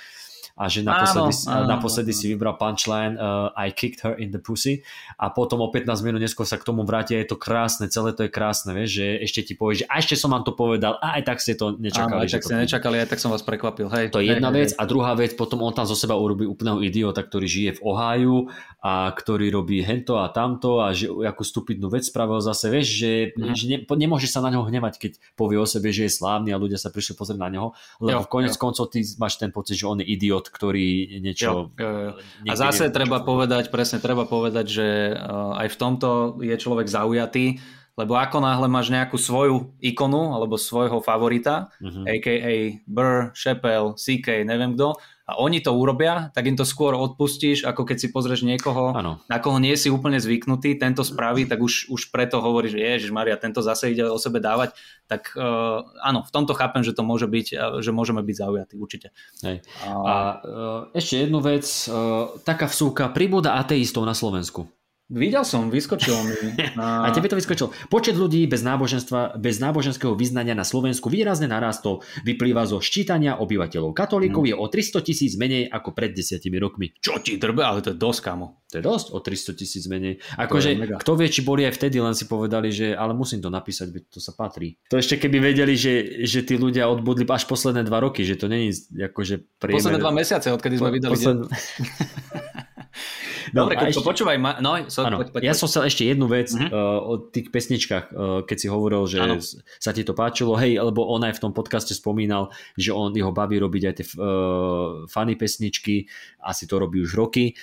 [0.56, 2.18] a že naposledy, áno, áno, naposledy áno.
[2.18, 4.80] si vybral punchline uh, I kicked her in the pussy
[5.20, 8.16] a potom o 15 minút neskôr sa k tomu vráti a je to krásne, celé
[8.16, 10.96] to je krásne, vieš, že ešte ti povie, že a ešte som vám to povedal
[11.04, 12.08] a aj tak ste to nečakali.
[12.08, 12.62] Áno, aj tak ste to...
[12.64, 13.92] nečakali, aj tak som vás prekvapil.
[13.92, 14.78] Hej, to je jedna hej, vec hej.
[14.80, 18.48] a druhá vec, potom on tam zo seba urobí úplného idiota, ktorý žije v Ohio
[18.80, 23.12] a ktorý robí hento a tamto a že akú stupidnú vec spravil zase, vieš, že,
[23.34, 23.52] mm.
[23.52, 26.60] že ne, nemôže sa na neho hnevať, keď povie o sebe, že je slávny a
[26.60, 28.60] ľudia sa prišli pozrieť na neho, lebo jo, konec jo.
[28.62, 31.72] koncov ty máš ten pocit, že on je idiot, ktorý niečo...
[31.74, 32.12] Jo, jo, jo.
[32.48, 36.08] A zase neviem, treba povedať, presne treba povedať, že uh, aj v tomto
[36.42, 37.58] je človek zaujatý,
[37.96, 42.02] lebo ako náhle máš nejakú svoju ikonu alebo svojho favorita, uh-huh.
[42.02, 42.02] Mhm.
[42.04, 42.54] a.k.a.
[42.84, 47.82] Burr, Chappelle, CK, neviem kto, a oni to urobia, tak im to skôr odpustíš, ako
[47.82, 49.18] keď si pozrieš niekoho, ano.
[49.26, 53.10] na koho nie si úplne zvyknutý, tento spraví, tak už, už preto hovoríš, že Ježiš
[53.10, 54.78] Maria, tento zase ide o sebe dávať,
[55.10, 59.10] tak uh, áno, v tomto chápem, že to môže byť, že môžeme byť zaujatí, určite.
[59.42, 59.66] Hej.
[59.82, 64.70] A, a uh, ešte jednu vec, uh, taká vsúka, pribúda ateistov na Slovensku.
[65.06, 66.34] Videl som, vyskočilo mi.
[66.78, 67.06] Na...
[67.06, 67.70] A tebe to vyskočilo.
[67.86, 72.02] Počet ľudí bez, náboženstva, bez náboženského vyznania na Slovensku výrazne narastol.
[72.26, 73.94] Vyplýva zo ščítania obyvateľov.
[73.94, 74.50] Katolíkov hmm.
[74.50, 76.90] je o 300 tisíc menej ako pred desiatimi rokmi.
[76.98, 78.66] Čo ti drbe, ale to je dosť, kamo.
[78.74, 80.18] To je dosť, o 300 tisíc menej.
[80.42, 84.10] Akože, kto vie, či boli aj vtedy, len si povedali, že ale musím to napísať,
[84.10, 84.74] to sa patrí.
[84.90, 88.50] To ešte keby vedeli, že, že tí ľudia odbudli až posledné dva roky, že to
[88.50, 89.78] není akože priemer...
[89.78, 91.14] Posledné dva mesiace, odkedy sme po, vydali.
[91.14, 91.46] Posled...
[93.54, 94.58] No, Dobre, keď ešte, počúvaj, ma...
[94.58, 96.70] no, so, ano, poď, poď, ja som chcel ešte jednu vec uh-huh.
[96.70, 99.38] uh, o tých pesničkách, uh, keď si hovoril, že ano.
[99.78, 103.30] sa ti to páčilo, hej, lebo on aj v tom podcaste spomínal, že on jeho
[103.30, 106.10] baví robiť aj tie uh, funny pesničky,
[106.42, 107.54] asi to robí už roky,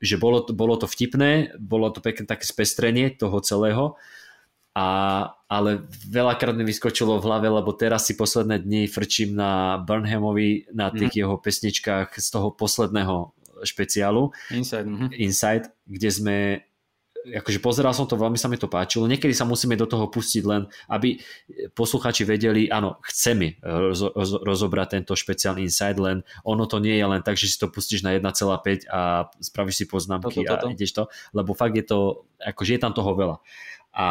[0.00, 3.96] že bolo, bolo to vtipné, bolo to pekné také spestrenie toho celého,
[4.76, 4.88] a,
[5.48, 10.92] ale veľakrát mi vyskočilo v hlave, lebo teraz si posledné dni frčím na Burnhamovi, na
[10.92, 11.20] tých mm.
[11.24, 13.32] jeho pesničkách z toho posledného
[13.64, 15.10] špeciálu Inside, mm-hmm.
[15.22, 16.36] Inside kde sme
[17.26, 19.10] akože pozeral som to, veľmi sa mi to páčilo.
[19.10, 21.18] Niekedy sa musíme do toho pustiť len, aby
[21.74, 27.06] posluchači vedeli, áno, chceme roz, roz, rozobrať tento špeciálny insight, len ono to nie je
[27.06, 30.66] len tak, že si to pustíš na 1,5 a spravíš si poznámky toto, toto.
[30.70, 31.02] a ideš to,
[31.34, 33.36] lebo fakt je to, akože je tam toho veľa.
[33.96, 34.06] A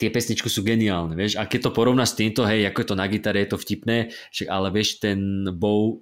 [0.00, 2.96] tie pesničky sú geniálne, vieš, a keď to porovnáš s týmto, hej, ako je to
[2.96, 6.00] na gitare, je to vtipné, však, ale vieš, ten bow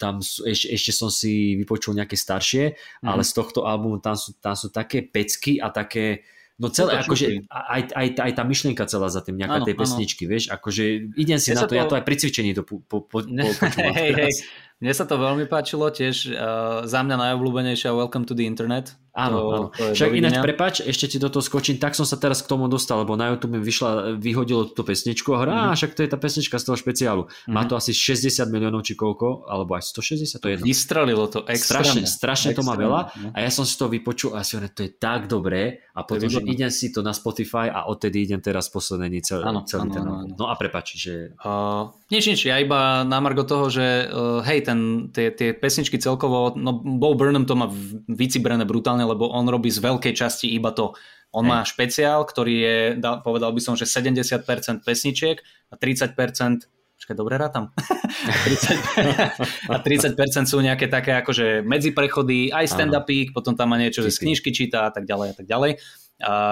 [0.00, 2.72] tam sú, ešte, ešte som si vypočul nejaké staršie,
[3.04, 3.04] mm.
[3.04, 6.24] ale z tohto albumu tam sú, tam sú také pecky a také
[6.60, 10.28] No celé, akože aj, aj, aj tá myšlienka celá za tým, nejaká áno, tej pesničky,
[10.28, 10.36] áno.
[10.36, 10.84] vieš, akože
[11.16, 13.24] idem si Mne na to, to, ja to aj pri cvičení to po, po, po,
[13.24, 14.32] po, počúvam hej, hej,
[14.76, 18.92] mne sa to veľmi páčilo, tiež uh, za mňa najobľúbenejšia Welcome to the Internet.
[19.10, 19.66] Áno, to, áno.
[19.74, 22.70] To Však ináč, prepač, ešte ti do toho skočím, tak som sa teraz k tomu
[22.70, 25.78] dostal, lebo na YouTube mi vyšla, vyhodilo túto pesničku a hovorím, mm-hmm.
[25.78, 27.22] však to je tá pesnička z toho špeciálu.
[27.26, 27.54] Mm-hmm.
[27.54, 30.64] Má to asi 60 miliónov či koľko, alebo aj 160, to je jedno.
[30.64, 32.06] Vystrelilo to extrémne.
[32.06, 32.58] Strašne, strašne extrémne.
[32.58, 33.28] to má veľa no.
[33.34, 36.30] a ja som si to vypočul a si hovorím, to je tak dobré a potom,
[36.30, 39.94] že idem si to na Spotify a odtedy idem teraz posledný celý, áno, celý áno,
[39.94, 40.32] ten áno.
[40.38, 41.34] No a prepač, že...
[41.42, 45.98] Uh, nič, nič, ja iba na Margo toho, že uh, hej, ten, tie, tie pesničky
[45.98, 47.68] celkovo, no Bo Burnham to má
[48.08, 50.92] vycibrené brutálne, lebo on robí z veľkej časti iba to.
[51.30, 51.50] On hey.
[51.50, 52.76] má špeciál, ktorý je,
[53.22, 54.42] povedal by som, že 70%
[54.82, 55.38] pesničiek
[55.70, 56.66] a 30%
[57.00, 57.72] Počkaj, dobre rátam.
[57.72, 58.76] 30,
[59.72, 60.20] a 30%
[60.52, 64.84] sú nejaké také akože medziprechody, aj stand-upík, potom tam má niečo, že z knižky číta
[64.84, 65.80] a tak ďalej a tak ďalej.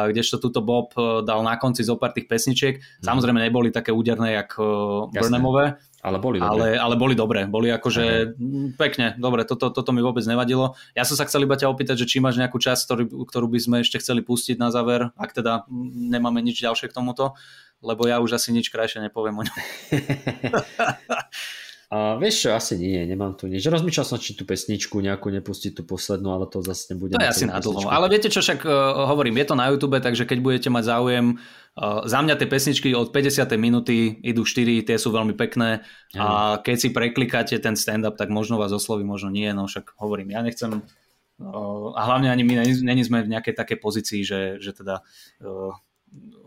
[0.08, 2.80] Kdežto túto Bob eh, dal na konci zo pár tých pesničiek.
[2.80, 3.04] Mhm.
[3.04, 4.64] Samozrejme neboli také úderné, jak eh,
[5.12, 6.48] Burnhamové, ale boli dobré.
[6.48, 7.40] Ale, ale boli dobré.
[7.50, 8.78] Boli akože uh-huh.
[8.78, 10.78] pekne, dobre, toto, toto mi vôbec nevadilo.
[10.94, 13.58] Ja som sa chcel iba ťa opýtať, že či máš nejakú časť, ktorý, ktorú by
[13.58, 17.34] sme ešte chceli pustiť na záver, ak teda nemáme nič ďalšie k tomuto,
[17.82, 19.58] lebo ja už asi nič krajšie nepoviem o ňom.
[21.88, 23.64] A vieš čo, asi nie, nemám tu nič.
[23.64, 27.16] Rozmýšľal som, či tú pesničku nejakú nepustiť, tú poslednú, ale to zase nebude.
[27.16, 27.88] To je asi na dlho.
[27.88, 31.40] Ale viete čo, však uh, hovorím, je to na YouTube, takže keď budete mať záujem,
[31.40, 33.40] uh, za mňa tie pesničky od 50.
[33.56, 35.80] minúty idú 4, tie sú veľmi pekné
[36.12, 40.36] a keď si preklikáte ten stand-up, tak možno vás osloví, možno nie, no však hovorím,
[40.36, 44.76] ja nechcem uh, a hlavne ani my není sme v nejakej takej pozícii, že, že
[44.76, 45.00] teda
[45.40, 45.72] uh,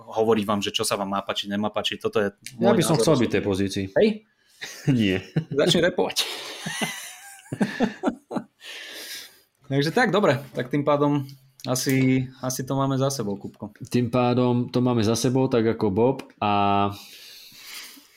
[0.06, 1.98] hovoriť vám, že čo sa vám má páčiť, nemá páčiť.
[1.98, 2.30] Toto je
[2.62, 3.86] ja by som chcel byť tej pozícii.
[3.98, 4.30] Hej?
[5.00, 5.26] Nie.
[5.50, 6.22] Začne repovať.
[9.72, 10.36] Takže tak, dobre.
[10.52, 11.24] Tak tým pádom
[11.68, 13.72] asi, asi to máme za sebou, Kupko.
[13.88, 16.18] Tým pádom to máme za sebou, tak ako Bob.
[16.44, 16.92] A...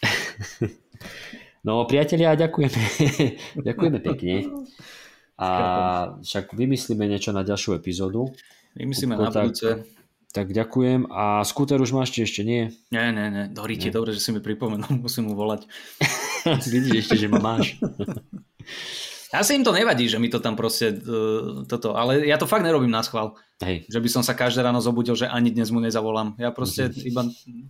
[1.66, 2.80] no, priatelia, ďakujeme.
[3.60, 4.50] ďakujeme pekne.
[5.38, 5.48] A
[6.22, 8.34] však vymyslíme niečo na ďalšiu epizódu.
[8.74, 9.68] Vymyslíme Kupko, na budúce.
[9.82, 10.03] Tak
[10.34, 11.06] tak ďakujem.
[11.14, 12.74] A skúter už máš ešte, nie?
[12.90, 13.44] Nie, nie, nie.
[13.54, 15.70] Doríte, dobre, že si mi pripomenul, musím mu volať.
[16.74, 17.78] Vidíš ešte, že ma máš.
[19.34, 22.62] Asi im to nevadí, že mi to tam proste uh, toto, ale ja to fakt
[22.62, 23.34] nerobím na schvál.
[23.58, 23.82] Hej.
[23.90, 26.38] Že by som sa každé ráno zobudil, že ani dnes mu nezavolám.
[26.38, 27.10] Ja proste mm-hmm.
[27.10, 27.22] iba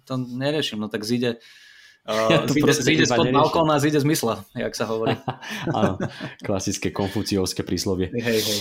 [0.05, 1.41] to neriešim, no tak zíde
[2.05, 5.16] uh, ja zíde, zíde spod balkóna a zíde z mysla, jak sa hovorí.
[5.73, 5.97] Áno,
[6.45, 8.12] klasické konfuciovské príslovie.
[8.12, 8.61] Hej, hej.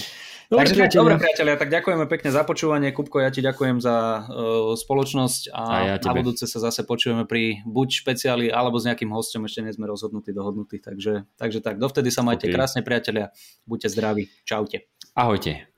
[0.51, 0.99] Dobre, Takže, priatelia.
[0.99, 2.89] dobre, priatelia, tak ďakujeme pekne za počúvanie.
[2.95, 7.25] Kupko, ja ti ďakujem za uh, spoločnosť a, a ja na budúce sa zase počujeme
[7.25, 10.79] pri buď špeciáli alebo s nejakým hostom, ešte nie sme rozhodnutí, dohodnutí.
[10.79, 12.55] Takže, takže tak, dovtedy sa majte okay.
[12.55, 13.33] krásne, priatelia.
[13.65, 14.29] Buďte zdraví.
[14.45, 14.87] Čaute.
[15.17, 15.72] Ahojte.